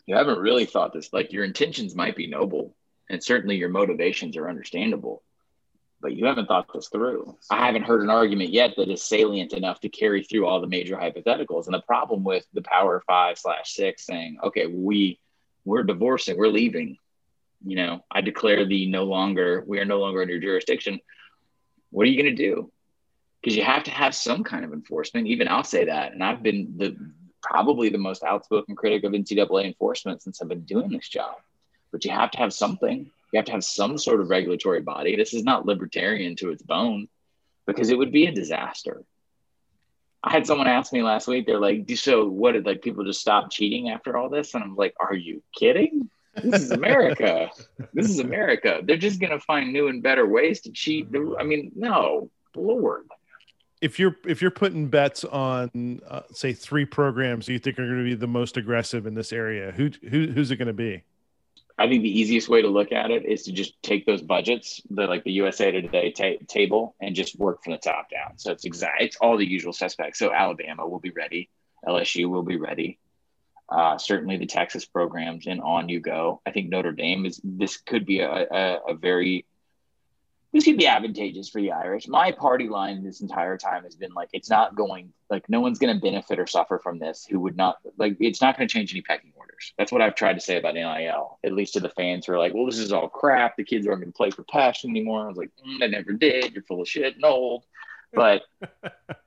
you 0.07 0.15
haven't 0.15 0.39
really 0.39 0.67
thought 0.67 0.93
this 0.93 1.13
like 1.13 1.33
your 1.33 1.45
intentions 1.45 1.95
might 1.95 2.17
be 2.17 2.27
noble 2.27 2.75
and 3.09 3.23
certainly 3.23 3.57
your 3.57 3.69
motivations 3.69 4.37
are 4.37 4.49
understandable 4.49 5.23
but 6.01 6.15
you 6.15 6.27
haven't 6.27 6.47
thought 6.47 6.67
this 6.73 6.89
through 6.89 7.37
i 7.51 7.65
haven't 7.67 7.85
heard 7.85 8.03
an 8.03 8.11
argument 8.11 8.51
yet 8.51 8.75
that 8.77 8.91
is 8.91 9.03
salient 9.03 9.53
enough 9.53 9.81
to 9.81 9.89
carry 9.89 10.23
through 10.23 10.47
all 10.47 10.61
the 10.61 10.67
major 10.67 10.97
hypotheticals 10.97 11.67
and 11.67 11.75
the 11.75 11.83
problem 11.83 12.25
with 12.25 12.47
the 12.53 12.63
power 12.63 13.03
five 13.07 13.39
slash 13.39 13.73
six 13.73 14.05
saying 14.05 14.37
okay 14.43 14.67
we 14.67 15.19
we're 15.65 15.83
divorcing 15.83 16.37
we're 16.37 16.49
leaving 16.49 16.97
you 17.65 17.77
know 17.77 18.05
i 18.11 18.21
declare 18.21 18.65
the 18.67 18.87
no 18.87 19.05
longer 19.05 19.65
we 19.67 19.79
are 19.79 19.85
no 19.85 19.99
longer 19.99 20.23
under 20.23 20.39
jurisdiction 20.41 21.01
what 21.91 22.07
are 22.07 22.11
you 22.11 22.23
going 22.23 22.35
to 22.35 22.43
do 22.43 22.71
because 23.41 23.57
you 23.57 23.63
have 23.63 23.85
to 23.85 23.91
have 23.91 24.15
some 24.15 24.45
kind 24.45 24.65
of 24.65 24.73
enforcement 24.73 25.27
even 25.27 25.49
i'll 25.49 25.65
say 25.65 25.87
that 25.87 26.13
and 26.13 26.23
i've 26.23 26.43
been 26.43 26.75
the 26.77 26.97
probably 27.45 27.91
the 27.91 27.99
most 27.99 28.25
outspoken 28.25 28.75
critic 28.75 29.05
of 29.05 29.13
NCAA 29.13 29.67
enforcement 29.67 30.23
since 30.23 30.41
I've 30.41 30.49
been 30.49 30.63
doing 30.63 30.91
this 30.91 31.09
job. 31.09 31.37
But 31.93 32.05
you 32.05 32.11
have 32.11 32.31
to 32.33 32.39
have 32.39 32.53
something. 32.53 33.11
You 33.33 33.37
have 33.37 33.45
to 33.47 33.53
have 33.53 33.65
some 33.65 33.99
sort 33.99 34.21
of 34.21 34.31
regulatory 34.31 34.81
body. 34.81 35.15
This 35.15 35.35
is 35.35 35.45
not 35.45 35.67
libertarian 35.67 36.37
to 36.37 36.51
its 36.51 36.63
bone 36.63 37.09
because 37.67 37.91
it 37.91 37.99
would 37.99 38.13
be 38.13 38.27
a 38.27 38.33
disaster. 38.33 39.05
I 40.23 40.33
had 40.33 40.47
someone 40.47 40.67
ask 40.67 40.91
me 40.93 41.03
last 41.03 41.29
week, 41.29 41.47
they're 41.47 41.61
like, 41.61 41.89
so 41.97 42.27
what 42.27 42.53
did 42.53 42.65
like 42.65 42.81
people 42.81 43.05
just 43.05 43.21
stop 43.21 43.51
cheating 43.51 43.91
after 43.91 44.17
all 44.17 44.31
this? 44.31 44.55
And 44.55 44.65
I'm 44.65 44.75
like, 44.75 44.95
are 44.99 45.15
you 45.15 45.43
kidding? 45.55 46.09
This 46.43 46.63
is 46.63 46.71
America. 46.71 47.51
this 47.93 48.11
is 48.11 48.19
America. 48.19 48.81
They're 48.83 48.97
just 48.97 49.21
going 49.21 49.33
to 49.33 49.41
find 49.41 49.73
new 49.73 49.89
and 49.89 50.03
better 50.03 50.27
ways 50.27 50.61
to 50.63 50.73
cheat. 50.73 51.09
I 51.39 51.45
mean, 51.45 51.73
no, 51.75 52.31
Lord 52.57 53.07
if 53.85 53.99
you're 53.99 54.17
if 54.27 54.41
you're 54.41 54.51
putting 54.51 54.89
bets 54.89 55.25
on 55.25 56.01
uh, 56.09 56.23
say 56.33 56.55
three 56.55 56.87
programs 56.87 57.49
you 57.49 57.59
think 57.59 57.79
are 57.79 57.85
going 57.85 57.99
to 57.99 58.05
be 58.05 58.15
the 58.15 58.27
most 58.27 58.57
aggressive 58.57 59.07
in 59.07 59.13
this 59.13 59.31
area, 59.31 59.73
who, 59.73 59.91
who 60.09 60.29
who's 60.29 60.51
it 60.51 60.57
going 60.57 60.69
to 60.69 60.73
be? 60.73 61.03
I 61.77 61.87
think 61.89 62.03
the 62.03 62.19
easiest 62.19 62.49
way 62.49 62.63
to 62.63 62.69
look 62.69 62.93
at 62.93 63.11
it 63.11 63.27
is 63.27 63.43
to 63.43 63.53
just 63.53 63.83
take 63.83 64.07
those 64.07 64.23
budgets, 64.23 64.81
the 64.89 65.07
like 65.07 65.25
the 65.25 65.33
USA 65.33 65.71
Today 65.71 66.13
ta- 66.13 66.45
table, 66.49 66.95
and 66.99 67.15
just 67.15 67.39
work 67.39 67.63
from 67.63 67.73
the 67.73 67.79
top 67.79 68.09
down. 68.11 68.39
So 68.39 68.53
it's 68.53 68.65
exact, 68.65 69.03
it's 69.03 69.17
all 69.17 69.37
the 69.37 69.47
usual 69.47 69.75
suspects. 69.75 70.19
So 70.19 70.33
Alabama 70.33 70.89
will 70.89 71.01
be 71.01 71.11
ready, 71.11 71.51
LSU 71.87 72.31
will 72.31 72.45
be 72.45 72.57
ready, 72.57 72.99
uh, 73.69 73.99
certainly 73.99 74.37
the 74.37 74.47
Texas 74.47 74.85
programs, 74.85 75.47
and 75.47 75.61
on 75.61 75.89
you 75.89 76.01
go. 76.01 76.41
I 76.47 76.51
think 76.51 76.69
Notre 76.69 76.93
Dame 76.93 77.27
is 77.27 77.41
this 77.43 77.77
could 77.77 78.07
be 78.07 78.21
a, 78.21 78.31
a, 78.31 78.79
a 78.89 78.95
very 78.95 79.47
this 80.55 80.65
could 80.65 80.77
be 80.77 80.87
advantageous 80.87 81.49
for 81.49 81.61
the 81.61 81.73
Irish. 81.73 82.07
My 82.07 82.31
party 82.31 82.69
line 82.69 83.03
this 83.03 83.21
entire 83.21 83.59
time 83.59 83.83
has 83.83 83.97
been 83.97 84.15
like, 84.15 84.29
it's 84.33 84.49
not 84.49 84.77
going, 84.77 85.13
like, 85.29 85.49
no 85.49 85.61
one's 85.61 85.81
going 85.81 85.93
to 85.93 86.01
benefit 86.01 86.39
or 86.39 86.47
suffer 86.47 86.79
from 86.79 87.01
this 87.01 87.27
who 87.29 87.41
would 87.41 87.57
not, 87.57 87.79
like, 87.99 88.17
it's 88.21 88.41
not 88.41 88.57
going 88.57 88.69
to 88.69 88.73
change 88.73 88.93
any 88.93 89.03
pecking 89.03 89.33
orders. 89.35 89.75
That's 89.77 89.91
what 89.91 90.01
I've 90.01 90.15
tried 90.15 90.35
to 90.35 90.41
say 90.41 90.57
about 90.57 90.75
NIL, 90.75 91.41
at 91.43 91.53
least 91.53 91.73
to 91.73 91.81
the 91.81 91.89
fans 91.89 92.27
who 92.27 92.35
are 92.35 92.39
like, 92.39 92.55
well, 92.55 92.67
this 92.67 92.79
is 92.79 92.93
all 92.93 93.09
crap. 93.09 93.57
The 93.57 93.65
kids 93.65 93.85
aren't 93.89 94.03
going 94.03 94.13
to 94.13 94.17
play 94.17 94.31
for 94.31 94.45
passion 94.45 94.91
anymore. 94.91 95.25
I 95.25 95.29
was 95.29 95.37
like, 95.37 95.51
mm, 95.67 95.83
I 95.83 95.89
never 95.89 96.13
did. 96.13 96.53
You're 96.53 96.63
full 96.63 96.83
of 96.83 96.89
shit 96.89 97.17
and 97.17 97.25
old. 97.25 97.65
But 98.13 98.43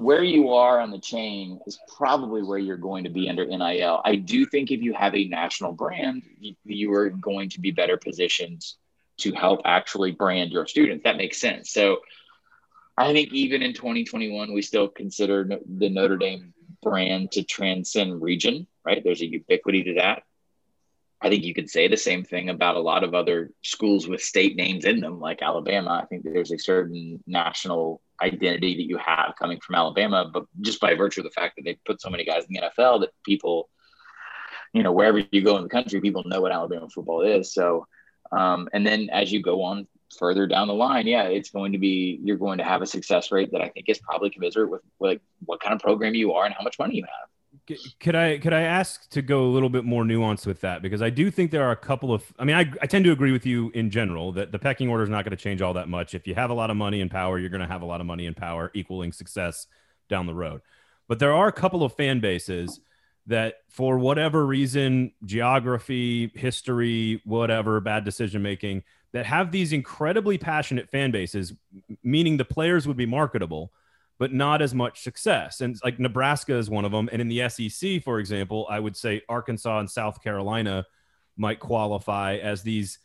where 0.00 0.24
you 0.24 0.52
are 0.52 0.80
on 0.80 0.90
the 0.90 0.98
chain 0.98 1.60
is 1.66 1.78
probably 1.96 2.42
where 2.42 2.58
you're 2.58 2.76
going 2.76 3.04
to 3.04 3.10
be 3.10 3.28
under 3.28 3.44
NIL. 3.44 4.00
I 4.04 4.16
do 4.16 4.46
think 4.46 4.70
if 4.70 4.80
you 4.80 4.94
have 4.94 5.14
a 5.14 5.24
national 5.28 5.72
brand, 5.72 6.22
you, 6.38 6.54
you 6.64 6.92
are 6.94 7.10
going 7.10 7.50
to 7.50 7.60
be 7.60 7.70
better 7.70 7.96
positioned 7.96 8.64
to 9.18 9.32
help 9.32 9.60
actually 9.66 10.12
brand 10.12 10.52
your 10.52 10.66
students. 10.66 11.04
That 11.04 11.18
makes 11.18 11.38
sense. 11.38 11.70
So 11.70 11.98
I 12.96 13.12
think 13.12 13.32
even 13.32 13.62
in 13.62 13.74
2021, 13.74 14.54
we 14.54 14.62
still 14.62 14.88
consider 14.88 15.44
the 15.66 15.88
Notre 15.90 16.16
Dame 16.16 16.54
brand 16.82 17.32
to 17.32 17.42
transcend 17.42 18.22
region, 18.22 18.66
right? 18.84 19.02
There's 19.04 19.20
a 19.20 19.26
ubiquity 19.26 19.82
to 19.84 19.94
that. 19.94 20.22
I 21.22 21.28
think 21.28 21.44
you 21.44 21.54
could 21.54 21.68
say 21.68 21.86
the 21.86 21.96
same 21.96 22.24
thing 22.24 22.48
about 22.48 22.76
a 22.76 22.80
lot 22.80 23.04
of 23.04 23.14
other 23.14 23.50
schools 23.62 24.08
with 24.08 24.22
state 24.22 24.56
names 24.56 24.84
in 24.84 25.00
them, 25.00 25.20
like 25.20 25.42
Alabama. 25.42 26.00
I 26.02 26.06
think 26.06 26.24
there's 26.24 26.52
a 26.52 26.58
certain 26.58 27.22
national 27.26 28.00
identity 28.22 28.76
that 28.76 28.88
you 28.88 28.96
have 28.98 29.34
coming 29.38 29.60
from 29.60 29.74
Alabama, 29.74 30.30
but 30.32 30.46
just 30.60 30.80
by 30.80 30.94
virtue 30.94 31.20
of 31.20 31.24
the 31.24 31.30
fact 31.30 31.56
that 31.56 31.64
they 31.64 31.78
put 31.84 32.00
so 32.00 32.10
many 32.10 32.24
guys 32.24 32.44
in 32.48 32.54
the 32.54 32.60
NFL 32.60 33.00
that 33.00 33.10
people, 33.24 33.68
you 34.72 34.82
know, 34.82 34.92
wherever 34.92 35.22
you 35.30 35.42
go 35.42 35.56
in 35.56 35.62
the 35.62 35.68
country, 35.68 36.00
people 36.00 36.22
know 36.24 36.40
what 36.40 36.52
Alabama 36.52 36.88
football 36.88 37.22
is. 37.22 37.52
So 37.52 37.86
um, 38.32 38.68
and 38.72 38.86
then 38.86 39.08
as 39.10 39.32
you 39.32 39.42
go 39.42 39.62
on 39.62 39.86
further 40.18 40.46
down 40.46 40.68
the 40.68 40.74
line, 40.74 41.06
yeah, 41.06 41.24
it's 41.24 41.50
going 41.50 41.72
to 41.72 41.78
be 41.78 42.20
you're 42.22 42.36
going 42.36 42.58
to 42.58 42.64
have 42.64 42.82
a 42.82 42.86
success 42.86 43.32
rate 43.32 43.50
that 43.52 43.60
I 43.60 43.68
think 43.68 43.88
is 43.88 43.98
probably 43.98 44.30
commensurate 44.30 44.70
with 44.70 44.82
like 44.98 45.20
what 45.44 45.60
kind 45.60 45.74
of 45.74 45.80
program 45.80 46.14
you 46.14 46.32
are 46.32 46.44
and 46.44 46.54
how 46.54 46.62
much 46.62 46.78
money 46.78 46.96
you 46.96 47.04
have. 47.04 47.28
Could 48.00 48.14
I 48.14 48.38
could 48.38 48.52
I 48.52 48.62
ask 48.62 49.08
to 49.10 49.22
go 49.22 49.44
a 49.44 49.50
little 49.50 49.68
bit 49.68 49.84
more 49.84 50.04
nuanced 50.04 50.46
with 50.46 50.60
that 50.62 50.82
because 50.82 51.02
I 51.02 51.10
do 51.10 51.30
think 51.30 51.50
there 51.50 51.64
are 51.64 51.72
a 51.72 51.76
couple 51.76 52.12
of 52.12 52.32
I 52.38 52.44
mean 52.44 52.56
I, 52.56 52.70
I 52.82 52.86
tend 52.86 53.04
to 53.04 53.12
agree 53.12 53.32
with 53.32 53.46
you 53.46 53.70
in 53.74 53.90
general 53.90 54.32
that 54.32 54.52
the 54.52 54.58
pecking 54.58 54.88
order 54.88 55.02
is 55.04 55.08
not 55.08 55.24
going 55.24 55.36
to 55.36 55.42
change 55.42 55.62
all 55.62 55.74
that 55.74 55.88
much. 55.88 56.14
If 56.14 56.26
you 56.26 56.34
have 56.34 56.50
a 56.50 56.54
lot 56.54 56.70
of 56.70 56.76
money 56.76 57.00
and 57.00 57.10
power, 57.10 57.38
you're 57.38 57.50
going 57.50 57.60
to 57.60 57.66
have 57.66 57.82
a 57.82 57.86
lot 57.86 58.00
of 58.00 58.06
money 58.06 58.26
and 58.26 58.36
power 58.36 58.70
equaling 58.74 59.12
success 59.12 59.66
down 60.08 60.26
the 60.26 60.34
road. 60.34 60.60
But 61.08 61.18
there 61.18 61.32
are 61.32 61.48
a 61.48 61.52
couple 61.52 61.82
of 61.82 61.92
fan 61.94 62.20
bases 62.20 62.80
that 63.26 63.56
for 63.68 63.98
whatever 63.98 64.46
reason, 64.46 65.12
geography, 65.24 66.32
history, 66.34 67.20
whatever, 67.24 67.80
bad 67.80 68.04
decision 68.04 68.42
making, 68.42 68.82
that 69.12 69.26
have 69.26 69.50
these 69.50 69.72
incredibly 69.72 70.38
passionate 70.38 70.88
fan 70.88 71.10
bases, 71.10 71.52
meaning 72.02 72.36
the 72.36 72.44
players 72.44 72.86
would 72.86 72.96
be 72.96 73.06
marketable, 73.06 73.72
but 74.20 74.32
not 74.32 74.60
as 74.60 74.74
much 74.74 75.00
success. 75.02 75.62
And 75.62 75.76
like 75.82 75.98
Nebraska 75.98 76.54
is 76.54 76.68
one 76.68 76.84
of 76.84 76.92
them. 76.92 77.08
And 77.10 77.22
in 77.22 77.28
the 77.28 77.48
SEC, 77.48 78.04
for 78.04 78.20
example, 78.20 78.66
I 78.70 78.78
would 78.78 78.94
say 78.94 79.22
Arkansas 79.28 79.80
and 79.80 79.90
South 79.90 80.22
Carolina 80.22 80.86
might 81.38 81.58
qualify 81.58 82.36
as 82.36 82.62
these 82.62 82.98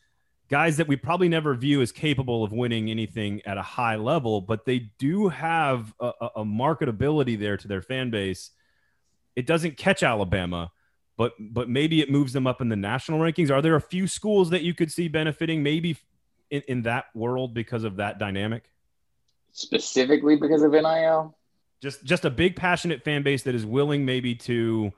guys 0.49 0.77
that 0.77 0.87
we 0.87 0.97
probably 0.97 1.29
never 1.29 1.55
view 1.55 1.81
as 1.81 1.93
capable 1.93 2.43
of 2.43 2.51
winning 2.51 2.91
anything 2.91 3.41
at 3.45 3.57
a 3.57 3.61
high 3.61 3.95
level, 3.95 4.41
but 4.41 4.65
they 4.65 4.91
do 4.99 5.29
have 5.29 5.93
a, 6.01 6.11
a 6.35 6.43
marketability 6.43 7.39
there 7.39 7.57
to 7.57 7.67
their 7.67 7.81
fan 7.81 8.11
base 8.11 8.51
it 9.35 9.45
doesn't 9.45 9.77
catch 9.77 10.03
Alabama, 10.03 10.71
but 11.17 11.33
but 11.39 11.69
maybe 11.69 12.01
it 12.01 12.09
moves 12.09 12.33
them 12.33 12.47
up 12.47 12.61
in 12.61 12.69
the 12.69 12.75
national 12.75 13.19
rankings. 13.19 13.51
Are 13.51 13.61
there 13.61 13.75
a 13.75 13.81
few 13.81 14.07
schools 14.07 14.49
that 14.51 14.63
you 14.63 14.73
could 14.73 14.91
see 14.91 15.07
benefiting 15.07 15.61
maybe 15.61 15.97
in, 16.49 16.61
in 16.67 16.81
that 16.83 17.05
world 17.13 17.53
because 17.53 17.83
of 17.83 17.97
that 17.97 18.17
dynamic? 18.17 18.71
Specifically 19.55 20.35
because 20.35 20.63
of 20.63 20.73
NIL? 20.73 21.33
Just 21.81 22.03
just 22.03 22.25
a 22.25 22.29
big 22.29 22.57
passionate 22.57 23.03
fan 23.03 23.23
base 23.23 23.43
that 23.43 23.55
is 23.55 23.65
willing 23.65 24.03
maybe 24.03 24.35
to 24.35 24.91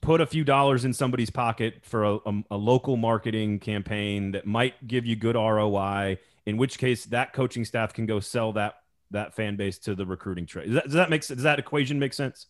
put 0.00 0.20
a 0.20 0.26
few 0.26 0.42
dollars 0.42 0.84
in 0.84 0.92
somebody's 0.92 1.30
pocket 1.30 1.76
for 1.82 2.04
a, 2.04 2.14
a, 2.26 2.42
a 2.50 2.56
local 2.56 2.96
marketing 2.96 3.60
campaign 3.60 4.32
that 4.32 4.46
might 4.46 4.86
give 4.86 5.06
you 5.06 5.14
good 5.14 5.36
ROI. 5.36 6.18
In 6.44 6.56
which 6.56 6.76
case, 6.76 7.06
that 7.06 7.32
coaching 7.32 7.64
staff 7.64 7.92
can 7.94 8.04
go 8.04 8.18
sell 8.18 8.52
that 8.54 8.80
that 9.12 9.34
fan 9.34 9.54
base 9.54 9.78
to 9.78 9.94
the 9.94 10.04
recruiting 10.04 10.44
trade. 10.44 10.66
Does 10.66 10.74
that, 10.74 10.84
does 10.84 10.94
that 10.94 11.10
make 11.10 11.24
does 11.24 11.42
that 11.44 11.60
equation 11.60 12.00
make 12.00 12.14
sense? 12.14 12.46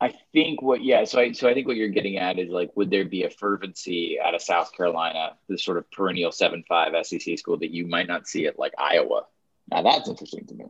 I 0.00 0.14
think 0.32 0.62
what 0.62 0.84
yeah, 0.84 1.02
so 1.02 1.18
I 1.18 1.32
so 1.32 1.48
I 1.48 1.54
think 1.54 1.66
what 1.66 1.76
you're 1.76 1.88
getting 1.88 2.18
at 2.18 2.38
is 2.38 2.50
like 2.50 2.70
would 2.76 2.90
there 2.90 3.04
be 3.04 3.24
a 3.24 3.30
fervency 3.30 4.20
out 4.20 4.36
of 4.36 4.42
South 4.42 4.72
Carolina, 4.72 5.32
the 5.48 5.58
sort 5.58 5.76
of 5.76 5.90
perennial 5.90 6.30
seven 6.30 6.62
five 6.68 6.92
SEC 7.04 7.36
school 7.36 7.56
that 7.58 7.72
you 7.72 7.88
might 7.88 8.06
not 8.06 8.28
see 8.28 8.46
at 8.46 8.60
like 8.60 8.74
Iowa? 8.78 9.24
Now 9.72 9.82
that's 9.82 10.08
interesting 10.08 10.46
to 10.46 10.54
me. 10.54 10.64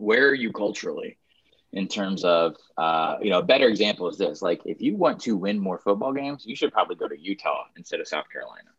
Where 0.00 0.28
are 0.28 0.34
you 0.34 0.52
culturally 0.52 1.18
in 1.72 1.86
terms 1.86 2.24
of 2.24 2.56
uh, 2.76 3.16
you 3.22 3.30
know, 3.30 3.38
a 3.38 3.44
better 3.44 3.68
example 3.68 4.08
is 4.08 4.18
this 4.18 4.42
like 4.42 4.62
if 4.64 4.80
you 4.80 4.96
want 4.96 5.20
to 5.20 5.36
win 5.36 5.58
more 5.58 5.78
football 5.78 6.12
games, 6.12 6.44
you 6.46 6.56
should 6.56 6.72
probably 6.72 6.96
go 6.96 7.08
to 7.08 7.18
Utah 7.18 7.64
instead 7.76 8.00
of 8.00 8.08
South 8.08 8.28
Carolina, 8.32 8.70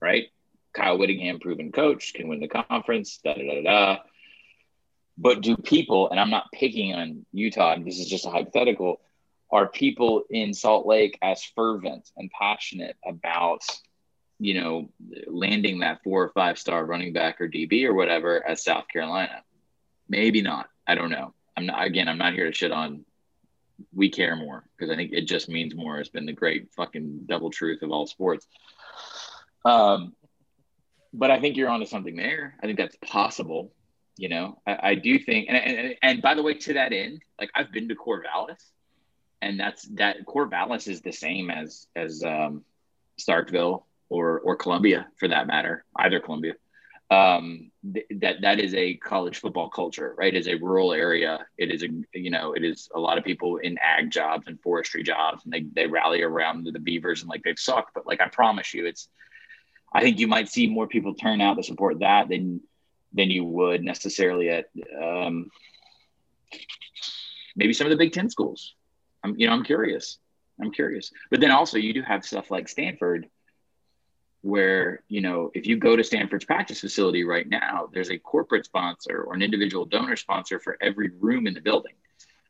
right? 0.00 0.28
Kyle 0.72 0.98
Whittingham, 0.98 1.40
proven 1.40 1.72
coach, 1.72 2.12
can 2.14 2.28
win 2.28 2.40
the 2.40 2.48
conference, 2.48 3.18
da 3.24 3.34
da 3.34 3.42
da 3.42 3.62
da 3.62 3.98
but 5.18 5.40
do 5.40 5.56
people, 5.56 6.10
and 6.10 6.20
I'm 6.20 6.30
not 6.30 6.52
picking 6.52 6.94
on 6.94 7.26
Utah, 7.32 7.76
this 7.84 7.98
is 7.98 8.08
just 8.08 8.24
a 8.24 8.30
hypothetical, 8.30 9.00
are 9.50 9.66
people 9.66 10.24
in 10.30 10.54
Salt 10.54 10.86
Lake 10.86 11.18
as 11.20 11.42
fervent 11.42 12.08
and 12.16 12.30
passionate 12.30 12.96
about, 13.04 13.62
you 14.38 14.54
know, 14.54 14.90
landing 15.26 15.80
that 15.80 16.04
four 16.04 16.22
or 16.22 16.28
five 16.28 16.58
star 16.58 16.84
running 16.84 17.12
back 17.12 17.40
or 17.40 17.48
DB 17.48 17.84
or 17.84 17.94
whatever 17.94 18.46
as 18.46 18.62
South 18.62 18.86
Carolina? 18.88 19.42
Maybe 20.08 20.42
not. 20.42 20.68
I 20.86 20.94
don't 20.94 21.10
know. 21.10 21.34
I'm 21.56 21.66
not, 21.66 21.84
again, 21.84 22.08
I'm 22.08 22.18
not 22.18 22.34
here 22.34 22.46
to 22.46 22.52
shit 22.52 22.72
on 22.72 23.04
we 23.94 24.10
care 24.10 24.36
more 24.36 24.64
because 24.76 24.92
I 24.92 24.96
think 24.96 25.12
it 25.12 25.22
just 25.22 25.48
means 25.48 25.74
more. 25.74 25.98
It's 25.98 26.08
been 26.08 26.26
the 26.26 26.32
great 26.32 26.72
fucking 26.76 27.22
double 27.26 27.50
truth 27.50 27.82
of 27.82 27.90
all 27.90 28.06
sports. 28.06 28.46
Um, 29.64 30.14
but 31.12 31.30
I 31.30 31.40
think 31.40 31.56
you're 31.56 31.68
onto 31.68 31.86
something 31.86 32.16
there. 32.16 32.56
I 32.62 32.66
think 32.66 32.78
that's 32.78 32.96
possible. 32.96 33.72
You 34.16 34.28
know, 34.28 34.60
I, 34.66 34.78
I 34.82 34.94
do 34.96 35.18
think, 35.18 35.46
and, 35.48 35.56
and, 35.56 35.94
and 36.02 36.22
by 36.22 36.34
the 36.34 36.42
way, 36.42 36.54
to 36.54 36.74
that 36.74 36.92
end, 36.92 37.22
like 37.40 37.50
I've 37.54 37.70
been 37.70 37.88
to 37.88 37.94
Corvallis, 37.94 38.62
and 39.40 39.58
that's 39.60 39.82
that 39.94 40.26
Corvallis 40.26 40.88
is 40.88 41.02
the 41.02 41.12
same 41.12 41.50
as 41.50 41.86
as 41.94 42.24
um, 42.24 42.64
Starkville 43.20 43.84
or 44.08 44.40
or 44.40 44.56
Columbia 44.56 45.06
for 45.18 45.28
that 45.28 45.46
matter, 45.46 45.84
either 45.96 46.18
Columbia. 46.18 46.54
Um, 47.10 47.70
th- 47.94 48.06
that 48.20 48.42
that 48.42 48.60
is 48.60 48.74
a 48.74 48.94
college 48.94 49.38
football 49.38 49.70
culture, 49.70 50.14
right? 50.18 50.34
It's 50.34 50.46
a 50.46 50.56
rural 50.56 50.92
area. 50.92 51.46
It 51.56 51.70
is 51.70 51.82
a 51.82 51.88
you 52.12 52.30
know 52.30 52.52
it 52.52 52.64
is 52.64 52.88
a 52.94 53.00
lot 53.00 53.16
of 53.16 53.24
people 53.24 53.56
in 53.56 53.78
ag 53.78 54.10
jobs 54.10 54.46
and 54.46 54.60
forestry 54.60 55.02
jobs, 55.02 55.44
and 55.44 55.52
they 55.52 55.64
they 55.72 55.86
rally 55.86 56.22
around 56.22 56.66
the 56.66 56.78
Beavers 56.78 57.22
and 57.22 57.30
like 57.30 57.42
they've 57.42 57.58
sucked, 57.58 57.94
but 57.94 58.06
like 58.06 58.20
I 58.20 58.28
promise 58.28 58.74
you, 58.74 58.86
it's. 58.86 59.08
I 59.90 60.02
think 60.02 60.18
you 60.18 60.26
might 60.26 60.50
see 60.50 60.66
more 60.66 60.86
people 60.86 61.14
turn 61.14 61.40
out 61.40 61.56
to 61.56 61.62
support 61.62 62.00
that 62.00 62.28
than 62.28 62.60
than 63.14 63.30
you 63.30 63.44
would 63.44 63.82
necessarily 63.82 64.50
at 64.50 64.66
um, 65.02 65.50
maybe 67.56 67.72
some 67.72 67.86
of 67.86 67.90
the 67.90 67.96
Big 67.96 68.12
Ten 68.12 68.30
schools. 68.30 68.74
I'm, 69.24 69.34
you 69.38 69.46
know, 69.46 69.52
I'm 69.52 69.64
curious. 69.64 70.18
I'm 70.60 70.72
curious. 70.72 71.10
But 71.30 71.40
then 71.40 71.50
also, 71.50 71.78
you 71.78 71.94
do 71.94 72.02
have 72.02 72.24
stuff 72.24 72.50
like 72.50 72.68
Stanford, 72.68 73.28
where 74.42 75.02
you 75.08 75.20
know, 75.20 75.50
if 75.54 75.66
you 75.66 75.76
go 75.76 75.96
to 75.96 76.04
Stanford's 76.04 76.44
practice 76.44 76.80
facility 76.80 77.24
right 77.24 77.48
now, 77.48 77.88
there's 77.92 78.10
a 78.10 78.18
corporate 78.18 78.64
sponsor 78.64 79.22
or 79.22 79.34
an 79.34 79.42
individual 79.42 79.84
donor 79.84 80.16
sponsor 80.16 80.58
for 80.58 80.76
every 80.80 81.10
room 81.20 81.46
in 81.46 81.54
the 81.54 81.60
building. 81.60 81.94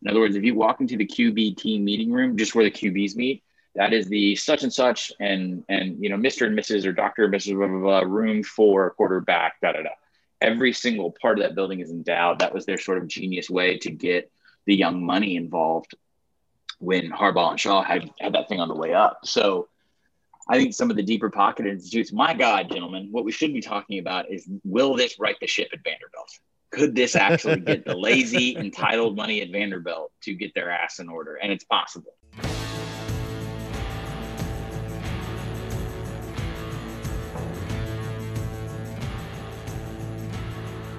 In 0.02 0.08
other 0.08 0.20
words, 0.20 0.36
if 0.36 0.44
you 0.44 0.54
walk 0.54 0.80
into 0.80 0.96
the 0.96 1.06
QB 1.06 1.56
team 1.56 1.84
meeting 1.84 2.12
room, 2.12 2.36
just 2.36 2.54
where 2.54 2.64
the 2.64 2.70
QBs 2.70 3.16
meet, 3.16 3.42
that 3.74 3.92
is 3.92 4.06
the 4.06 4.36
such 4.36 4.62
and 4.62 4.72
such 4.72 5.12
and 5.20 5.64
and 5.68 6.02
you 6.02 6.08
know, 6.08 6.16
Mr. 6.16 6.46
and 6.46 6.58
Mrs. 6.58 6.86
or 6.86 6.92
Doctor 6.92 7.24
and 7.24 7.34
Mrs. 7.34 7.56
Blah, 7.56 7.66
blah, 7.66 7.78
blah, 7.78 8.00
room 8.00 8.42
for 8.42 8.90
quarterback, 8.90 9.60
da 9.60 9.72
da 9.72 9.82
da 9.82 9.90
every 10.40 10.72
single 10.72 11.14
part 11.20 11.38
of 11.38 11.44
that 11.44 11.54
building 11.54 11.80
is 11.80 11.90
endowed. 11.90 12.38
That 12.38 12.54
was 12.54 12.66
their 12.66 12.78
sort 12.78 12.98
of 12.98 13.08
genius 13.08 13.50
way 13.50 13.78
to 13.78 13.90
get 13.90 14.30
the 14.66 14.74
young 14.74 15.04
money 15.04 15.36
involved 15.36 15.94
when 16.78 17.10
Harbaugh 17.10 17.50
and 17.50 17.60
Shaw 17.60 17.82
had, 17.82 18.10
had 18.20 18.34
that 18.34 18.48
thing 18.48 18.60
on 18.60 18.68
the 18.68 18.74
way 18.74 18.94
up. 18.94 19.20
So 19.24 19.68
I 20.50 20.56
think 20.56 20.72
some 20.72 20.88
of 20.88 20.96
the 20.96 21.02
deeper 21.02 21.28
pocket 21.28 21.66
institutes, 21.66 22.10
my 22.10 22.32
God, 22.32 22.70
gentlemen, 22.72 23.08
what 23.10 23.26
we 23.26 23.32
should 23.32 23.52
be 23.52 23.60
talking 23.60 23.98
about 23.98 24.30
is 24.30 24.48
will 24.64 24.96
this 24.96 25.20
right 25.20 25.36
the 25.42 25.46
ship 25.46 25.68
at 25.74 25.80
Vanderbilt? 25.84 26.30
Could 26.70 26.94
this 26.94 27.16
actually 27.16 27.60
get 27.60 27.84
the 27.84 27.94
lazy, 27.94 28.56
entitled 28.58 29.14
money 29.14 29.42
at 29.42 29.50
Vanderbilt 29.50 30.10
to 30.22 30.32
get 30.32 30.54
their 30.54 30.70
ass 30.70 31.00
in 31.00 31.10
order? 31.10 31.34
And 31.34 31.52
it's 31.52 31.64
possible. 31.64 32.14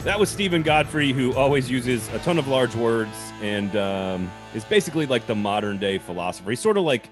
That 0.04 0.20
was 0.20 0.30
Steven 0.30 0.62
Godfrey, 0.62 1.12
who 1.12 1.34
always 1.34 1.72
uses 1.72 2.08
a 2.10 2.20
ton 2.20 2.38
of 2.38 2.48
large 2.48 2.76
words 2.76 3.16
and 3.42 3.76
um, 3.76 4.32
is 4.54 4.64
basically 4.64 5.08
like 5.08 5.26
the 5.26 5.34
modern 5.34 5.80
day 5.80 5.98
philosopher. 5.98 6.52
He's 6.52 6.60
sort 6.60 6.78
of 6.78 6.84
like 6.84 7.10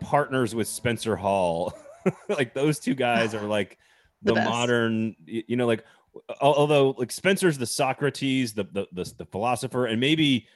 partners 0.00 0.54
with 0.54 0.68
Spencer 0.68 1.16
Hall. 1.16 1.72
like 2.28 2.54
those 2.54 2.78
two 2.78 2.94
guys 2.94 3.34
are 3.34 3.46
like 3.46 3.78
the, 4.22 4.34
the 4.34 4.42
modern, 4.42 5.16
you 5.26 5.56
know, 5.56 5.66
like 5.66 5.84
although 6.40 6.94
like 6.98 7.12
Spencer's 7.12 7.58
the 7.58 7.66
Socrates, 7.66 8.52
the, 8.52 8.64
the 8.64 8.86
the 8.92 9.12
the 9.18 9.26
philosopher, 9.26 9.86
and 9.86 10.00
maybe 10.00 10.46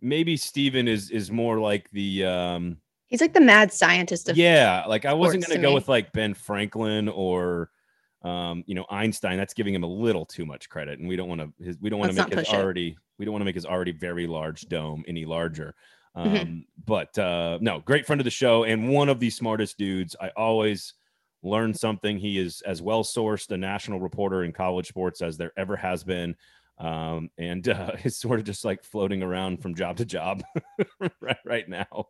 maybe 0.00 0.36
Steven 0.36 0.88
is 0.88 1.10
is 1.10 1.30
more 1.30 1.58
like 1.58 1.90
the 1.90 2.24
um 2.24 2.78
he's 3.06 3.20
like 3.20 3.34
the 3.34 3.40
mad 3.40 3.72
scientist 3.72 4.28
of 4.28 4.36
yeah. 4.36 4.84
Like 4.86 5.04
I 5.04 5.12
wasn't 5.12 5.46
gonna 5.46 5.60
go 5.60 5.68
me. 5.68 5.74
with 5.74 5.88
like 5.88 6.12
Ben 6.12 6.34
Franklin 6.34 7.08
or 7.08 7.70
um, 8.22 8.64
you 8.66 8.74
know, 8.74 8.84
Einstein, 8.90 9.38
that's 9.38 9.54
giving 9.54 9.74
him 9.74 9.82
a 9.82 9.88
little 9.88 10.26
too 10.26 10.44
much 10.44 10.68
credit, 10.68 10.98
and 10.98 11.08
we 11.08 11.16
don't 11.16 11.28
want 11.28 11.40
to. 11.40 11.64
his 11.64 11.78
We 11.80 11.88
don't 11.88 11.98
want 11.98 12.12
to 12.12 12.26
make 12.26 12.34
his 12.34 12.48
already. 12.48 12.88
It. 12.88 12.96
We 13.18 13.24
don't 13.24 13.32
want 13.32 13.40
to 13.42 13.46
make 13.46 13.54
his 13.54 13.66
already 13.66 13.92
very 13.92 14.26
large 14.26 14.62
dome 14.68 15.04
any 15.08 15.24
larger. 15.24 15.74
Mm-hmm. 16.16 16.28
Um, 16.28 16.34
mm-hmm. 16.34 16.58
But 16.86 17.18
uh, 17.18 17.58
no, 17.60 17.80
great 17.80 18.06
friend 18.06 18.20
of 18.20 18.24
the 18.24 18.30
show 18.30 18.64
and 18.64 18.88
one 18.88 19.08
of 19.08 19.20
the 19.20 19.30
smartest 19.30 19.78
dudes. 19.78 20.16
I 20.20 20.30
always 20.36 20.94
learn 21.42 21.74
something. 21.74 22.18
He 22.18 22.38
is 22.38 22.62
as 22.62 22.82
well 22.82 23.04
sourced 23.04 23.50
a 23.50 23.56
national 23.56 24.00
reporter 24.00 24.44
in 24.44 24.52
college 24.52 24.88
sports 24.88 25.22
as 25.22 25.36
there 25.36 25.52
ever 25.56 25.76
has 25.76 26.04
been. 26.04 26.34
Um, 26.78 27.30
and 27.38 27.68
uh, 27.68 27.92
it's 28.04 28.16
sort 28.16 28.40
of 28.40 28.46
just 28.46 28.64
like 28.64 28.82
floating 28.82 29.22
around 29.22 29.62
from 29.62 29.74
job 29.74 29.96
to 29.98 30.04
job 30.04 30.42
right, 31.20 31.38
right 31.44 31.68
now. 31.68 32.06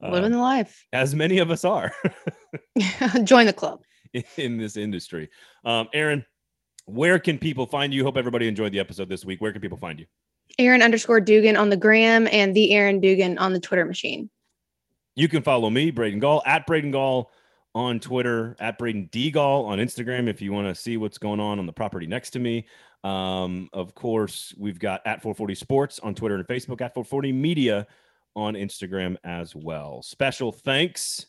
Living 0.00 0.32
the 0.32 0.38
life. 0.38 0.86
As 0.92 1.14
many 1.14 1.38
of 1.38 1.50
us 1.50 1.64
are. 1.64 1.92
Join 3.24 3.46
the 3.46 3.52
club. 3.54 3.82
in 4.36 4.58
this 4.58 4.76
industry. 4.76 5.30
Um, 5.64 5.88
Aaron, 5.94 6.24
where 6.86 7.18
can 7.18 7.38
people 7.38 7.66
find 7.66 7.92
you? 7.94 8.04
Hope 8.04 8.16
everybody 8.16 8.46
enjoyed 8.48 8.72
the 8.72 8.80
episode 8.80 9.08
this 9.08 9.24
week. 9.24 9.40
Where 9.40 9.52
can 9.52 9.60
people 9.60 9.78
find 9.78 9.98
you? 9.98 10.06
Aaron 10.58 10.82
underscore 10.82 11.20
Dugan 11.20 11.56
on 11.56 11.70
the 11.70 11.76
gram 11.76 12.28
and 12.30 12.54
the 12.54 12.72
Aaron 12.72 13.00
Dugan 13.00 13.38
on 13.38 13.52
the 13.52 13.60
Twitter 13.60 13.84
machine. 13.84 14.30
You 15.16 15.28
can 15.28 15.42
follow 15.42 15.70
me, 15.70 15.90
Braden 15.90 16.18
Gall, 16.18 16.42
at 16.44 16.66
Braden 16.66 16.90
Gall 16.90 17.30
on 17.74 18.00
Twitter, 18.00 18.56
at 18.58 18.78
Braden 18.78 19.08
D 19.12 19.30
Gall 19.30 19.64
on 19.66 19.78
Instagram 19.78 20.28
if 20.28 20.40
you 20.40 20.52
want 20.52 20.68
to 20.68 20.74
see 20.74 20.96
what's 20.96 21.18
going 21.18 21.40
on 21.40 21.58
on 21.58 21.66
the 21.66 21.72
property 21.72 22.06
next 22.06 22.30
to 22.30 22.38
me. 22.38 22.66
Um, 23.04 23.68
of 23.72 23.94
course, 23.94 24.54
we've 24.56 24.78
got 24.78 25.02
at 25.06 25.22
440 25.22 25.54
Sports 25.54 25.98
on 26.00 26.14
Twitter 26.14 26.36
and 26.36 26.46
Facebook, 26.46 26.80
at 26.80 26.94
440 26.94 27.32
Media 27.32 27.86
on 28.34 28.54
Instagram 28.54 29.16
as 29.24 29.54
well. 29.54 30.02
Special 30.02 30.50
thanks 30.50 31.26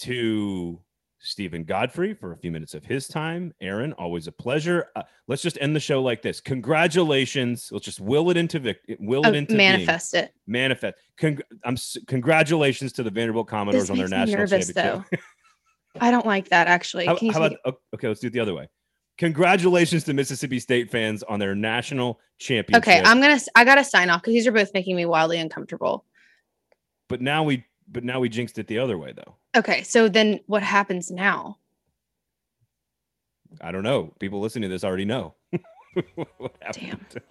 to 0.00 0.80
Steven 1.20 1.64
Godfrey 1.64 2.14
for 2.14 2.32
a 2.32 2.36
few 2.36 2.50
minutes 2.52 2.74
of 2.74 2.84
his 2.84 3.08
time. 3.08 3.52
Aaron, 3.60 3.92
always 3.94 4.26
a 4.28 4.32
pleasure. 4.32 4.86
Uh, 4.94 5.02
let's 5.26 5.42
just 5.42 5.58
end 5.60 5.74
the 5.74 5.80
show 5.80 6.00
like 6.00 6.22
this. 6.22 6.40
Congratulations. 6.40 7.70
Let's 7.72 7.84
just 7.84 8.00
will 8.00 8.30
it 8.30 8.36
into 8.36 8.58
Vic. 8.60 8.78
Will 9.00 9.22
it 9.24 9.30
Oh, 9.30 9.32
into 9.32 9.54
manifest 9.56 10.14
it. 10.14 10.32
manifest. 10.46 10.96
Cong- 11.20 11.40
I'm 11.64 11.76
congratulations 12.06 12.92
to 12.94 13.02
the 13.02 13.10
Vanderbilt 13.10 13.48
Commodores 13.48 13.84
This 13.84 13.90
on 13.90 13.98
their 13.98 14.08
national 14.08 14.38
nervous, 14.38 14.72
championship. 14.72 15.20
I 16.00 16.10
don't 16.10 16.26
like 16.26 16.48
that 16.50 16.68
actually. 16.68 17.06
How, 17.06 17.16
how 17.32 17.44
about 17.46 17.56
okay? 17.94 18.06
Let's 18.08 18.20
do 18.20 18.28
it 18.28 18.32
the 18.32 18.40
other 18.40 18.54
way. 18.54 18.68
Congratulations 19.16 20.04
to 20.04 20.14
Mississippi 20.14 20.60
State 20.60 20.88
fans 20.92 21.24
on 21.24 21.40
their 21.40 21.56
national 21.56 22.20
championship. 22.38 22.86
Okay, 22.88 23.02
I'm 23.04 23.20
gonna. 23.20 23.40
I 23.56 23.64
gotta 23.64 23.82
sign 23.84 24.08
off 24.10 24.20
because 24.22 24.34
these 24.34 24.46
are 24.46 24.52
both 24.52 24.72
making 24.74 24.94
me 24.94 25.06
wildly 25.06 25.38
uncomfortable. 25.40 26.04
but 27.08 27.20
now 27.20 27.42
we 27.42 27.64
but 27.90 28.04
now 28.04 28.20
we 28.20 28.28
jinxed 28.28 28.58
it 28.58 28.66
the 28.66 28.78
other 28.78 28.98
way 28.98 29.12
though. 29.12 29.34
Okay, 29.56 29.82
so 29.82 30.08
then 30.08 30.40
what 30.46 30.62
happens 30.62 31.10
now? 31.10 31.58
I 33.60 33.72
don't 33.72 33.82
know. 33.82 34.12
People 34.18 34.40
listening 34.40 34.68
to 34.68 34.74
this 34.74 34.84
already 34.84 35.04
know. 35.04 35.34
happened. 36.60 37.22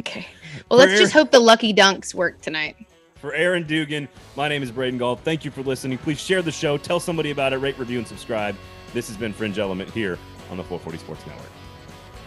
Okay, 0.00 0.26
well 0.70 0.78
let's 0.78 0.92
For 0.92 0.98
just 0.98 1.12
hope 1.12 1.30
the 1.30 1.40
lucky 1.40 1.72
dunks 1.72 2.14
work 2.14 2.40
tonight. 2.40 2.76
For 3.16 3.34
Aaron 3.34 3.64
Dugan, 3.64 4.08
my 4.36 4.48
name 4.48 4.62
is 4.62 4.72
Braden 4.72 4.98
Gall. 4.98 5.14
Thank 5.16 5.44
you 5.44 5.50
for 5.52 5.62
listening. 5.62 5.96
Please 5.98 6.18
share 6.18 6.42
the 6.42 6.50
show. 6.50 6.76
Tell 6.76 6.98
somebody 6.98 7.30
about 7.30 7.52
it. 7.52 7.58
Rate, 7.58 7.78
review, 7.78 7.98
and 7.98 8.06
subscribe. 8.06 8.56
This 8.92 9.06
has 9.06 9.16
been 9.16 9.32
Fringe 9.32 9.58
Element 9.58 9.90
here 9.90 10.18
on 10.50 10.56
the 10.56 10.64
440 10.64 10.98
Sports 10.98 11.26
Network. 11.26 11.50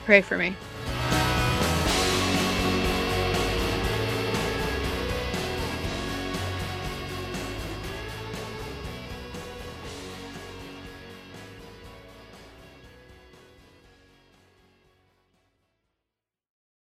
Pray 0.05 0.21
for 0.21 0.37
me. 0.37 0.55